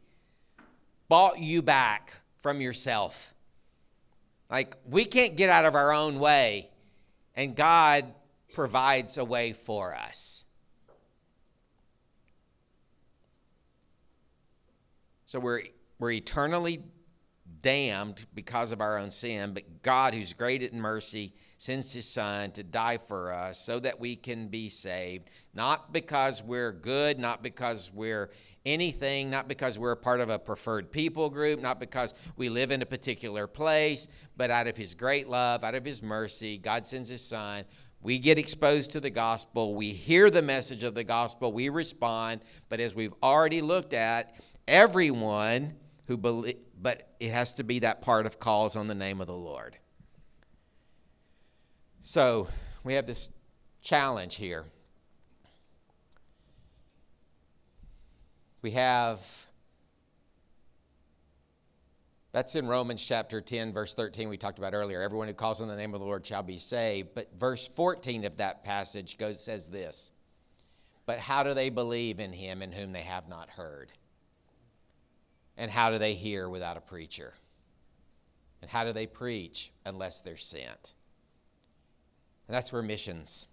bought 1.07 1.37
you 1.37 1.61
back 1.61 2.15
from 2.41 2.61
yourself. 2.61 3.35
Like 4.49 4.75
we 4.89 5.05
can't 5.05 5.35
get 5.35 5.51
out 5.51 5.65
of 5.65 5.75
our 5.75 5.93
own 5.93 6.17
way, 6.17 6.71
and 7.35 7.55
God 7.55 8.11
provides 8.55 9.19
a 9.19 9.23
way 9.23 9.53
for 9.53 9.93
us. 9.93 10.38
So 15.29 15.39
we're, 15.39 15.61
we're 15.99 16.09
eternally 16.09 16.81
damned 17.61 18.25
because 18.33 18.71
of 18.71 18.81
our 18.81 18.97
own 18.97 19.11
sin, 19.11 19.53
but 19.53 19.83
God, 19.83 20.15
who's 20.15 20.33
great 20.33 20.63
in 20.63 20.81
mercy, 20.81 21.35
sends 21.59 21.93
his 21.93 22.09
son 22.09 22.49
to 22.53 22.63
die 22.63 22.97
for 22.97 23.31
us 23.31 23.63
so 23.63 23.79
that 23.79 23.99
we 23.99 24.15
can 24.15 24.47
be 24.47 24.69
saved, 24.69 25.29
not 25.53 25.93
because 25.93 26.41
we're 26.41 26.71
good, 26.71 27.19
not 27.19 27.43
because 27.43 27.91
we're 27.93 28.31
anything, 28.65 29.29
not 29.29 29.47
because 29.47 29.77
we're 29.77 29.95
part 29.95 30.19
of 30.19 30.31
a 30.31 30.39
preferred 30.39 30.91
people 30.91 31.29
group, 31.29 31.61
not 31.61 31.79
because 31.79 32.15
we 32.35 32.49
live 32.49 32.71
in 32.71 32.81
a 32.81 32.87
particular 32.87 33.45
place, 33.45 34.07
but 34.35 34.49
out 34.49 34.65
of 34.65 34.75
his 34.75 34.95
great 34.95 35.29
love, 35.29 35.63
out 35.63 35.75
of 35.75 35.85
his 35.85 36.01
mercy, 36.01 36.57
God 36.57 36.87
sends 36.87 37.07
his 37.07 37.23
son. 37.23 37.65
We 38.01 38.17
get 38.17 38.39
exposed 38.39 38.91
to 38.91 38.99
the 38.99 39.09
gospel. 39.09 39.75
We 39.75 39.89
hear 39.89 40.29
the 40.29 40.41
message 40.41 40.83
of 40.83 40.95
the 40.95 41.03
gospel. 41.03 41.51
We 41.51 41.67
respond. 41.67 42.41
But 42.69 42.79
as 42.79 42.95
we've 42.95 43.13
already 43.21 43.61
looked 43.61 43.93
at, 43.93 44.39
everyone 44.69 45.73
who 46.07 46.15
believe, 46.15 46.57
but 46.81 47.09
it 47.19 47.31
has 47.31 47.55
to 47.55 47.63
be 47.63 47.79
that 47.79 48.01
part 48.01 48.25
of 48.25 48.39
calls 48.39 48.75
on 48.75 48.87
the 48.87 48.95
name 48.95 49.19
of 49.19 49.27
the 49.27 49.33
Lord. 49.33 49.77
So 52.01 52.47
we 52.83 52.93
have 52.93 53.05
this 53.05 53.29
challenge 53.81 54.35
here. 54.35 54.65
We 58.61 58.71
have, 58.71 59.47
that's 62.31 62.55
in 62.55 62.67
Romans 62.67 63.05
chapter 63.05 63.41
10, 63.41 63.71
verse 63.73 63.93
13, 63.93 64.27
we 64.27 64.37
talked 64.37 64.57
about 64.57 64.73
earlier. 64.73 65.01
Everyone 65.01 65.27
who 65.27 65.33
calls 65.33 65.61
on 65.61 65.67
the 65.67 65.77
name 65.77 65.93
of 65.93 66.01
the 66.01 66.05
Lord 66.05 66.25
shall 66.25 66.43
be 66.43 66.57
saved. 66.57 67.09
But 67.15 67.31
verse 67.37 67.67
14 67.67 68.25
of 68.25 68.37
that 68.37 68.63
passage 68.63 69.17
goes, 69.17 69.41
says 69.41 69.69
this 69.69 70.11
But 71.05 71.19
how 71.19 71.43
do 71.43 71.53
they 71.53 71.69
believe 71.69 72.19
in 72.19 72.33
him 72.33 72.61
in 72.61 72.71
whom 72.71 72.91
they 72.91 73.03
have 73.03 73.29
not 73.29 73.49
heard? 73.51 73.91
And 75.59 75.69
how 75.69 75.91
do 75.91 75.97
they 75.97 76.13
hear 76.13 76.47
without 76.47 76.77
a 76.77 76.81
preacher? 76.81 77.33
And 78.61 78.71
how 78.71 78.85
do 78.85 78.93
they 78.93 79.05
preach 79.05 79.71
unless 79.85 80.21
they're 80.21 80.37
sent? 80.37 80.93
And 82.47 82.55
that's 82.55 82.71
where 82.71 82.81
missions 82.81 83.49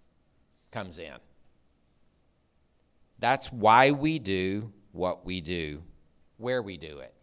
comes 0.71 0.99
in. 0.99 1.17
That's 3.19 3.51
why 3.51 3.91
we 3.91 4.19
do 4.19 4.71
what 4.93 5.25
we 5.25 5.41
do, 5.41 5.83
where 6.37 6.61
we 6.61 6.77
do 6.77 6.99
it. 6.99 7.13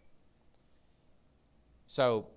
So, 1.87 2.27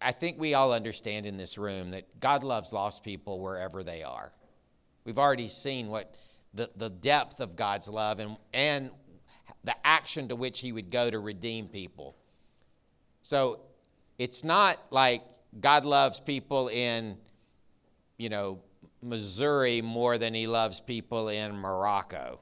I 0.00 0.12
think 0.12 0.38
we 0.38 0.54
all 0.54 0.72
understand 0.72 1.26
in 1.26 1.36
this 1.36 1.58
room 1.58 1.90
that 1.90 2.20
God 2.20 2.44
loves 2.44 2.72
lost 2.72 3.02
people 3.02 3.40
wherever 3.40 3.82
they 3.82 4.04
are. 4.04 4.32
We've 5.04 5.18
already 5.18 5.48
seen 5.48 5.88
what 5.88 6.14
the, 6.54 6.70
the 6.76 6.90
depth 6.90 7.40
of 7.40 7.56
God's 7.56 7.88
love 7.88 8.20
and, 8.20 8.36
and 8.52 8.90
the 9.64 9.74
action 9.86 10.28
to 10.28 10.36
which 10.36 10.60
he 10.60 10.72
would 10.72 10.90
go 10.90 11.10
to 11.10 11.18
redeem 11.18 11.68
people. 11.68 12.16
So 13.22 13.60
it's 14.18 14.44
not 14.44 14.78
like 14.90 15.22
God 15.60 15.84
loves 15.84 16.20
people 16.20 16.68
in, 16.68 17.16
you 18.16 18.28
know, 18.28 18.60
Missouri 19.02 19.82
more 19.82 20.18
than 20.18 20.34
he 20.34 20.46
loves 20.46 20.80
people 20.80 21.28
in 21.28 21.56
Morocco. 21.56 22.40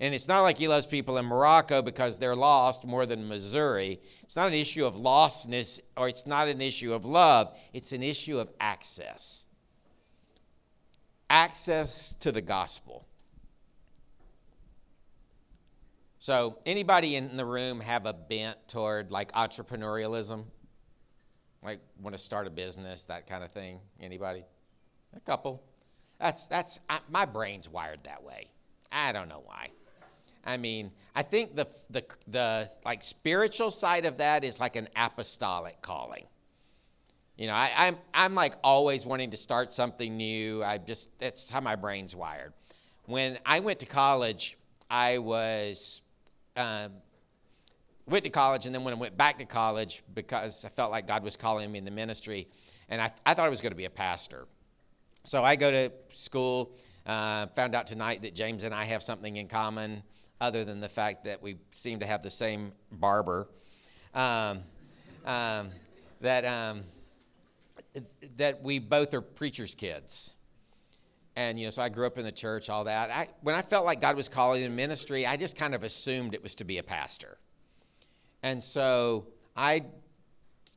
And 0.00 0.14
it's 0.14 0.28
not 0.28 0.40
like 0.40 0.56
he 0.56 0.66
loves 0.66 0.86
people 0.86 1.18
in 1.18 1.26
Morocco 1.26 1.82
because 1.82 2.18
they're 2.18 2.34
lost 2.34 2.86
more 2.86 3.04
than 3.04 3.28
Missouri. 3.28 4.00
It's 4.22 4.34
not 4.34 4.48
an 4.48 4.54
issue 4.54 4.86
of 4.86 4.94
lostness 4.94 5.78
or 5.96 6.08
it's 6.08 6.26
not 6.26 6.48
an 6.48 6.62
issue 6.62 6.94
of 6.94 7.04
love, 7.04 7.54
it's 7.74 7.92
an 7.92 8.02
issue 8.02 8.38
of 8.38 8.50
access. 8.58 9.44
Access 11.28 12.14
to 12.14 12.32
the 12.32 12.40
gospel. 12.40 13.06
So, 16.20 16.58
anybody 16.66 17.16
in 17.16 17.38
the 17.38 17.46
room 17.46 17.80
have 17.80 18.04
a 18.04 18.12
bent 18.12 18.68
toward 18.68 19.10
like 19.10 19.32
entrepreneurialism? 19.32 20.44
Like 21.62 21.80
want 22.00 22.14
to 22.14 22.22
start 22.22 22.46
a 22.46 22.50
business, 22.50 23.06
that 23.06 23.26
kind 23.26 23.42
of 23.42 23.50
thing? 23.52 23.80
Anybody? 23.98 24.44
A 25.16 25.20
couple. 25.20 25.62
That's 26.18 26.46
that's 26.46 26.78
I, 26.90 26.98
my 27.08 27.24
brain's 27.24 27.70
wired 27.70 28.00
that 28.04 28.22
way. 28.22 28.50
I 28.92 29.12
don't 29.12 29.30
know 29.30 29.42
why. 29.46 29.68
I 30.44 30.58
mean, 30.58 30.90
I 31.16 31.22
think 31.22 31.56
the 31.56 31.66
the 31.88 32.04
the 32.28 32.68
like 32.84 33.02
spiritual 33.02 33.70
side 33.70 34.04
of 34.04 34.18
that 34.18 34.44
is 34.44 34.60
like 34.60 34.76
an 34.76 34.90
apostolic 34.94 35.80
calling. 35.80 36.26
You 37.38 37.46
know, 37.46 37.54
I, 37.54 37.70
I'm 37.74 37.96
I'm 38.12 38.34
like 38.34 38.56
always 38.62 39.06
wanting 39.06 39.30
to 39.30 39.38
start 39.38 39.72
something 39.72 40.18
new. 40.18 40.62
I 40.62 40.76
just 40.76 41.18
that's 41.18 41.48
how 41.48 41.62
my 41.62 41.76
brain's 41.76 42.14
wired. 42.14 42.52
When 43.06 43.38
I 43.46 43.60
went 43.60 43.78
to 43.78 43.86
college, 43.86 44.58
I 44.90 45.16
was 45.16 46.02
um, 46.60 46.92
went 48.06 48.24
to 48.24 48.30
college, 48.30 48.66
and 48.66 48.74
then 48.74 48.84
when 48.84 48.94
I 48.94 48.96
went 48.96 49.16
back 49.16 49.38
to 49.38 49.44
college, 49.44 50.02
because 50.14 50.64
I 50.64 50.68
felt 50.68 50.90
like 50.90 51.06
God 51.06 51.24
was 51.24 51.36
calling 51.36 51.70
me 51.72 51.78
in 51.78 51.84
the 51.84 51.90
ministry, 51.90 52.48
and 52.88 53.00
I, 53.00 53.12
I 53.24 53.34
thought 53.34 53.46
I 53.46 53.48
was 53.48 53.60
going 53.60 53.72
to 53.72 53.76
be 53.76 53.86
a 53.86 53.90
pastor. 53.90 54.46
So 55.24 55.44
I 55.44 55.56
go 55.56 55.70
to 55.70 55.92
school. 56.10 56.72
Uh, 57.06 57.46
found 57.48 57.74
out 57.74 57.86
tonight 57.86 58.22
that 58.22 58.34
James 58.34 58.62
and 58.62 58.74
I 58.74 58.84
have 58.84 59.02
something 59.02 59.36
in 59.36 59.48
common, 59.48 60.02
other 60.40 60.64
than 60.64 60.80
the 60.80 60.88
fact 60.88 61.24
that 61.24 61.42
we 61.42 61.56
seem 61.70 62.00
to 62.00 62.06
have 62.06 62.22
the 62.22 62.30
same 62.30 62.72
barber. 62.92 63.48
Um, 64.14 64.60
um, 65.24 65.70
that 66.20 66.44
um, 66.44 66.84
that 68.36 68.62
we 68.62 68.78
both 68.78 69.14
are 69.14 69.22
preachers' 69.22 69.74
kids 69.74 70.34
and 71.40 71.58
you 71.58 71.66
know 71.66 71.70
so 71.70 71.80
i 71.80 71.88
grew 71.88 72.06
up 72.06 72.18
in 72.18 72.24
the 72.24 72.32
church 72.32 72.68
all 72.68 72.84
that. 72.84 73.10
I, 73.10 73.28
when 73.40 73.54
i 73.54 73.62
felt 73.62 73.86
like 73.86 74.00
god 74.00 74.14
was 74.14 74.28
calling 74.28 74.62
in 74.62 74.76
ministry 74.76 75.26
i 75.26 75.36
just 75.36 75.56
kind 75.56 75.74
of 75.74 75.82
assumed 75.82 76.34
it 76.34 76.42
was 76.42 76.54
to 76.56 76.64
be 76.64 76.78
a 76.78 76.82
pastor. 76.82 77.38
And 78.42 78.62
so 78.62 79.26
i 79.56 79.84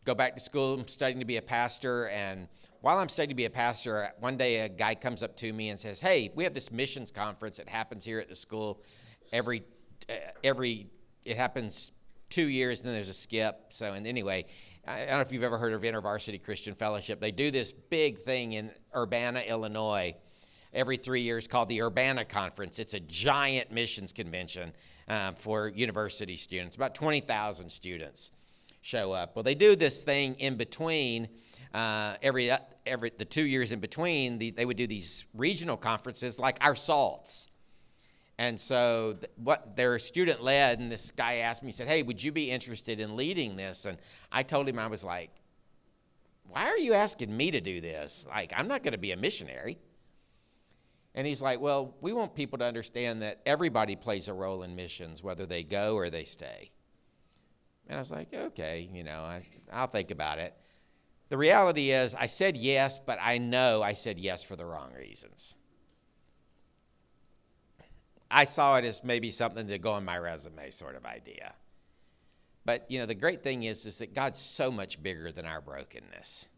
go 0.05 0.15
back 0.15 0.35
to 0.35 0.41
school 0.41 0.79
i'm 0.79 0.87
studying 0.87 1.19
to 1.19 1.25
be 1.25 1.37
a 1.37 1.41
pastor 1.41 2.07
and 2.07 2.47
while 2.81 2.97
i'm 2.97 3.09
studying 3.09 3.29
to 3.29 3.35
be 3.35 3.45
a 3.45 3.49
pastor 3.49 4.09
one 4.19 4.37
day 4.37 4.59
a 4.59 4.69
guy 4.69 4.95
comes 4.95 5.21
up 5.21 5.35
to 5.37 5.51
me 5.51 5.69
and 5.69 5.79
says 5.79 5.99
hey 5.99 6.31
we 6.35 6.43
have 6.43 6.53
this 6.53 6.71
missions 6.71 7.11
conference 7.11 7.57
that 7.57 7.67
happens 7.67 8.03
here 8.05 8.19
at 8.19 8.29
the 8.29 8.35
school 8.35 8.81
every 9.31 9.63
uh, 10.09 10.13
every 10.43 10.87
it 11.25 11.37
happens 11.37 11.91
two 12.29 12.47
years 12.47 12.79
and 12.79 12.87
then 12.87 12.95
there's 12.95 13.09
a 13.09 13.13
skip. 13.13 13.65
So 13.69 13.93
and 13.93 14.07
anyway 14.07 14.45
I 14.85 14.99
don't 14.99 15.09
know 15.11 15.21
if 15.21 15.31
you've 15.31 15.43
ever 15.43 15.57
heard 15.57 15.71
of 15.71 15.83
InterVarsity 15.83 16.43
Christian 16.43 16.73
Fellowship. 16.75 17.21
They 17.21 17.31
do 17.31 17.51
this 17.51 17.71
big 17.71 18.17
thing 18.17 18.51
in 18.51 18.69
Urbana, 18.93 19.39
Illinois, 19.39 20.13
every 20.73 20.97
three 20.97 21.21
years 21.21 21.47
called 21.47 21.69
the 21.69 21.81
Urbana 21.81 22.25
Conference. 22.25 22.79
It's 22.79 22.93
a 22.93 22.99
giant 22.99 23.71
missions 23.71 24.13
convention 24.13 24.73
um, 25.07 25.35
for 25.35 25.67
university 25.67 26.35
students. 26.35 26.75
About 26.75 26.95
20,000 26.95 27.69
students 27.69 28.31
show 28.81 29.11
up. 29.11 29.35
Well, 29.35 29.43
they 29.43 29.55
do 29.55 29.75
this 29.75 30.03
thing 30.03 30.35
in 30.35 30.55
between. 30.55 31.29
Uh, 31.73 32.15
every 32.21 32.51
every 32.85 33.11
the 33.17 33.25
two 33.25 33.43
years 33.43 33.71
in 33.71 33.79
between, 33.79 34.37
the, 34.37 34.51
they 34.51 34.65
would 34.65 34.77
do 34.77 34.85
these 34.85 35.25
regional 35.33 35.77
conferences 35.77 36.39
like 36.39 36.57
our 36.61 36.75
salts. 36.75 37.49
And 38.37 38.59
so, 38.59 39.15
what 39.37 39.75
they're 39.75 39.97
student 39.99 40.43
led, 40.43 40.79
and 40.79 40.91
this 40.91 41.11
guy 41.11 41.37
asked 41.37 41.63
me, 41.63 41.67
he 41.67 41.71
said, 41.71 41.87
"Hey, 41.87 42.03
would 42.03 42.21
you 42.21 42.31
be 42.31 42.51
interested 42.51 42.99
in 42.99 43.15
leading 43.15 43.55
this?" 43.55 43.85
And 43.85 43.97
I 44.31 44.43
told 44.43 44.67
him 44.67 44.77
I 44.77 44.87
was 44.87 45.03
like, 45.03 45.31
"Why 46.49 46.65
are 46.65 46.77
you 46.77 46.93
asking 46.93 47.35
me 47.35 47.49
to 47.51 47.61
do 47.61 47.81
this? 47.81 48.27
Like, 48.29 48.53
I'm 48.55 48.67
not 48.67 48.83
going 48.83 48.91
to 48.91 48.99
be 48.99 49.11
a 49.11 49.17
missionary." 49.17 49.77
And 51.15 51.27
he's 51.27 51.41
like, 51.41 51.59
Well, 51.59 51.95
we 52.01 52.13
want 52.13 52.35
people 52.35 52.59
to 52.59 52.65
understand 52.65 53.21
that 53.21 53.41
everybody 53.45 53.95
plays 53.95 54.27
a 54.27 54.33
role 54.33 54.63
in 54.63 54.75
missions, 54.75 55.23
whether 55.23 55.45
they 55.45 55.63
go 55.63 55.95
or 55.95 56.09
they 56.09 56.23
stay. 56.23 56.71
And 57.87 57.97
I 57.97 57.99
was 57.99 58.11
like, 58.11 58.33
Okay, 58.33 58.89
you 58.91 59.03
know, 59.03 59.21
I, 59.21 59.45
I'll 59.71 59.87
think 59.87 60.11
about 60.11 60.39
it. 60.39 60.53
The 61.29 61.37
reality 61.37 61.91
is, 61.91 62.13
I 62.13 62.27
said 62.27 62.57
yes, 62.57 62.99
but 62.99 63.17
I 63.21 63.37
know 63.37 63.81
I 63.81 63.93
said 63.93 64.19
yes 64.19 64.43
for 64.43 64.55
the 64.55 64.65
wrong 64.65 64.93
reasons. 64.93 65.55
I 68.29 68.45
saw 68.45 68.77
it 68.77 68.85
as 68.85 69.03
maybe 69.03 69.29
something 69.29 69.67
to 69.67 69.77
go 69.77 69.93
on 69.93 70.05
my 70.05 70.17
resume 70.17 70.69
sort 70.71 70.95
of 70.95 71.05
idea. 71.05 71.53
But 72.65 72.89
you 72.89 72.97
know, 72.99 73.05
the 73.05 73.15
great 73.15 73.43
thing 73.43 73.63
is 73.63 73.85
is 73.85 73.99
that 73.99 74.15
God's 74.15 74.41
so 74.41 74.71
much 74.71 75.01
bigger 75.01 75.31
than 75.31 75.45
our 75.45 75.61
brokenness. 75.61 76.49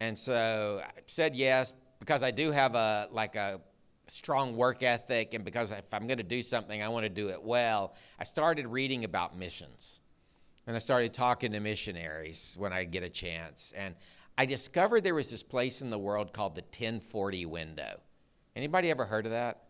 And 0.00 0.18
so 0.18 0.82
I 0.84 0.90
said 1.06 1.36
yes 1.36 1.72
because 2.00 2.22
I 2.22 2.32
do 2.32 2.50
have 2.50 2.74
a 2.74 3.08
like 3.12 3.36
a 3.36 3.60
strong 4.08 4.56
work 4.56 4.82
ethic 4.82 5.34
and 5.34 5.44
because 5.44 5.70
if 5.70 5.94
I'm 5.94 6.06
going 6.06 6.18
to 6.18 6.24
do 6.24 6.42
something 6.42 6.82
I 6.82 6.88
want 6.88 7.04
to 7.04 7.08
do 7.08 7.28
it 7.28 7.42
well. 7.42 7.94
I 8.18 8.24
started 8.24 8.66
reading 8.66 9.04
about 9.04 9.38
missions. 9.38 10.00
And 10.66 10.76
I 10.76 10.78
started 10.78 11.14
talking 11.14 11.52
to 11.52 11.60
missionaries 11.60 12.56
when 12.58 12.72
I 12.72 12.84
get 12.84 13.02
a 13.02 13.08
chance. 13.08 13.72
And 13.76 13.94
I 14.36 14.46
discovered 14.46 15.02
there 15.02 15.14
was 15.14 15.30
this 15.30 15.42
place 15.42 15.80
in 15.82 15.90
the 15.90 15.98
world 15.98 16.32
called 16.32 16.54
the 16.54 16.62
1040 16.62 17.46
window. 17.46 18.00
Anybody 18.54 18.90
ever 18.90 19.04
heard 19.04 19.26
of 19.26 19.32
that? 19.32 19.64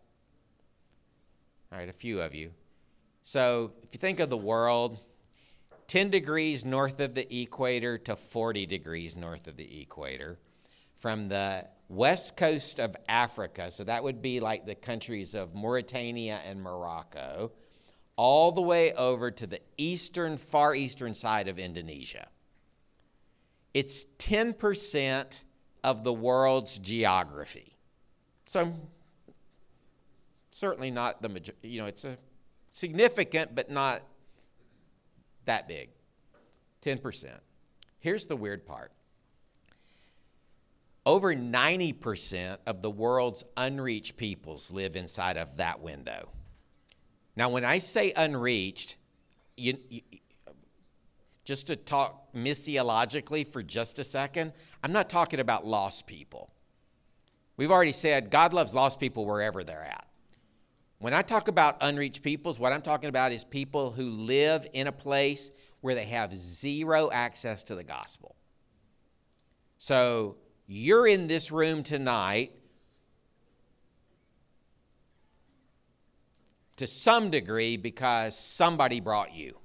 All 1.71 1.79
right, 1.79 1.89
a 1.89 1.93
few 1.93 2.21
of 2.21 2.35
you. 2.35 2.51
So, 3.21 3.71
if 3.83 3.93
you 3.93 3.99
think 3.99 4.19
of 4.19 4.29
the 4.29 4.37
world, 4.37 4.99
10 5.87 6.09
degrees 6.09 6.65
north 6.65 6.99
of 6.99 7.15
the 7.15 7.41
equator 7.41 7.97
to 7.99 8.15
40 8.15 8.65
degrees 8.65 9.15
north 9.15 9.47
of 9.47 9.57
the 9.57 9.81
equator, 9.81 10.37
from 10.97 11.29
the 11.29 11.65
west 11.91 12.37
coast 12.37 12.79
of 12.79 12.95
Africa, 13.09 13.69
so 13.69 13.83
that 13.83 14.03
would 14.03 14.21
be 14.21 14.39
like 14.39 14.65
the 14.65 14.75
countries 14.75 15.35
of 15.35 15.53
Mauritania 15.53 16.39
and 16.45 16.61
Morocco, 16.61 17.51
all 18.15 18.51
the 18.51 18.61
way 18.61 18.93
over 18.93 19.29
to 19.29 19.45
the 19.45 19.59
eastern, 19.77 20.37
far 20.37 20.73
eastern 20.73 21.13
side 21.13 21.47
of 21.47 21.59
Indonesia. 21.59 22.27
It's 23.73 24.05
10% 24.19 25.41
of 25.83 26.03
the 26.03 26.13
world's 26.13 26.79
geography. 26.79 27.77
So, 28.45 28.73
certainly 30.51 30.91
not 30.91 31.21
the 31.21 31.29
major, 31.29 31.53
you 31.61 31.81
know, 31.81 31.87
it's 31.87 32.05
a 32.05 32.17
significant, 32.71 33.53
but 33.53 33.69
not 33.69 34.01
that 35.45 35.67
big 35.67 35.89
10%. 36.81 37.31
Here's 37.99 38.25
the 38.27 38.35
weird 38.35 38.65
part 38.65 38.91
over 41.05 41.33
90% 41.33 42.57
of 42.65 42.81
the 42.81 42.91
world's 42.91 43.43
unreached 43.57 44.17
peoples 44.17 44.71
live 44.71 44.95
inside 44.95 45.37
of 45.37 45.57
that 45.57 45.81
window. 45.81 46.29
Now, 47.35 47.49
when 47.49 47.65
I 47.65 47.79
say 47.79 48.13
unreached, 48.15 48.97
you, 49.57 49.77
you, 49.89 50.01
just 51.43 51.67
to 51.67 51.75
talk 51.75 52.33
missiologically 52.33 53.47
for 53.47 53.63
just 53.63 53.99
a 53.99 54.03
second, 54.03 54.53
I'm 54.83 54.91
not 54.91 55.09
talking 55.09 55.39
about 55.39 55.65
lost 55.65 56.05
people. 56.05 56.51
We've 57.57 57.71
already 57.71 57.91
said 57.91 58.29
God 58.29 58.53
loves 58.53 58.73
lost 58.73 58.99
people 58.99 59.25
wherever 59.25 59.63
they're 59.63 59.83
at. 59.83 60.07
When 60.99 61.15
I 61.15 61.23
talk 61.23 61.47
about 61.47 61.77
unreached 61.81 62.21
peoples, 62.21 62.59
what 62.59 62.71
I'm 62.71 62.83
talking 62.83 63.09
about 63.09 63.31
is 63.31 63.43
people 63.43 63.89
who 63.89 64.11
live 64.11 64.67
in 64.73 64.85
a 64.85 64.91
place 64.91 65.51
where 65.81 65.95
they 65.95 66.05
have 66.05 66.35
zero 66.35 67.09
access 67.11 67.63
to 67.63 67.75
the 67.75 67.83
gospel. 67.83 68.35
So 69.79 70.37
you're 70.73 71.05
in 71.05 71.27
this 71.27 71.51
room 71.51 71.83
tonight 71.83 72.53
to 76.77 76.87
some 76.87 77.29
degree 77.29 77.75
because 77.75 78.39
somebody 78.39 79.01
brought 79.01 79.35
you. 79.35 79.57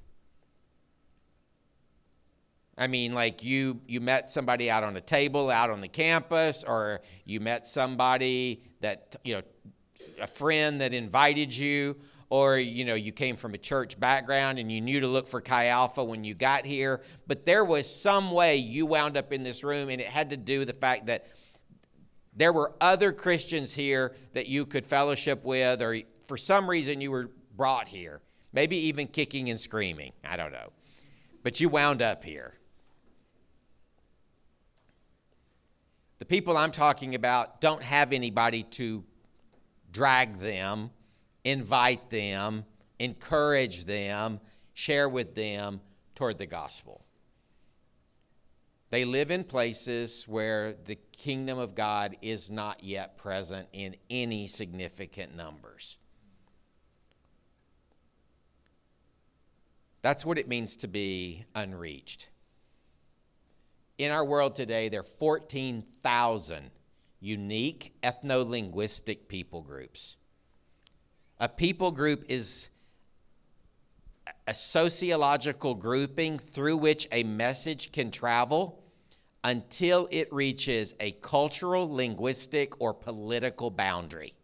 I 2.76 2.88
mean, 2.88 3.14
like 3.14 3.44
you 3.44 3.80
you 3.86 4.00
met 4.00 4.30
somebody 4.30 4.68
out 4.68 4.82
on 4.82 4.96
a 4.96 5.00
table 5.00 5.48
out 5.48 5.70
on 5.70 5.80
the 5.80 5.88
campus, 5.88 6.64
or 6.64 7.00
you 7.24 7.38
met 7.38 7.68
somebody 7.68 8.64
that 8.80 9.14
you 9.22 9.36
know 9.36 9.42
a 10.20 10.26
friend 10.26 10.80
that 10.80 10.92
invited 10.92 11.57
you 11.57 11.96
or 12.29 12.59
you 12.59 12.85
know 12.85 12.95
you 12.95 13.12
came 13.12 13.37
from 13.37 13.55
a 13.55 13.59
church 13.59 13.99
background 13.99 14.59
and 14.59 14.70
you 14.70 14.81
knew 14.81 15.01
to 15.01 15.09
look 15.09 15.27
for 15.27 15.41
chi 15.41 15.66
alpha 15.66 16.03
when 16.03 16.24
you 16.24 16.35
got 16.35 16.66
here 16.66 17.01
but 17.27 17.47
there 17.47 17.64
was 17.64 17.89
some 17.89 18.31
way 18.31 18.57
you 18.57 18.87
wound 18.87 19.16
up 19.16 19.33
in 19.33 19.43
this 19.43 19.62
room 19.62 19.89
and 19.89 20.01
it 20.01 20.09
had 20.09 20.31
to 20.31 20.37
do 20.37 20.61
with 20.61 20.68
the 20.68 20.74
fact 20.74 21.07
that 21.07 21.27
there 22.35 22.53
were 22.53 22.72
other 22.81 23.12
christians 23.12 23.74
here 23.74 24.14
that 24.33 24.47
you 24.47 24.66
could 24.66 24.85
fellowship 24.85 25.45
with 25.45 25.81
or 25.81 25.97
for 26.27 26.37
some 26.37 26.68
reason 26.68 27.01
you 27.01 27.11
were 27.11 27.31
brought 27.57 27.89
here 27.89 28.20
maybe 28.53 28.77
even 28.77 29.07
kicking 29.07 29.49
and 29.51 29.61
screaming 29.61 30.12
i 30.24 30.37
don't 30.37 30.53
know 30.53 30.70
but 31.47 31.61
you 31.61 31.68
wound 31.68 32.03
up 32.03 32.24
here. 32.24 32.55
The 36.18 36.24
people 36.24 36.57
i'm 36.57 36.72
talking 36.72 37.14
about 37.14 37.61
don't 37.61 37.85
have 37.85 38.12
anybody 38.12 38.64
to 38.64 39.05
drag 39.93 40.39
them, 40.39 40.91
invite 41.47 42.11
them, 42.11 42.64
encourage 42.99 43.84
them, 43.84 44.40
share 44.74 45.09
with 45.09 45.36
them 45.36 45.80
toward 46.16 46.38
the 46.38 46.47
gospel. 46.47 47.05
They 48.90 49.05
live 49.05 49.30
in 49.30 49.44
places 49.44 50.26
where 50.26 50.72
the 50.72 50.99
kingdom 51.16 51.59
of 51.59 51.76
God 51.76 52.16
is 52.20 52.51
not 52.51 52.82
yet 52.82 53.16
present 53.16 53.68
in 53.72 53.94
any 54.11 54.49
significant 54.49 55.36
numbers. 55.36 55.99
That's 60.03 60.26
what 60.26 60.38
it 60.38 60.49
means 60.49 60.74
to 60.76 60.88
be 60.88 61.44
unreached. 61.55 62.28
In 63.99 64.11
our 64.11 64.24
world 64.24 64.57
today, 64.57 64.88
there 64.88 65.01
are 65.01 65.05
14,000 65.05 66.70
unique 67.20 67.94
ethno 68.03 68.49
linguistic 68.49 69.28
people 69.28 69.62
groups. 69.62 70.16
A 71.39 71.49
people 71.49 71.91
group 71.91 72.24
is 72.28 72.70
a 74.47 74.55
sociological 74.55 75.74
grouping 75.74 76.39
through 76.39 76.78
which 76.78 77.07
a 77.12 77.24
message 77.24 77.93
can 77.93 78.11
travel 78.11 78.82
until 79.45 80.09
it 80.11 80.32
reaches 80.32 80.95
a 80.99 81.12
cultural, 81.12 81.93
linguistic, 81.93 82.80
or 82.80 82.95
political 82.95 83.70
boundary. 83.70 84.34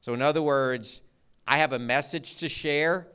So, 0.00 0.14
in 0.14 0.20
other 0.20 0.42
words, 0.42 1.02
I 1.46 1.58
have 1.58 1.72
a 1.72 1.78
message 1.78 2.36
to 2.36 2.48
share. 2.48 3.06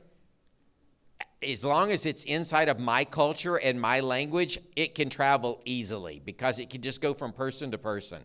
As 1.42 1.64
long 1.64 1.92
as 1.92 2.06
it's 2.06 2.24
inside 2.24 2.68
of 2.68 2.80
my 2.80 3.04
culture 3.04 3.56
and 3.56 3.80
my 3.80 4.00
language, 4.00 4.58
it 4.74 4.94
can 4.94 5.10
travel 5.10 5.60
easily 5.64 6.20
because 6.24 6.58
it 6.58 6.70
can 6.70 6.80
just 6.80 7.00
go 7.00 7.14
from 7.14 7.32
person 7.32 7.70
to 7.72 7.78
person. 7.78 8.24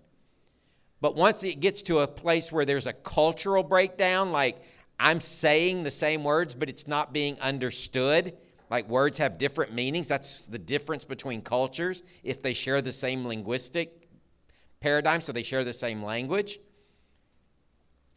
But 1.04 1.18
once 1.18 1.44
it 1.44 1.60
gets 1.60 1.82
to 1.82 2.00
a 2.00 2.08
place 2.08 2.50
where 2.50 2.64
there's 2.64 2.88
a 2.88 2.94
cultural 2.94 3.62
breakdown, 3.62 4.32
like 4.32 4.64
I'm 4.98 5.20
saying 5.20 5.84
the 5.84 5.92
same 5.92 6.24
words, 6.24 6.56
but 6.56 6.70
it's 6.70 6.88
not 6.88 7.12
being 7.12 7.38
understood, 7.42 8.38
like 8.70 8.88
words 8.88 9.18
have 9.18 9.38
different 9.38 9.74
meanings. 9.74 10.08
That's 10.08 10.46
the 10.46 10.58
difference 10.58 11.04
between 11.04 11.42
cultures 11.42 12.04
if 12.24 12.42
they 12.42 12.54
share 12.54 12.82
the 12.82 12.94
same 12.94 13.28
linguistic 13.28 14.08
paradigm, 14.80 15.20
so 15.20 15.34
they 15.34 15.44
share 15.44 15.66
the 15.66 15.74
same 15.74 16.02
language. 16.02 16.58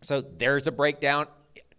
So 0.02 0.20
there's 0.20 0.68
a 0.68 0.72
breakdown. 0.72 1.26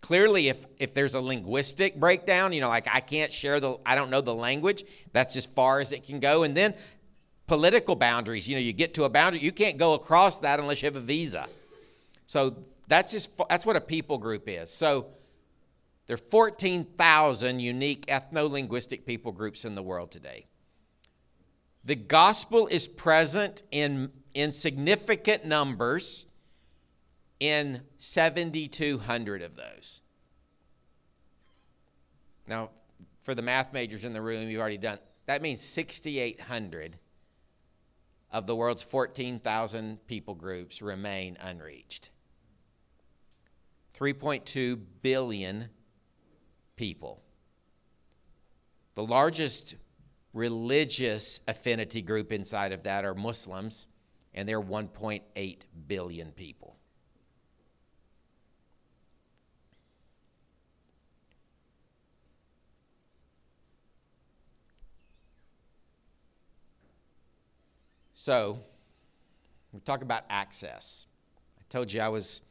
Clearly, 0.01 0.49
if, 0.49 0.65
if 0.77 0.93
there's 0.93 1.15
a 1.15 1.21
linguistic 1.21 1.95
breakdown, 1.95 2.51
you 2.51 2.59
know, 2.59 2.67
like 2.67 2.89
I 2.93 2.99
can't 2.99 3.31
share 3.31 3.61
the, 3.61 3.77
I 3.85 3.95
don't 3.95 4.09
know 4.09 4.19
the 4.19 4.35
language, 4.35 4.83
that's 5.13 5.37
as 5.37 5.45
far 5.45 5.79
as 5.79 5.93
it 5.93 6.05
can 6.05 6.19
go. 6.19 6.43
And 6.43 6.55
then 6.55 6.75
political 7.47 7.95
boundaries. 7.95 8.47
You 8.47 8.55
know, 8.55 8.61
you 8.61 8.73
get 8.73 8.93
to 8.95 9.05
a 9.05 9.09
boundary, 9.09 9.41
you 9.41 9.51
can't 9.51 9.77
go 9.77 9.93
across 9.93 10.37
that 10.39 10.59
unless 10.59 10.81
you 10.81 10.87
have 10.87 10.95
a 10.95 11.01
visa. 11.01 11.47
So 12.25 12.57
that's 12.87 13.11
just 13.11 13.39
that's 13.49 13.65
what 13.65 13.75
a 13.75 13.81
people 13.81 14.17
group 14.17 14.47
is. 14.47 14.69
So 14.69 15.07
there 16.05 16.13
are 16.13 16.17
14,000 16.17 17.59
unique 17.59 18.05
ethno-linguistic 18.07 19.05
people 19.05 19.31
groups 19.31 19.65
in 19.65 19.75
the 19.75 19.83
world 19.83 20.11
today. 20.11 20.45
The 21.83 21.95
gospel 21.95 22.67
is 22.67 22.87
present 22.87 23.63
in, 23.71 24.11
in 24.33 24.51
significant 24.51 25.45
numbers 25.45 26.25
in 27.39 27.81
7,200 27.97 29.41
of 29.41 29.55
those. 29.55 30.01
Now, 32.47 32.69
for 33.21 33.35
the 33.35 33.41
math 33.41 33.73
majors 33.73 34.05
in 34.05 34.13
the 34.13 34.21
room, 34.21 34.47
you've 34.49 34.61
already 34.61 34.77
done 34.77 34.99
that 35.27 35.41
means 35.41 35.61
6,800 35.61 36.97
of 38.31 38.47
the 38.47 38.55
world's 38.55 38.83
14,000 38.83 40.05
people 40.07 40.35
groups 40.35 40.81
remain 40.81 41.37
unreached. 41.39 42.09
3.2 43.97 44.79
billion 45.01 45.69
people. 46.75 47.21
The 48.95 49.03
largest 49.03 49.75
religious 50.33 51.39
affinity 51.47 52.01
group 52.01 52.31
inside 52.31 52.71
of 52.71 52.83
that 52.83 53.05
are 53.05 53.15
Muslims, 53.15 53.87
and 54.33 54.47
they're 54.47 54.61
1.8 54.61 55.61
billion 55.87 56.31
people. 56.31 56.76
So, 68.27 68.59
we 69.71 69.79
talk 69.79 70.01
about 70.01 70.25
access. 70.29 71.07
I 71.57 71.63
told 71.69 71.93
you 71.93 72.01
I 72.01 72.09
was 72.09 72.41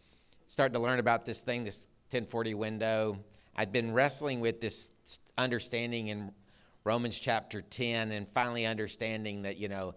starting 0.46 0.72
to 0.72 0.80
learn 0.80 1.00
about 1.00 1.26
this 1.26 1.42
thing, 1.42 1.64
this 1.64 1.86
1040 2.12 2.54
window. 2.54 3.18
I'd 3.54 3.72
been 3.72 3.92
wrestling 3.92 4.40
with 4.40 4.62
this 4.62 4.88
understanding 5.36 6.06
in 6.06 6.32
Romans 6.84 7.18
chapter 7.18 7.60
10 7.60 8.10
and 8.10 8.26
finally 8.26 8.64
understanding 8.64 9.42
that, 9.42 9.58
you 9.58 9.68
know, 9.68 9.92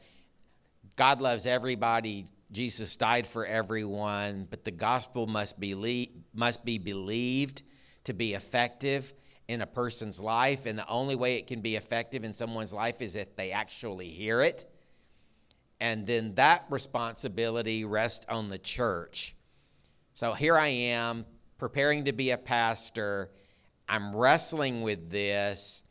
God 0.98 1.22
loves 1.22 1.46
everybody. 1.46 2.26
Jesus 2.52 2.98
died 2.98 3.26
for 3.26 3.46
everyone, 3.46 4.48
but 4.50 4.66
the 4.66 4.72
gospel 4.72 5.28
must 5.28 5.62
be 5.62 5.76
le- 5.76 6.12
must 6.34 6.66
be 6.66 6.78
believed 6.78 7.64
to 8.04 8.14
be 8.14 8.34
effective 8.34 9.14
in 9.48 9.62
a 9.62 9.66
person's 9.66 10.20
life, 10.20 10.66
and 10.66 10.78
the 10.78 10.88
only 10.90 11.16
way 11.16 11.38
it 11.38 11.48
can 11.48 11.62
be 11.62 11.78
effective 11.78 12.26
in 12.26 12.34
someone's 12.34 12.74
life 12.74 13.02
is 13.02 13.16
if 13.16 13.34
they 13.38 13.52
actually 13.52 14.10
hear 14.10 14.42
it. 14.42 14.66
And 15.80 16.06
then 16.06 16.36
that 16.36 16.66
responsibility 16.70 17.86
rests 17.86 18.26
on 18.28 18.50
the 18.50 18.58
church. 18.58 19.36
So 20.14 20.34
here 20.34 20.58
I 20.58 20.68
am 20.68 21.26
preparing 21.58 22.06
to 22.06 22.14
be 22.14 22.32
a 22.32 22.38
pastor. 22.38 23.32
I'm 23.88 24.16
wrestling 24.16 24.82
with 24.82 25.10
this 25.10 25.84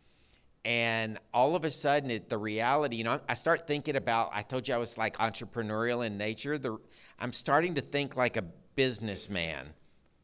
and 0.65 1.19
all 1.33 1.57
of 1.57 1.65
a 1.65 1.71
sudden 1.71 2.11
it, 2.11 2.29
the 2.29 2.37
reality 2.37 2.97
you 2.97 3.05
know 3.05 3.19
i 3.29 3.35
start 3.35 3.67
thinking 3.67 3.97
about 3.97 4.31
i 4.35 4.43
told 4.43 4.67
you 4.67 4.75
i 4.75 4.77
was 4.77 4.99
like 4.99 5.17
entrepreneurial 5.19 6.05
in 6.05 6.19
nature 6.19 6.59
the, 6.59 6.77
i'm 7.19 7.33
starting 7.33 7.75
to 7.75 7.81
think 7.81 8.17
like 8.17 8.37
a 8.37 8.43
businessman 8.75 9.67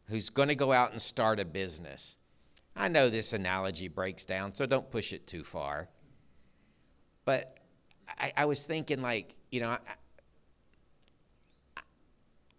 who's 0.08 0.28
going 0.30 0.48
to 0.48 0.54
go 0.54 0.72
out 0.72 0.90
and 0.90 1.00
start 1.00 1.40
a 1.40 1.44
business 1.44 2.18
i 2.76 2.88
know 2.88 3.08
this 3.08 3.32
analogy 3.32 3.88
breaks 3.88 4.24
down 4.24 4.52
so 4.52 4.66
don't 4.66 4.90
push 4.90 5.12
it 5.12 5.26
too 5.26 5.44
far 5.44 5.88
but 7.24 7.58
i, 8.18 8.32
I 8.36 8.44
was 8.44 8.66
thinking 8.66 9.00
like 9.00 9.36
you 9.54 9.60
know 9.60 9.76
I, 11.76 11.80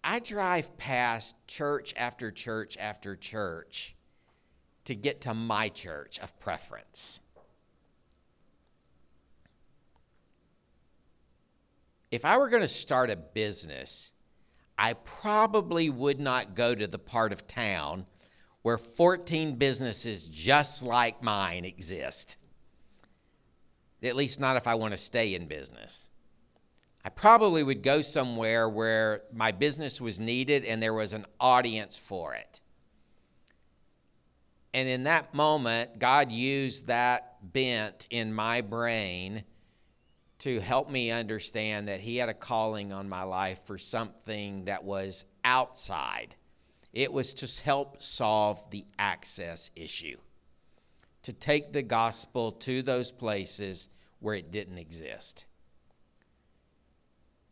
I 0.03 0.19
drive 0.19 0.77
past 0.77 1.35
church 1.47 1.93
after 1.97 2.31
church 2.31 2.77
after 2.77 3.15
church 3.15 3.95
to 4.85 4.95
get 4.95 5.21
to 5.21 5.33
my 5.33 5.69
church 5.69 6.19
of 6.19 6.39
preference 6.39 7.19
if 12.11 12.23
I 12.23 12.37
were 12.37 12.47
going 12.47 12.61
to 12.61 12.67
start 12.67 13.09
a 13.09 13.17
business, 13.17 14.13
I 14.77 14.93
probably 14.93 15.89
would 15.89 16.19
not 16.19 16.55
go 16.55 16.73
to 16.73 16.87
the 16.87 16.97
part 16.97 17.33
of 17.33 17.45
town 17.45 18.05
where 18.61 18.77
14 18.77 19.55
businesses 19.55 20.25
just 20.29 20.81
like 20.81 21.21
mine 21.21 21.65
exist. 21.65 22.37
At 24.01 24.15
least, 24.15 24.39
not 24.39 24.55
if 24.55 24.65
I 24.65 24.75
want 24.75 24.93
to 24.93 24.97
stay 24.97 25.35
in 25.35 25.47
business. 25.47 26.09
I 27.05 27.09
probably 27.09 27.61
would 27.61 27.83
go 27.83 28.01
somewhere 28.01 28.67
where 28.67 29.21
my 29.31 29.51
business 29.51 30.01
was 30.01 30.19
needed 30.19 30.65
and 30.65 30.81
there 30.81 30.91
was 30.91 31.13
an 31.13 31.27
audience 31.39 31.95
for 31.95 32.33
it. 32.33 32.61
And 34.73 34.89
in 34.89 35.03
that 35.03 35.31
moment, 35.35 35.99
God 35.99 36.31
used 36.31 36.87
that 36.87 37.53
bent 37.53 38.07
in 38.09 38.33
my 38.33 38.61
brain 38.61 39.43
to 40.39 40.59
help 40.59 40.89
me 40.89 41.11
understand 41.11 41.87
that 41.89 41.99
He 41.99 42.17
had 42.17 42.27
a 42.27 42.33
calling 42.33 42.91
on 42.91 43.07
my 43.07 43.21
life 43.21 43.59
for 43.59 43.77
something 43.77 44.65
that 44.65 44.83
was 44.83 45.25
outside. 45.43 46.33
It 46.91 47.13
was 47.13 47.35
to 47.35 47.63
help 47.63 48.01
solve 48.01 48.67
the 48.71 48.83
access 48.97 49.69
issue, 49.75 50.17
to 51.21 51.33
take 51.33 51.71
the 51.71 51.83
gospel 51.83 52.51
to 52.51 52.81
those 52.81 53.11
places 53.11 53.89
where 54.21 54.33
it 54.33 54.49
didn't 54.51 54.79
exist. 54.79 55.45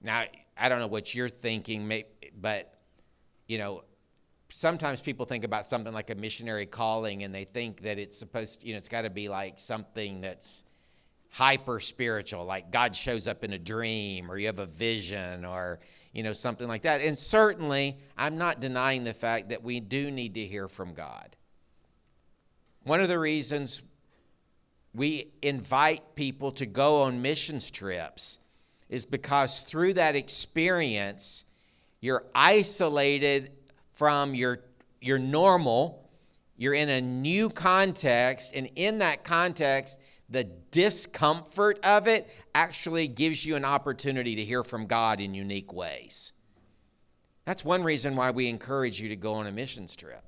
Now, 0.03 0.25
I 0.57 0.69
don't 0.69 0.79
know 0.79 0.87
what 0.87 1.15
you're 1.15 1.29
thinking, 1.29 2.03
but, 2.39 2.73
you 3.47 3.57
know, 3.57 3.83
sometimes 4.49 5.01
people 5.01 5.25
think 5.25 5.43
about 5.43 5.65
something 5.65 5.93
like 5.93 6.09
a 6.09 6.15
missionary 6.15 6.65
calling 6.65 7.23
and 7.23 7.33
they 7.33 7.45
think 7.45 7.81
that 7.81 7.97
it's 7.97 8.17
supposed 8.17 8.61
to, 8.61 8.67
you 8.67 8.73
know, 8.73 8.77
it's 8.77 8.89
got 8.89 9.03
to 9.03 9.09
be 9.09 9.29
like 9.29 9.57
something 9.57 10.21
that's 10.21 10.63
hyper 11.31 11.79
spiritual, 11.79 12.45
like 12.45 12.69
God 12.69 12.95
shows 12.95 13.27
up 13.27 13.43
in 13.43 13.53
a 13.53 13.57
dream 13.57 14.29
or 14.29 14.37
you 14.37 14.45
have 14.45 14.59
a 14.59 14.67
vision 14.67 15.43
or, 15.43 15.79
you 16.11 16.21
know, 16.21 16.33
something 16.33 16.67
like 16.67 16.83
that. 16.83 17.01
And 17.01 17.17
certainly, 17.17 17.97
I'm 18.15 18.37
not 18.37 18.59
denying 18.59 19.03
the 19.03 19.15
fact 19.15 19.49
that 19.49 19.63
we 19.63 19.79
do 19.79 20.11
need 20.11 20.35
to 20.35 20.45
hear 20.45 20.67
from 20.67 20.93
God. 20.93 21.35
One 22.83 23.01
of 23.01 23.07
the 23.07 23.17
reasons 23.17 23.81
we 24.93 25.31
invite 25.41 26.15
people 26.15 26.51
to 26.51 26.67
go 26.67 27.01
on 27.01 27.23
missions 27.23 27.71
trips 27.71 28.37
is 28.93 29.07
because 29.07 29.61
through 29.61 29.95
that 29.95 30.15
experience, 30.15 31.45
you're 31.99 32.23
isolated 32.35 33.51
from 33.93 34.35
your, 34.35 34.59
your 35.01 35.17
normal, 35.17 36.07
you're 36.57 36.75
in 36.75 36.89
a 36.89 37.01
new 37.01 37.49
context, 37.49 38.53
and 38.55 38.69
in 38.75 38.99
that 38.99 39.23
context, 39.23 39.99
the 40.29 40.43
discomfort 40.69 41.83
of 41.83 42.07
it 42.07 42.29
actually 42.53 43.07
gives 43.07 43.43
you 43.43 43.55
an 43.55 43.65
opportunity 43.65 44.35
to 44.35 44.45
hear 44.45 44.63
from 44.63 44.85
God 44.85 45.19
in 45.19 45.33
unique 45.33 45.73
ways. 45.73 46.33
That's 47.45 47.65
one 47.65 47.83
reason 47.83 48.15
why 48.15 48.29
we 48.29 48.47
encourage 48.47 49.01
you 49.01 49.09
to 49.09 49.15
go 49.15 49.33
on 49.33 49.47
a 49.47 49.51
missions 49.51 49.95
trip. 49.95 50.23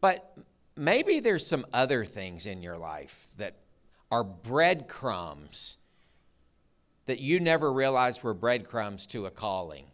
But 0.00 0.34
maybe 0.74 1.20
there's 1.20 1.46
some 1.46 1.66
other 1.70 2.06
things 2.06 2.46
in 2.46 2.62
your 2.62 2.78
life 2.78 3.28
that 3.36 3.56
are 4.10 4.24
breadcrumbs 4.24 5.76
that 7.06 7.18
you 7.18 7.40
never 7.40 7.72
realized 7.72 8.22
were 8.22 8.34
breadcrumbs 8.34 9.06
to 9.08 9.26
a 9.26 9.30
calling. 9.30 9.86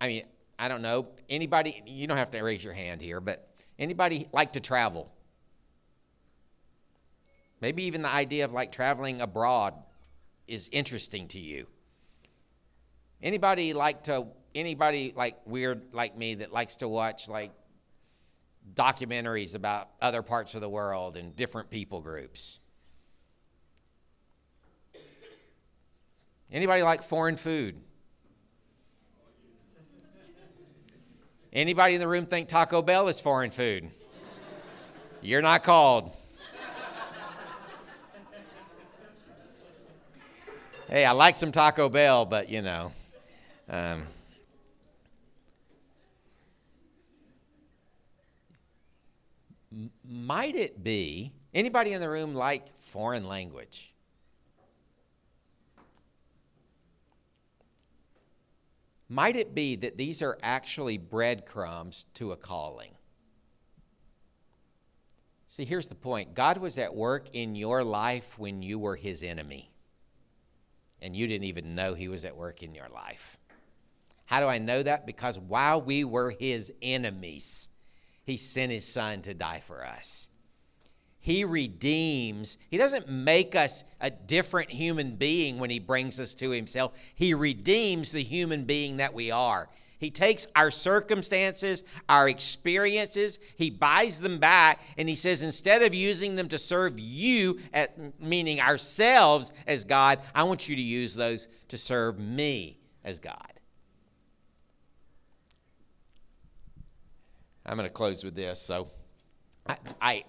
I 0.00 0.08
mean, 0.08 0.24
I 0.58 0.68
don't 0.68 0.82
know. 0.82 1.08
Anybody, 1.28 1.82
you 1.86 2.06
don't 2.06 2.16
have 2.16 2.30
to 2.32 2.42
raise 2.42 2.62
your 2.62 2.74
hand 2.74 3.00
here, 3.00 3.20
but 3.20 3.48
Anybody 3.82 4.28
like 4.32 4.52
to 4.52 4.60
travel? 4.60 5.10
Maybe 7.60 7.84
even 7.84 8.02
the 8.02 8.08
idea 8.08 8.44
of 8.44 8.52
like 8.52 8.70
traveling 8.72 9.20
abroad 9.20 9.74
is 10.46 10.68
interesting 10.72 11.28
to 11.28 11.38
you. 11.40 11.66
Anybody 13.22 13.72
like 13.72 14.04
to 14.04 14.26
anybody 14.54 15.12
like 15.16 15.36
weird 15.46 15.82
like 15.92 16.16
me 16.16 16.36
that 16.36 16.52
likes 16.52 16.76
to 16.78 16.88
watch 16.88 17.28
like 17.28 17.52
documentaries 18.74 19.54
about 19.54 19.88
other 20.00 20.22
parts 20.22 20.54
of 20.54 20.60
the 20.60 20.68
world 20.68 21.16
and 21.16 21.34
different 21.36 21.70
people 21.70 22.00
groups? 22.00 22.60
Anybody 26.50 26.82
like 26.82 27.02
foreign 27.02 27.36
food? 27.36 27.76
Anybody 31.52 31.94
in 31.94 32.00
the 32.00 32.08
room 32.08 32.26
think 32.26 32.48
Taco 32.48 32.82
Bell 32.82 33.08
is 33.08 33.20
foreign 33.20 33.50
food? 33.50 33.90
You're 35.20 35.42
not 35.42 35.62
called. 35.62 36.10
hey, 40.88 41.04
I 41.04 41.12
like 41.12 41.36
some 41.36 41.52
Taco 41.52 41.88
Bell, 41.88 42.24
but 42.24 42.48
you 42.48 42.62
know. 42.62 42.92
Um, 43.68 44.06
might 50.12 50.54
it 50.54 50.84
be 50.84 51.32
anybody 51.54 51.92
in 51.92 52.00
the 52.00 52.08
room 52.08 52.34
like 52.34 52.68
foreign 52.78 53.26
language? 53.26 53.94
Might 59.08 59.36
it 59.36 59.54
be 59.54 59.76
that 59.76 59.98
these 59.98 60.22
are 60.22 60.38
actually 60.42 60.96
breadcrumbs 60.96 62.06
to 62.14 62.32
a 62.32 62.36
calling? 62.36 62.92
See, 65.48 65.66
here's 65.66 65.88
the 65.88 65.94
point 65.94 66.34
God 66.34 66.56
was 66.56 66.78
at 66.78 66.94
work 66.94 67.28
in 67.34 67.54
your 67.54 67.84
life 67.84 68.38
when 68.38 68.62
you 68.62 68.78
were 68.78 68.96
his 68.96 69.22
enemy, 69.22 69.70
and 71.02 71.14
you 71.14 71.26
didn't 71.26 71.44
even 71.44 71.74
know 71.74 71.92
he 71.92 72.08
was 72.08 72.24
at 72.24 72.36
work 72.36 72.62
in 72.62 72.74
your 72.74 72.88
life. 72.88 73.36
How 74.24 74.40
do 74.40 74.46
I 74.46 74.56
know 74.56 74.82
that? 74.82 75.04
Because 75.04 75.38
while 75.38 75.82
we 75.82 76.04
were 76.04 76.30
his 76.30 76.72
enemies, 76.80 77.68
he 78.24 78.36
sent 78.36 78.72
his 78.72 78.86
son 78.86 79.22
to 79.22 79.34
die 79.34 79.60
for 79.60 79.84
us. 79.84 80.28
He 81.22 81.44
redeems. 81.44 82.58
He 82.68 82.76
doesn't 82.76 83.08
make 83.08 83.54
us 83.54 83.84
a 84.00 84.10
different 84.10 84.72
human 84.72 85.14
being 85.14 85.60
when 85.60 85.70
He 85.70 85.78
brings 85.78 86.18
us 86.18 86.34
to 86.34 86.50
Himself. 86.50 86.98
He 87.14 87.32
redeems 87.32 88.10
the 88.10 88.24
human 88.24 88.64
being 88.64 88.96
that 88.96 89.14
we 89.14 89.30
are. 89.30 89.68
He 90.02 90.10
takes 90.10 90.48
our 90.56 90.72
circumstances, 90.72 91.84
our 92.08 92.28
experiences, 92.28 93.38
he 93.56 93.70
buys 93.70 94.18
them 94.18 94.40
back, 94.40 94.80
and 94.98 95.08
he 95.08 95.14
says, 95.14 95.42
instead 95.42 95.80
of 95.82 95.94
using 95.94 96.34
them 96.34 96.48
to 96.48 96.58
serve 96.58 96.98
you, 96.98 97.60
at, 97.72 98.20
meaning 98.20 98.60
ourselves 98.60 99.52
as 99.64 99.84
God, 99.84 100.18
I 100.34 100.42
want 100.42 100.68
you 100.68 100.74
to 100.74 100.82
use 100.82 101.14
those 101.14 101.46
to 101.68 101.78
serve 101.78 102.18
me 102.18 102.80
as 103.04 103.20
God. 103.20 103.51
I'm 107.64 107.76
going 107.76 107.88
to 107.88 107.92
close 107.92 108.24
with 108.24 108.34
this. 108.34 108.60
So, 108.60 108.90
I, 109.66 109.76
I 110.00 110.24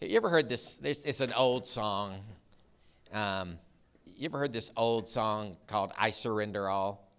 have 0.00 0.10
you 0.10 0.16
ever 0.16 0.28
heard 0.28 0.48
this? 0.48 0.80
It's 0.82 1.20
an 1.20 1.32
old 1.32 1.66
song. 1.66 2.20
Um, 3.12 3.58
you 4.04 4.26
ever 4.26 4.38
heard 4.38 4.52
this 4.52 4.70
old 4.76 5.08
song 5.08 5.56
called 5.66 5.92
"I 5.96 6.10
Surrender 6.10 6.68
All"? 6.68 7.10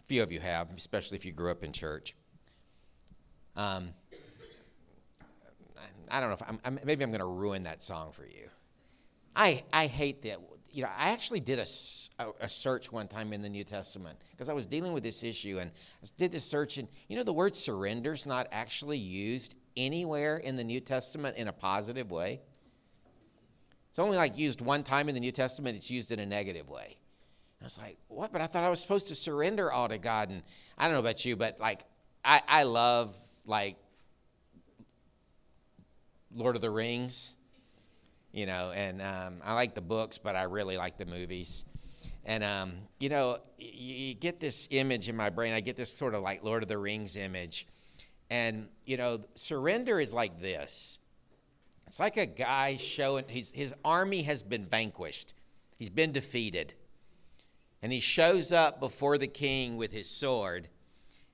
A 0.00 0.02
few 0.04 0.22
of 0.22 0.32
you 0.32 0.40
have, 0.40 0.72
especially 0.76 1.18
if 1.18 1.24
you 1.24 1.32
grew 1.32 1.50
up 1.50 1.62
in 1.62 1.72
church. 1.72 2.16
Um, 3.56 3.90
I 6.10 6.20
don't 6.20 6.30
know 6.30 6.34
if 6.34 6.42
I'm, 6.48 6.60
I'm 6.64 6.80
maybe 6.84 7.04
I'm 7.04 7.10
going 7.10 7.20
to 7.20 7.26
ruin 7.26 7.64
that 7.64 7.82
song 7.82 8.12
for 8.12 8.24
you. 8.24 8.48
I 9.36 9.64
I 9.72 9.86
hate 9.86 10.22
that 10.22 10.40
you 10.72 10.82
know, 10.82 10.90
I 10.96 11.10
actually 11.10 11.40
did 11.40 11.58
a, 11.58 11.66
a, 12.40 12.48
search 12.48 12.92
one 12.92 13.08
time 13.08 13.32
in 13.32 13.42
the 13.42 13.48
New 13.48 13.64
Testament 13.64 14.18
because 14.30 14.48
I 14.48 14.52
was 14.52 14.66
dealing 14.66 14.92
with 14.92 15.02
this 15.02 15.22
issue 15.22 15.58
and 15.58 15.70
I 16.02 16.08
did 16.16 16.32
this 16.32 16.44
search. 16.44 16.78
And, 16.78 16.88
you 17.08 17.16
know, 17.16 17.22
the 17.22 17.32
word 17.32 17.56
surrender 17.56 18.12
is 18.12 18.26
not 18.26 18.48
actually 18.52 18.98
used 18.98 19.54
anywhere 19.76 20.36
in 20.36 20.56
the 20.56 20.64
New 20.64 20.80
Testament 20.80 21.36
in 21.36 21.48
a 21.48 21.52
positive 21.52 22.10
way. 22.10 22.40
It's 23.90 23.98
only 23.98 24.16
like 24.16 24.38
used 24.38 24.60
one 24.60 24.82
time 24.82 25.08
in 25.08 25.14
the 25.14 25.20
New 25.20 25.32
Testament, 25.32 25.76
it's 25.76 25.90
used 25.90 26.12
in 26.12 26.20
a 26.20 26.26
negative 26.26 26.68
way. 26.68 26.96
And 27.58 27.62
I 27.62 27.64
was 27.64 27.78
like, 27.78 27.98
what? 28.08 28.32
But 28.32 28.40
I 28.40 28.46
thought 28.46 28.64
I 28.64 28.70
was 28.70 28.80
supposed 28.80 29.08
to 29.08 29.14
surrender 29.14 29.72
all 29.72 29.88
to 29.88 29.98
God. 29.98 30.30
And 30.30 30.42
I 30.78 30.84
don't 30.84 30.94
know 30.94 31.00
about 31.00 31.24
you, 31.24 31.36
but 31.36 31.58
like, 31.58 31.82
I, 32.24 32.42
I 32.46 32.62
love 32.62 33.16
like 33.44 33.76
Lord 36.34 36.54
of 36.54 36.62
the 36.62 36.70
Rings 36.70 37.34
you 38.32 38.46
know, 38.46 38.72
and 38.74 39.02
um, 39.02 39.40
I 39.44 39.54
like 39.54 39.74
the 39.74 39.80
books, 39.80 40.18
but 40.18 40.36
I 40.36 40.42
really 40.44 40.76
like 40.76 40.98
the 40.98 41.06
movies. 41.06 41.64
And, 42.24 42.44
um, 42.44 42.72
you 42.98 43.08
know, 43.08 43.38
you, 43.58 43.94
you 43.94 44.14
get 44.14 44.40
this 44.40 44.68
image 44.70 45.08
in 45.08 45.16
my 45.16 45.30
brain. 45.30 45.52
I 45.52 45.60
get 45.60 45.76
this 45.76 45.92
sort 45.92 46.14
of 46.14 46.22
like 46.22 46.44
Lord 46.44 46.62
of 46.62 46.68
the 46.68 46.78
Rings 46.78 47.16
image. 47.16 47.66
And, 48.30 48.68
you 48.84 48.96
know, 48.96 49.24
surrender 49.34 49.98
is 49.98 50.12
like 50.12 50.40
this 50.40 50.98
it's 51.86 51.98
like 51.98 52.16
a 52.16 52.26
guy 52.26 52.76
showing 52.76 53.24
his, 53.26 53.50
his 53.50 53.74
army 53.84 54.22
has 54.22 54.44
been 54.44 54.64
vanquished, 54.64 55.34
he's 55.76 55.90
been 55.90 56.12
defeated. 56.12 56.74
And 57.82 57.90
he 57.92 58.00
shows 58.00 58.52
up 58.52 58.78
before 58.78 59.16
the 59.16 59.26
king 59.26 59.78
with 59.78 59.90
his 59.90 60.08
sword 60.08 60.68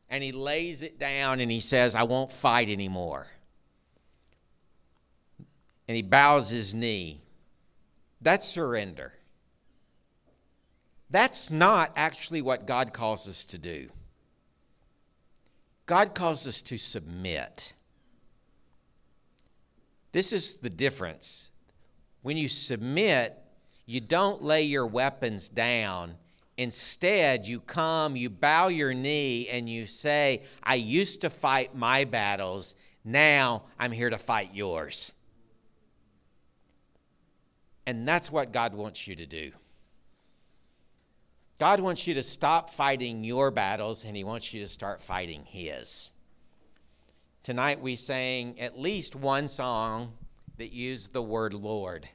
and 0.09 0.23
he 0.23 0.31
lays 0.31 0.83
it 0.83 0.97
down 0.97 1.41
and 1.41 1.51
he 1.51 1.59
says, 1.59 1.97
I 1.97 2.05
won't 2.05 2.31
fight 2.31 2.69
anymore 2.69 3.27
and 5.89 5.97
he 5.97 6.03
bows 6.03 6.51
his 6.51 6.75
knee. 6.75 7.21
That's 8.21 8.47
surrender. 8.47 9.13
That's 11.11 11.51
not 11.51 11.93
actually 11.97 12.43
what 12.43 12.67
God 12.67 12.93
calls 12.93 13.29
us 13.29 13.45
to 13.47 13.59
do. 13.59 13.91
God 15.87 16.15
calls 16.15 16.47
us 16.49 16.63
to 16.63 16.77
submit. 16.77 17.75
This 20.11 20.33
is 20.33 20.57
the 20.57 20.71
difference. 20.71 21.53
When 22.23 22.37
you 22.37 22.49
submit, 22.49 23.39
you 23.85 24.01
don't 24.01 24.43
lay 24.43 24.63
your 24.63 24.87
weapons 24.87 25.49
down. 25.49 26.17
Instead, 26.57 27.47
you 27.47 27.61
come, 27.61 28.17
you 28.17 28.31
bow 28.31 28.69
your 28.69 28.95
knee, 28.95 29.47
and 29.49 29.69
you 29.69 29.87
say, 29.87 30.43
I 30.63 30.75
used 30.77 31.21
to 31.21 31.31
fight 31.31 31.77
my 31.77 32.05
battles. 32.05 32.75
Now 33.05 33.63
I'm 33.79 33.93
here 33.93 34.11
to 34.11 34.19
fight 34.19 34.55
yours. 34.55 35.13
And 37.87 38.07
that's 38.07 38.31
what 38.31 38.53
God 38.53 38.75
wants 38.75 39.07
you 39.07 39.15
to 39.17 39.27
do. 39.27 39.53
God 41.59 41.81
wants 41.81 42.07
you 42.07 42.15
to 42.15 42.23
stop 42.23 42.69
fighting 42.71 43.25
your 43.25 43.51
battles 43.51 44.05
and 44.05 44.17
He 44.17 44.25
wants 44.25 44.53
you 44.53 44.61
to 44.61 44.69
start 44.69 45.01
fighting 45.01 45.45
His. 45.47 46.11
Tonight 47.43 47.81
we 47.81 47.97
sang 47.97 48.59
at 48.61 48.79
least 48.79 49.15
one 49.15 49.49
song 49.49 50.13
that 50.59 50.73
used 50.73 51.13
the 51.13 51.23
word 51.23 51.55
Lord. 51.55 52.09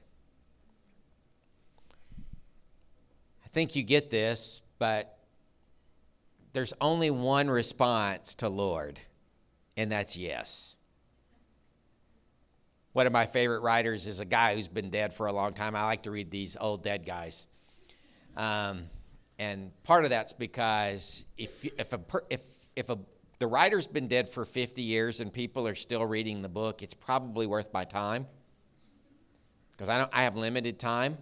I 3.46 3.48
think 3.48 3.76
you 3.76 3.84
get 3.84 4.10
this, 4.10 4.62
but 4.78 5.18
there's 6.54 6.74
only 6.82 7.12
one 7.12 7.50
response 7.50 8.36
to 8.36 8.50
Lord, 8.50 9.00
and 9.78 9.92
that's 9.92 10.18
yes. 10.18 10.76
One 12.94 13.08
of 13.08 13.14
my 13.14 13.26
favorite 13.26 13.62
writers 13.62 14.08
is 14.08 14.20
a 14.20 14.26
guy 14.26 14.56
who's 14.56 14.68
been 14.68 14.90
dead 14.90 15.14
for 15.14 15.28
a 15.28 15.34
long 15.34 15.54
time. 15.54 15.76
I 15.76 15.86
like 15.86 16.04
to 16.04 16.12
read 16.12 16.30
these 16.30 16.58
old 16.60 16.84
dead 16.84 17.06
guys. 17.06 17.48
Um, 18.36 18.90
and 19.40 19.72
part 19.84 20.04
of 20.04 20.10
that's 20.10 20.34
because 20.34 21.26
if, 21.38 21.64
if, 21.64 21.94
a, 21.94 22.02
if, 22.30 22.42
if 22.76 22.90
a, 22.90 23.00
the 23.40 23.48
writer's 23.48 23.88
been 23.88 24.08
dead 24.08 24.30
for 24.30 24.44
50 24.44 24.82
years 24.82 25.22
and 25.22 25.32
people 25.32 25.68
are 25.68 25.76
still 25.76 26.06
reading 26.06 26.42
the 26.42 26.50
book, 26.50 26.84
it's 26.84 26.94
probably 26.94 27.48
worth 27.48 27.72
my 27.74 27.86
time. 27.86 28.28
Because 29.72 29.88
I, 29.88 30.08
I 30.12 30.24
have 30.24 30.36
limited 30.36 30.78
time, 30.78 31.18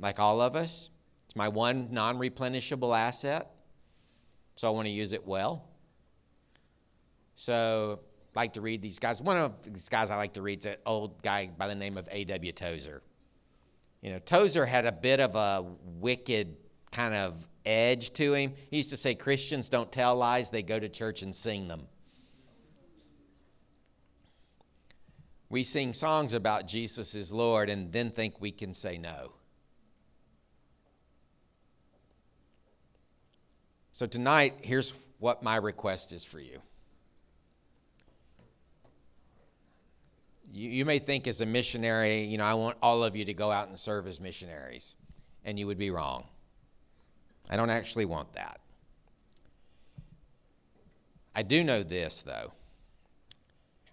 like 0.00 0.20
all 0.20 0.40
of 0.40 0.54
us. 0.54 0.90
It's 1.26 1.34
my 1.34 1.48
one 1.48 1.88
non 1.90 2.18
replenishable 2.18 2.96
asset. 2.96 3.50
So 4.54 4.68
I 4.68 4.70
want 4.70 4.86
to 4.86 4.92
use 4.92 5.12
it 5.12 5.26
well. 5.26 5.68
So 7.34 8.00
like 8.34 8.54
to 8.54 8.60
read 8.60 8.82
these 8.82 8.98
guys. 8.98 9.20
One 9.20 9.36
of 9.36 9.62
these 9.72 9.88
guys 9.88 10.10
I 10.10 10.16
like 10.16 10.34
to 10.34 10.42
read 10.42 10.60
is 10.60 10.66
an 10.66 10.76
old 10.86 11.22
guy 11.22 11.50
by 11.56 11.68
the 11.68 11.74
name 11.74 11.98
of 11.98 12.08
A.W. 12.10 12.52
Tozer. 12.52 13.02
You 14.00 14.10
know, 14.10 14.18
Tozer 14.18 14.66
had 14.66 14.86
a 14.86 14.92
bit 14.92 15.20
of 15.20 15.34
a 15.36 15.64
wicked 16.00 16.56
kind 16.90 17.14
of 17.14 17.46
edge 17.64 18.12
to 18.14 18.34
him. 18.34 18.54
He 18.70 18.78
used 18.78 18.90
to 18.90 18.96
say 18.96 19.14
Christians 19.14 19.68
don't 19.68 19.92
tell 19.92 20.16
lies, 20.16 20.50
they 20.50 20.62
go 20.62 20.78
to 20.78 20.88
church 20.88 21.22
and 21.22 21.34
sing 21.34 21.68
them. 21.68 21.86
We 25.48 25.64
sing 25.64 25.92
songs 25.92 26.32
about 26.32 26.66
Jesus 26.66 27.14
is 27.14 27.30
Lord 27.30 27.68
and 27.68 27.92
then 27.92 28.10
think 28.10 28.40
we 28.40 28.50
can 28.50 28.72
say 28.72 28.96
no. 28.96 29.32
So 33.92 34.06
tonight, 34.06 34.54
here's 34.62 34.94
what 35.18 35.42
my 35.42 35.56
request 35.56 36.14
is 36.14 36.24
for 36.24 36.40
you. 36.40 36.62
You, 40.52 40.68
you 40.68 40.84
may 40.84 40.98
think 40.98 41.26
as 41.26 41.40
a 41.40 41.46
missionary, 41.46 42.24
you 42.24 42.38
know, 42.38 42.44
I 42.44 42.54
want 42.54 42.76
all 42.82 43.02
of 43.02 43.16
you 43.16 43.24
to 43.24 43.34
go 43.34 43.50
out 43.50 43.68
and 43.68 43.78
serve 43.78 44.06
as 44.06 44.20
missionaries, 44.20 44.96
and 45.44 45.58
you 45.58 45.66
would 45.66 45.78
be 45.78 45.90
wrong. 45.90 46.24
I 47.48 47.56
don't 47.56 47.70
actually 47.70 48.04
want 48.04 48.34
that. 48.34 48.60
I 51.34 51.42
do 51.42 51.64
know 51.64 51.82
this, 51.82 52.20
though. 52.20 52.52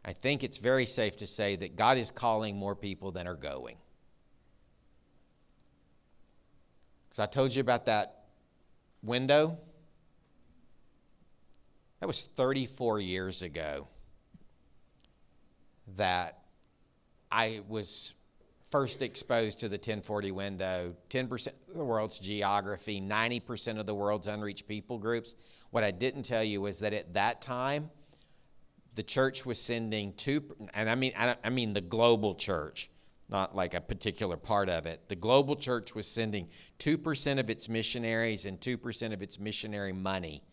I 0.04 0.14
think 0.14 0.44
it's 0.44 0.58
very 0.58 0.86
safe 0.86 1.18
to 1.18 1.28
say 1.28 1.56
that 1.56 1.76
God 1.76 1.98
is 1.98 2.12
calling 2.12 2.58
more 2.58 2.76
people 2.76 3.12
than 3.12 3.28
are 3.28 3.36
going. 3.36 3.78
Because 7.08 7.20
I 7.20 7.26
told 7.26 7.56
you 7.56 7.62
about 7.62 7.86
that 7.86 8.24
window. 9.02 9.58
That 12.00 12.08
was 12.08 12.22
34 12.22 13.00
years 13.00 13.42
ago 13.42 13.88
that 15.98 16.39
I 17.32 17.62
was 17.68 18.16
first 18.72 19.02
exposed 19.02 19.60
to 19.60 19.70
the 19.70 19.76
1040 19.76 20.32
window. 20.32 20.96
10% 21.10 21.48
of 21.68 21.74
the 21.74 21.84
world's 21.84 22.20
geography 22.20 23.02
90% 23.02 23.80
of 23.80 23.86
the 23.86 23.96
world's 23.96 24.28
unreached 24.28 24.68
people 24.68 24.98
groups. 24.98 25.36
What 25.72 25.84
i 25.84 25.92
didn't 25.92 26.24
tell 26.24 26.44
you 26.44 26.62
was 26.62 26.80
that 26.80 26.94
at 26.94 27.14
that 27.14 27.42
time 27.42 27.90
the 28.96 29.04
church 29.04 29.46
was 29.46 29.60
sending 29.60 30.14
two 30.14 30.44
and 30.74 30.90
i 30.90 30.96
mean 30.96 31.14
i 31.16 31.50
mean 31.50 31.74
the 31.74 31.82
global 31.82 32.36
church 32.36 32.90
not 33.30 33.56
like 33.56 33.74
a 33.74 33.82
particular 33.82 34.38
part 34.38 34.70
of 34.70 34.86
it. 34.86 35.08
The 35.08 35.16
global 35.16 35.56
church 35.56 35.94
was 35.94 36.08
sending 36.08 36.50
2% 36.80 37.40
of 37.40 37.50
its 37.50 37.70
missionaries 37.70 38.46
and 38.46 38.60
2% 38.60 39.14
of 39.14 39.22
its 39.22 39.40
missionary 39.40 39.94
money 39.94 40.44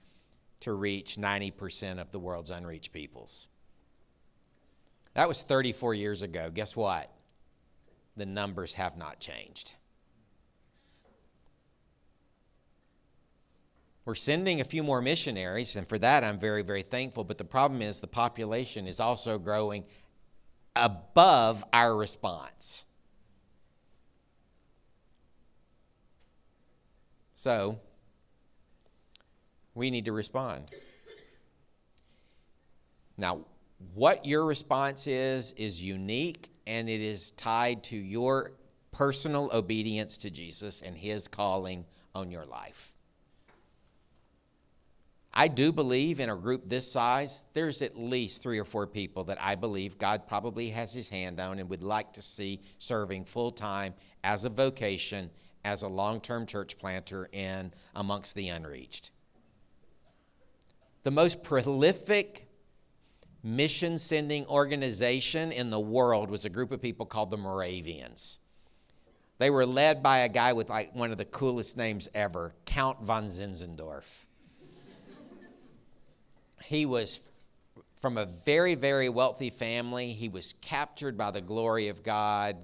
to 0.60 0.74
reach 0.74 1.16
90% 1.16 1.98
of 1.98 2.10
the 2.10 2.18
world's 2.18 2.50
unreached 2.50 2.92
peoples 2.92 3.48
that 5.16 5.28
was 5.28 5.42
34 5.42 5.94
years 5.94 6.20
ago. 6.20 6.50
Guess 6.52 6.76
what? 6.76 7.10
The 8.18 8.26
numbers 8.26 8.74
have 8.74 8.98
not 8.98 9.18
changed. 9.18 9.72
We're 14.04 14.14
sending 14.14 14.60
a 14.60 14.64
few 14.64 14.82
more 14.82 15.00
missionaries, 15.00 15.74
and 15.74 15.88
for 15.88 15.98
that 15.98 16.22
I'm 16.22 16.38
very, 16.38 16.60
very 16.60 16.82
thankful. 16.82 17.24
But 17.24 17.38
the 17.38 17.44
problem 17.44 17.80
is 17.80 17.98
the 17.98 18.06
population 18.06 18.86
is 18.86 19.00
also 19.00 19.38
growing 19.38 19.84
above 20.76 21.64
our 21.72 21.96
response. 21.96 22.84
So, 27.32 27.80
we 29.74 29.90
need 29.90 30.04
to 30.04 30.12
respond. 30.12 30.70
Now, 33.16 33.46
what 33.94 34.24
your 34.24 34.44
response 34.44 35.06
is, 35.06 35.52
is 35.52 35.82
unique 35.82 36.50
and 36.66 36.88
it 36.88 37.00
is 37.00 37.30
tied 37.32 37.84
to 37.84 37.96
your 37.96 38.52
personal 38.92 39.50
obedience 39.52 40.18
to 40.18 40.30
Jesus 40.30 40.82
and 40.82 40.96
his 40.96 41.28
calling 41.28 41.84
on 42.14 42.30
your 42.30 42.46
life. 42.46 42.94
I 45.38 45.48
do 45.48 45.70
believe 45.70 46.18
in 46.18 46.30
a 46.30 46.36
group 46.36 46.62
this 46.66 46.90
size, 46.90 47.44
there's 47.52 47.82
at 47.82 47.98
least 47.98 48.42
three 48.42 48.58
or 48.58 48.64
four 48.64 48.86
people 48.86 49.24
that 49.24 49.36
I 49.38 49.54
believe 49.54 49.98
God 49.98 50.26
probably 50.26 50.70
has 50.70 50.94
his 50.94 51.10
hand 51.10 51.38
on 51.38 51.58
and 51.58 51.68
would 51.68 51.82
like 51.82 52.14
to 52.14 52.22
see 52.22 52.62
serving 52.78 53.26
full 53.26 53.50
time 53.50 53.92
as 54.24 54.46
a 54.46 54.48
vocation, 54.48 55.30
as 55.62 55.82
a 55.82 55.88
long 55.88 56.22
term 56.22 56.46
church 56.46 56.78
planter 56.78 57.28
in 57.32 57.74
amongst 57.94 58.34
the 58.34 58.48
unreached. 58.48 59.10
The 61.02 61.10
most 61.10 61.44
prolific 61.44 62.45
mission 63.46 63.96
sending 63.96 64.44
organization 64.46 65.52
in 65.52 65.70
the 65.70 65.80
world 65.80 66.30
was 66.30 66.44
a 66.44 66.50
group 66.50 66.72
of 66.72 66.82
people 66.82 67.06
called 67.06 67.30
the 67.30 67.36
Moravians. 67.36 68.38
They 69.38 69.50
were 69.50 69.66
led 69.66 70.02
by 70.02 70.18
a 70.18 70.28
guy 70.28 70.52
with 70.52 70.70
like 70.70 70.94
one 70.94 71.12
of 71.12 71.18
the 71.18 71.24
coolest 71.24 71.76
names 71.76 72.08
ever, 72.14 72.54
Count 72.64 73.02
von 73.02 73.26
Zinzendorf 73.26 74.26
he 76.66 76.84
was 76.84 77.20
from 78.00 78.18
a 78.18 78.26
very, 78.26 78.74
very 78.74 79.08
wealthy 79.08 79.50
family. 79.50 80.12
He 80.12 80.28
was 80.28 80.52
captured 80.54 81.16
by 81.16 81.30
the 81.30 81.40
glory 81.40 81.88
of 81.88 82.02
God, 82.02 82.56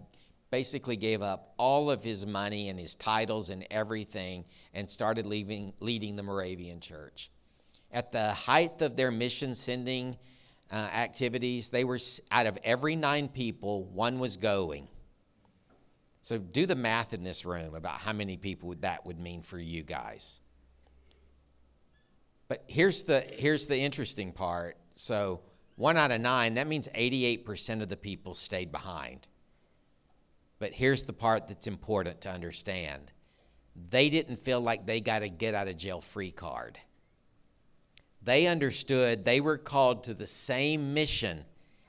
basically 0.50 0.96
gave 0.96 1.22
up 1.22 1.54
all 1.56 1.90
of 1.90 2.02
his 2.02 2.26
money 2.26 2.68
and 2.68 2.78
his 2.78 2.94
titles 2.96 3.48
and 3.48 3.64
everything, 3.70 4.44
and 4.74 4.90
started 4.90 5.24
leaving, 5.24 5.72
leading 5.80 6.16
the 6.16 6.22
Moravian 6.22 6.80
church. 6.80 7.30
At 7.92 8.10
the 8.10 8.32
height 8.32 8.82
of 8.82 8.96
their 8.96 9.10
mission 9.10 9.54
sending 9.54 10.16
uh, 10.72 10.76
activities, 10.76 11.68
they 11.68 11.84
were 11.84 11.98
out 12.30 12.46
of 12.46 12.58
every 12.64 12.96
nine 12.96 13.28
people, 13.28 13.84
one 13.84 14.18
was 14.18 14.38
going. 14.38 14.88
So 16.22 16.38
do 16.38 16.66
the 16.66 16.74
math 16.74 17.12
in 17.12 17.24
this 17.24 17.44
room 17.44 17.74
about 17.74 17.98
how 17.98 18.12
many 18.12 18.36
people 18.36 18.74
that 18.80 19.04
would 19.04 19.18
mean 19.18 19.42
for 19.42 19.58
you 19.58 19.82
guys. 19.82 20.40
But 22.48 22.64
here's 22.66 23.02
the 23.02 23.20
here's 23.20 23.66
the 23.66 23.78
interesting 23.78 24.32
part. 24.32 24.76
So 24.94 25.40
one 25.76 25.96
out 25.96 26.10
of 26.10 26.20
nine, 26.20 26.54
that 26.54 26.66
means 26.66 26.88
88% 26.88 27.82
of 27.82 27.88
the 27.88 27.96
people 27.96 28.34
stayed 28.34 28.70
behind. 28.70 29.26
But 30.58 30.72
here's 30.72 31.04
the 31.04 31.12
part 31.12 31.48
that's 31.48 31.66
important 31.66 32.20
to 32.20 32.30
understand. 32.30 33.10
They 33.74 34.10
didn't 34.10 34.36
feel 34.36 34.60
like 34.60 34.86
they 34.86 35.00
got 35.00 35.22
a 35.22 35.28
get 35.28 35.54
out 35.54 35.66
of 35.66 35.76
jail 35.76 36.00
free 36.00 36.30
card. 36.30 36.78
They 38.24 38.46
understood 38.46 39.24
they 39.24 39.40
were 39.40 39.58
called 39.58 40.04
to 40.04 40.14
the 40.14 40.26
same 40.26 40.94
mission 40.94 41.44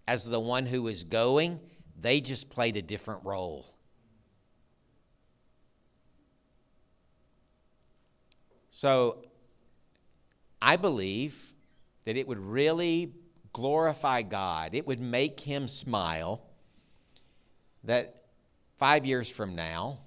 as 0.08 0.26
the 0.26 0.40
one 0.40 0.66
who 0.66 0.82
was 0.82 1.04
going, 1.04 1.60
they 2.00 2.22
just 2.22 2.50
played 2.50 2.76
a 2.76 2.82
different 2.82 3.24
role. 3.24 3.74
So 8.72 9.24
I 10.62 10.76
believe 10.76 11.54
that 12.06 12.18
it 12.18 12.28
would 12.28 12.40
really 12.40 13.14
glorify 13.54 14.24
God, 14.24 14.74
it 14.74 14.88
would 14.88 15.00
make 15.00 15.40
Him 15.40 15.68
smile 15.68 16.42
that 17.84 18.24
five 18.78 19.06
years 19.06 19.30
from 19.30 19.56
now, 19.56 20.00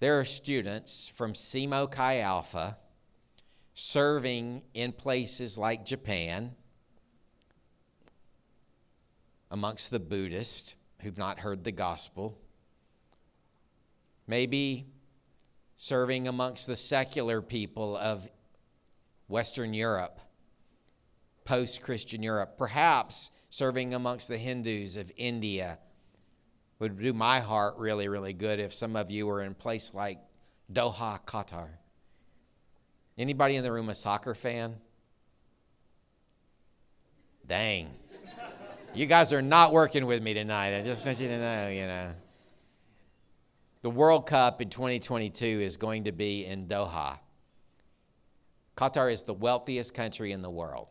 there 0.00 0.18
are 0.18 0.24
students 0.24 1.08
from 1.08 1.34
SEMO 1.34 1.90
Chi 1.90 2.20
Alpha 2.20 2.78
serving 3.80 4.60
in 4.74 4.90
places 4.90 5.56
like 5.56 5.86
Japan 5.86 6.50
amongst 9.52 9.92
the 9.92 10.00
Buddhists 10.00 10.74
who've 11.00 11.16
not 11.16 11.38
heard 11.38 11.62
the 11.62 11.70
gospel, 11.70 12.36
maybe 14.26 14.84
serving 15.76 16.26
amongst 16.26 16.66
the 16.66 16.74
secular 16.74 17.40
people 17.40 17.96
of 17.96 18.28
Western 19.28 19.72
Europe, 19.72 20.18
post 21.44 21.80
Christian 21.80 22.20
Europe, 22.20 22.58
perhaps 22.58 23.30
serving 23.48 23.94
amongst 23.94 24.26
the 24.26 24.38
Hindus 24.38 24.96
of 24.96 25.12
India 25.16 25.78
would 26.80 26.98
do 26.98 27.12
my 27.12 27.38
heart 27.38 27.76
really, 27.76 28.08
really 28.08 28.32
good 28.32 28.58
if 28.58 28.74
some 28.74 28.96
of 28.96 29.08
you 29.08 29.28
were 29.28 29.40
in 29.40 29.52
a 29.52 29.54
place 29.54 29.94
like 29.94 30.18
Doha, 30.72 31.24
Qatar. 31.24 31.68
Anybody 33.18 33.56
in 33.56 33.64
the 33.64 33.72
room 33.72 33.88
a 33.88 33.94
soccer 33.94 34.32
fan? 34.32 34.76
Dang. 37.46 37.90
You 38.94 39.06
guys 39.06 39.32
are 39.32 39.42
not 39.42 39.72
working 39.72 40.06
with 40.06 40.22
me 40.22 40.34
tonight. 40.34 40.78
I 40.78 40.82
just 40.82 41.04
want 41.04 41.18
you 41.18 41.26
to 41.26 41.38
know, 41.38 41.68
you 41.68 41.86
know. 41.86 42.12
The 43.82 43.90
World 43.90 44.26
Cup 44.26 44.62
in 44.62 44.70
2022 44.70 45.44
is 45.44 45.76
going 45.76 46.04
to 46.04 46.12
be 46.12 46.46
in 46.46 46.66
Doha. 46.66 47.18
Qatar 48.76 49.12
is 49.12 49.22
the 49.22 49.34
wealthiest 49.34 49.94
country 49.94 50.30
in 50.30 50.40
the 50.40 50.50
world. 50.50 50.86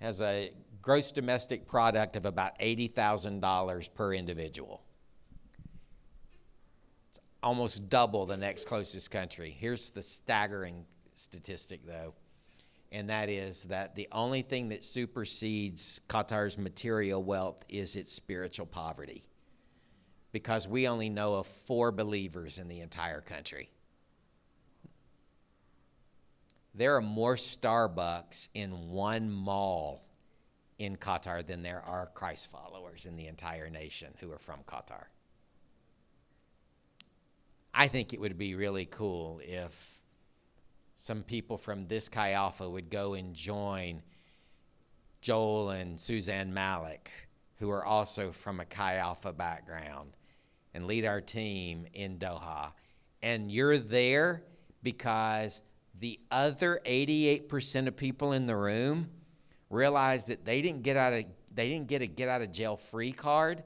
Has 0.00 0.22
a 0.22 0.50
gross 0.80 1.12
domestic 1.12 1.66
product 1.66 2.16
of 2.16 2.24
about 2.24 2.58
$80,000 2.58 3.94
per 3.94 4.14
individual. 4.14 4.82
Almost 7.42 7.88
double 7.88 8.26
the 8.26 8.36
next 8.36 8.66
closest 8.66 9.10
country. 9.10 9.50
Here's 9.58 9.90
the 9.90 10.02
staggering 10.02 10.84
statistic, 11.14 11.86
though, 11.86 12.14
and 12.90 13.10
that 13.10 13.28
is 13.28 13.64
that 13.64 13.94
the 13.96 14.08
only 14.12 14.42
thing 14.42 14.68
that 14.68 14.84
supersedes 14.84 16.00
Qatar's 16.08 16.56
material 16.56 17.22
wealth 17.22 17.64
is 17.68 17.96
its 17.96 18.12
spiritual 18.12 18.66
poverty, 18.66 19.24
because 20.30 20.68
we 20.68 20.86
only 20.86 21.10
know 21.10 21.34
of 21.34 21.46
four 21.46 21.90
believers 21.90 22.58
in 22.58 22.68
the 22.68 22.80
entire 22.80 23.20
country 23.20 23.68
there 26.74 26.96
are 26.96 27.02
more 27.02 27.36
Starbucks 27.36 28.48
in 28.54 28.90
one 28.90 29.30
mall 29.30 30.04
in 30.78 30.96
Qatar 30.96 31.46
than 31.46 31.62
there 31.62 31.82
are 31.82 32.10
Christ 32.14 32.50
followers 32.50 33.06
in 33.06 33.16
the 33.16 33.26
entire 33.26 33.68
nation 33.68 34.14
who 34.20 34.32
are 34.32 34.38
from 34.38 34.60
Qatar. 34.66 35.04
I 37.74 37.88
think 37.88 38.12
it 38.12 38.20
would 38.20 38.36
be 38.36 38.54
really 38.54 38.84
cool 38.84 39.40
if 39.42 40.04
some 40.96 41.22
people 41.22 41.56
from 41.56 41.84
this 41.84 42.08
Chi 42.08 42.32
Alpha 42.32 42.68
would 42.68 42.90
go 42.90 43.14
and 43.14 43.34
join 43.34 44.02
Joel 45.20 45.70
and 45.70 45.98
Suzanne 45.98 46.52
Malik, 46.52 47.10
who 47.58 47.70
are 47.70 47.84
also 47.84 48.30
from 48.30 48.60
a 48.60 48.64
Chi 48.64 48.96
Alpha 48.96 49.32
background, 49.32 50.10
and 50.74 50.86
lead 50.86 51.04
our 51.04 51.20
team 51.20 51.86
in 51.94 52.18
Doha. 52.18 52.72
And 53.22 53.50
you're 53.50 53.78
there 53.78 54.42
because 54.82 55.62
the 55.98 56.18
other 56.30 56.80
88% 56.84 57.86
of 57.86 57.96
people 57.96 58.32
in 58.32 58.46
the 58.46 58.56
room 58.56 59.08
realized 59.70 60.26
that 60.26 60.44
they 60.44 60.60
didn't 60.60 60.82
get 60.82 60.96
out 60.96 61.12
of 61.12 61.24
they 61.54 61.68
didn't 61.68 61.88
get 61.88 62.02
a 62.02 62.06
get 62.06 62.28
out 62.28 62.42
of 62.42 62.50
jail 62.50 62.76
free 62.76 63.12
card, 63.12 63.62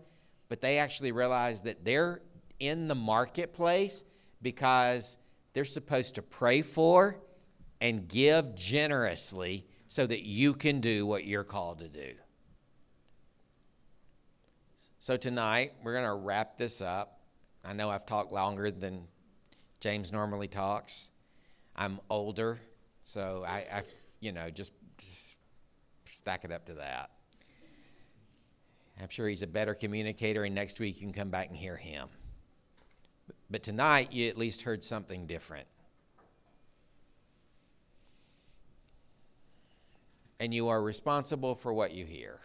but 0.48 0.60
they 0.60 0.78
actually 0.78 1.12
realized 1.12 1.64
that 1.64 1.84
they're 1.84 2.20
in 2.58 2.88
the 2.88 2.94
marketplace 2.94 4.04
because 4.42 5.16
they're 5.52 5.64
supposed 5.64 6.14
to 6.16 6.22
pray 6.22 6.62
for 6.62 7.18
and 7.80 8.08
give 8.08 8.54
generously 8.54 9.66
so 9.88 10.06
that 10.06 10.22
you 10.22 10.54
can 10.54 10.80
do 10.80 11.06
what 11.06 11.24
you're 11.24 11.44
called 11.44 11.78
to 11.78 11.88
do. 11.88 12.14
So 14.98 15.16
tonight, 15.16 15.72
we're 15.82 15.92
going 15.92 16.04
to 16.04 16.14
wrap 16.14 16.58
this 16.58 16.80
up. 16.80 17.20
I 17.64 17.72
know 17.72 17.90
I've 17.90 18.06
talked 18.06 18.32
longer 18.32 18.70
than 18.70 19.06
James 19.80 20.12
normally 20.12 20.48
talks. 20.48 21.10
I'm 21.76 22.00
older, 22.10 22.58
so 23.02 23.44
I, 23.46 23.66
I 23.72 23.82
you 24.20 24.32
know, 24.32 24.50
just, 24.50 24.72
just 24.98 25.36
stack 26.06 26.44
it 26.44 26.50
up 26.50 26.66
to 26.66 26.74
that. 26.74 27.10
I'm 29.00 29.08
sure 29.10 29.28
he's 29.28 29.42
a 29.42 29.46
better 29.46 29.74
communicator, 29.74 30.44
and 30.44 30.54
next 30.54 30.80
week 30.80 30.96
you 30.96 31.02
can 31.02 31.12
come 31.12 31.28
back 31.28 31.48
and 31.48 31.56
hear 31.56 31.76
him. 31.76 32.08
But 33.50 33.62
tonight, 33.62 34.12
you 34.12 34.28
at 34.28 34.36
least 34.36 34.62
heard 34.62 34.82
something 34.82 35.26
different. 35.26 35.66
And 40.38 40.52
you 40.52 40.68
are 40.68 40.82
responsible 40.82 41.54
for 41.54 41.72
what 41.72 41.92
you 41.92 42.04
hear. 42.04 42.40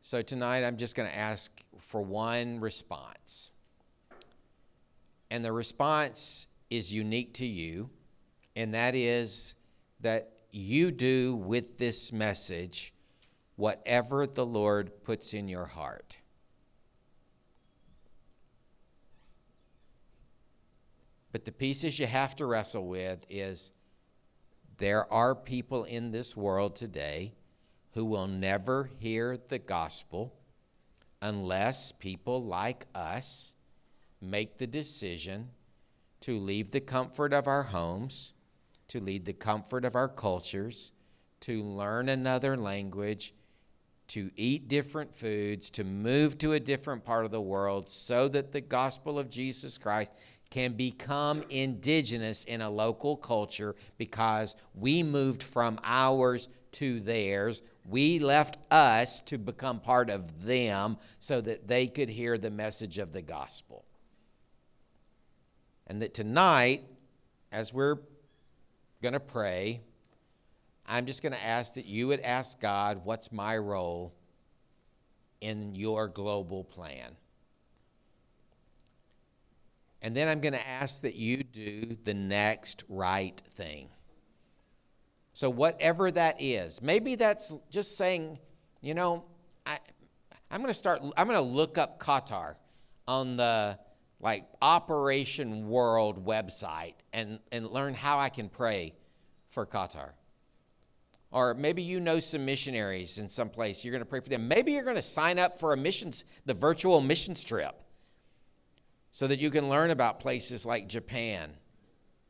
So 0.00 0.20
tonight, 0.20 0.64
I'm 0.64 0.76
just 0.76 0.96
going 0.96 1.08
to 1.08 1.16
ask 1.16 1.62
for 1.78 2.02
one 2.02 2.60
response 2.60 3.52
and 5.32 5.42
the 5.42 5.50
response 5.50 6.48
is 6.68 6.92
unique 6.92 7.32
to 7.32 7.46
you, 7.46 7.88
and 8.54 8.74
that 8.74 8.94
is 8.94 9.54
that 10.00 10.30
you 10.50 10.90
do 10.90 11.34
with 11.34 11.78
this 11.78 12.12
message 12.12 12.91
whatever 13.62 14.26
the 14.26 14.44
Lord 14.44 15.04
puts 15.04 15.32
in 15.32 15.46
your 15.46 15.66
heart. 15.66 16.18
But 21.30 21.44
the 21.44 21.52
pieces 21.52 22.00
you 22.00 22.08
have 22.08 22.34
to 22.36 22.44
wrestle 22.44 22.88
with 22.88 23.24
is 23.30 23.70
there 24.78 25.10
are 25.12 25.36
people 25.36 25.84
in 25.84 26.10
this 26.10 26.36
world 26.36 26.74
today 26.74 27.34
who 27.92 28.04
will 28.04 28.26
never 28.26 28.90
hear 28.98 29.36
the 29.36 29.60
gospel 29.60 30.34
unless 31.20 31.92
people 31.92 32.42
like 32.42 32.86
us 32.96 33.54
make 34.20 34.58
the 34.58 34.66
decision 34.66 35.50
to 36.22 36.36
leave 36.36 36.72
the 36.72 36.80
comfort 36.80 37.32
of 37.32 37.46
our 37.46 37.62
homes, 37.62 38.32
to 38.88 38.98
leave 38.98 39.24
the 39.24 39.32
comfort 39.32 39.84
of 39.84 39.94
our 39.94 40.08
cultures, 40.08 40.90
to 41.42 41.62
learn 41.62 42.08
another 42.08 42.56
language 42.56 43.32
to 44.08 44.30
eat 44.36 44.68
different 44.68 45.14
foods, 45.14 45.70
to 45.70 45.84
move 45.84 46.38
to 46.38 46.52
a 46.52 46.60
different 46.60 47.04
part 47.04 47.24
of 47.24 47.30
the 47.30 47.40
world 47.40 47.88
so 47.88 48.28
that 48.28 48.52
the 48.52 48.60
gospel 48.60 49.18
of 49.18 49.30
Jesus 49.30 49.78
Christ 49.78 50.10
can 50.50 50.74
become 50.74 51.42
indigenous 51.48 52.44
in 52.44 52.60
a 52.60 52.68
local 52.68 53.16
culture 53.16 53.74
because 53.96 54.54
we 54.74 55.02
moved 55.02 55.42
from 55.42 55.80
ours 55.82 56.48
to 56.72 57.00
theirs. 57.00 57.62
We 57.88 58.18
left 58.18 58.58
us 58.70 59.22
to 59.22 59.38
become 59.38 59.80
part 59.80 60.10
of 60.10 60.44
them 60.44 60.98
so 61.18 61.40
that 61.40 61.68
they 61.68 61.86
could 61.86 62.10
hear 62.10 62.36
the 62.36 62.50
message 62.50 62.98
of 62.98 63.12
the 63.12 63.22
gospel. 63.22 63.86
And 65.86 66.02
that 66.02 66.12
tonight, 66.12 66.84
as 67.50 67.72
we're 67.72 67.98
going 69.00 69.14
to 69.14 69.20
pray, 69.20 69.80
I'm 70.86 71.06
just 71.06 71.22
going 71.22 71.32
to 71.32 71.42
ask 71.42 71.74
that 71.74 71.86
you 71.86 72.08
would 72.08 72.20
ask 72.20 72.60
God, 72.60 73.02
what's 73.04 73.32
my 73.32 73.56
role 73.56 74.14
in 75.40 75.74
your 75.74 76.08
global 76.08 76.64
plan? 76.64 77.16
And 80.00 80.16
then 80.16 80.26
I'm 80.28 80.40
going 80.40 80.54
to 80.54 80.68
ask 80.68 81.02
that 81.02 81.14
you 81.14 81.44
do 81.44 81.96
the 82.02 82.14
next 82.14 82.82
right 82.88 83.40
thing. 83.54 83.88
So, 85.32 85.48
whatever 85.48 86.10
that 86.10 86.36
is, 86.40 86.82
maybe 86.82 87.14
that's 87.14 87.52
just 87.70 87.96
saying, 87.96 88.38
you 88.80 88.94
know, 88.94 89.24
I, 89.64 89.78
I'm 90.50 90.60
going 90.60 90.68
to 90.68 90.74
start, 90.74 91.00
I'm 91.16 91.26
going 91.26 91.38
to 91.38 91.40
look 91.40 91.78
up 91.78 91.98
Qatar 92.00 92.56
on 93.08 93.36
the 93.36 93.78
like 94.20 94.44
Operation 94.60 95.68
World 95.68 96.26
website 96.26 96.94
and, 97.12 97.38
and 97.50 97.70
learn 97.70 97.94
how 97.94 98.18
I 98.18 98.28
can 98.28 98.48
pray 98.48 98.94
for 99.48 99.66
Qatar. 99.66 100.10
Or 101.32 101.54
maybe 101.54 101.82
you 101.82 101.98
know 101.98 102.20
some 102.20 102.44
missionaries 102.44 103.18
in 103.18 103.28
some 103.28 103.48
place, 103.48 103.84
you're 103.84 103.92
going 103.92 104.04
to 104.04 104.08
pray 104.08 104.20
for 104.20 104.28
them. 104.28 104.48
Maybe 104.48 104.72
you're 104.72 104.84
going 104.84 104.96
to 104.96 105.02
sign 105.02 105.38
up 105.38 105.58
for 105.58 105.72
a 105.72 105.76
missions, 105.76 106.24
the 106.44 106.54
virtual 106.54 107.00
missions 107.00 107.42
trip 107.42 107.74
so 109.12 109.26
that 109.26 109.38
you 109.38 109.50
can 109.50 109.68
learn 109.68 109.90
about 109.90 110.20
places 110.20 110.66
like 110.66 110.88
Japan 110.88 111.52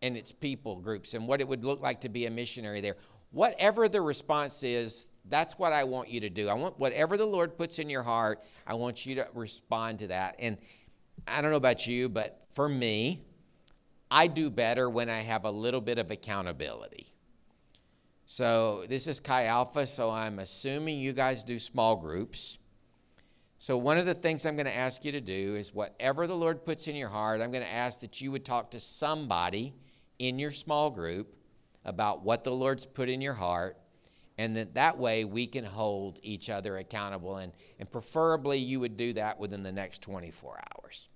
and 0.02 0.16
its 0.16 0.32
people 0.32 0.76
groups 0.76 1.14
and 1.14 1.26
what 1.26 1.40
it 1.40 1.48
would 1.48 1.64
look 1.64 1.80
like 1.80 2.02
to 2.02 2.08
be 2.08 2.26
a 2.26 2.30
missionary 2.30 2.80
there. 2.80 2.96
Whatever 3.30 3.88
the 3.88 4.00
response 4.00 4.62
is, 4.62 5.06
that's 5.28 5.58
what 5.58 5.72
I 5.72 5.84
want 5.84 6.08
you 6.08 6.20
to 6.20 6.30
do. 6.30 6.48
I 6.48 6.54
want 6.54 6.78
whatever 6.78 7.16
the 7.16 7.26
Lord 7.26 7.56
puts 7.56 7.78
in 7.78 7.88
your 7.88 8.02
heart, 8.02 8.44
I 8.66 8.74
want 8.74 9.06
you 9.06 9.16
to 9.16 9.28
respond 9.34 10.00
to 10.00 10.08
that. 10.08 10.36
And 10.38 10.58
I 11.26 11.40
don't 11.40 11.50
know 11.50 11.56
about 11.56 11.86
you, 11.86 12.08
but 12.08 12.42
for 12.50 12.68
me, 12.68 13.24
I 14.10 14.26
do 14.26 14.50
better 14.50 14.90
when 14.90 15.08
I 15.08 15.20
have 15.20 15.44
a 15.44 15.50
little 15.50 15.80
bit 15.80 15.98
of 15.98 16.10
accountability. 16.10 17.11
So 18.26 18.84
this 18.88 19.06
is 19.06 19.20
Chi 19.20 19.46
Alpha, 19.46 19.86
so 19.86 20.10
I'm 20.10 20.38
assuming 20.38 20.98
you 20.98 21.12
guys 21.12 21.44
do 21.44 21.58
small 21.58 21.96
groups. 21.96 22.58
So, 23.58 23.76
one 23.76 23.96
of 23.96 24.06
the 24.06 24.14
things 24.14 24.44
I'm 24.44 24.56
going 24.56 24.66
to 24.66 24.76
ask 24.76 25.04
you 25.04 25.12
to 25.12 25.20
do 25.20 25.54
is 25.54 25.72
whatever 25.72 26.26
the 26.26 26.36
Lord 26.36 26.64
puts 26.64 26.88
in 26.88 26.96
your 26.96 27.08
heart, 27.08 27.40
I'm 27.40 27.52
going 27.52 27.62
to 27.62 27.72
ask 27.72 28.00
that 28.00 28.20
you 28.20 28.32
would 28.32 28.44
talk 28.44 28.72
to 28.72 28.80
somebody 28.80 29.72
in 30.18 30.40
your 30.40 30.50
small 30.50 30.90
group 30.90 31.36
about 31.84 32.24
what 32.24 32.42
the 32.42 32.50
Lord's 32.50 32.86
put 32.86 33.08
in 33.08 33.20
your 33.20 33.34
heart, 33.34 33.76
and 34.36 34.56
that 34.56 34.74
that 34.74 34.98
way 34.98 35.24
we 35.24 35.46
can 35.46 35.64
hold 35.64 36.18
each 36.22 36.50
other 36.50 36.76
accountable. 36.76 37.36
And, 37.36 37.52
and 37.78 37.88
preferably, 37.88 38.58
you 38.58 38.80
would 38.80 38.96
do 38.96 39.12
that 39.12 39.38
within 39.38 39.62
the 39.62 39.70
next 39.70 40.02
24 40.02 40.60
hours. 40.74 41.08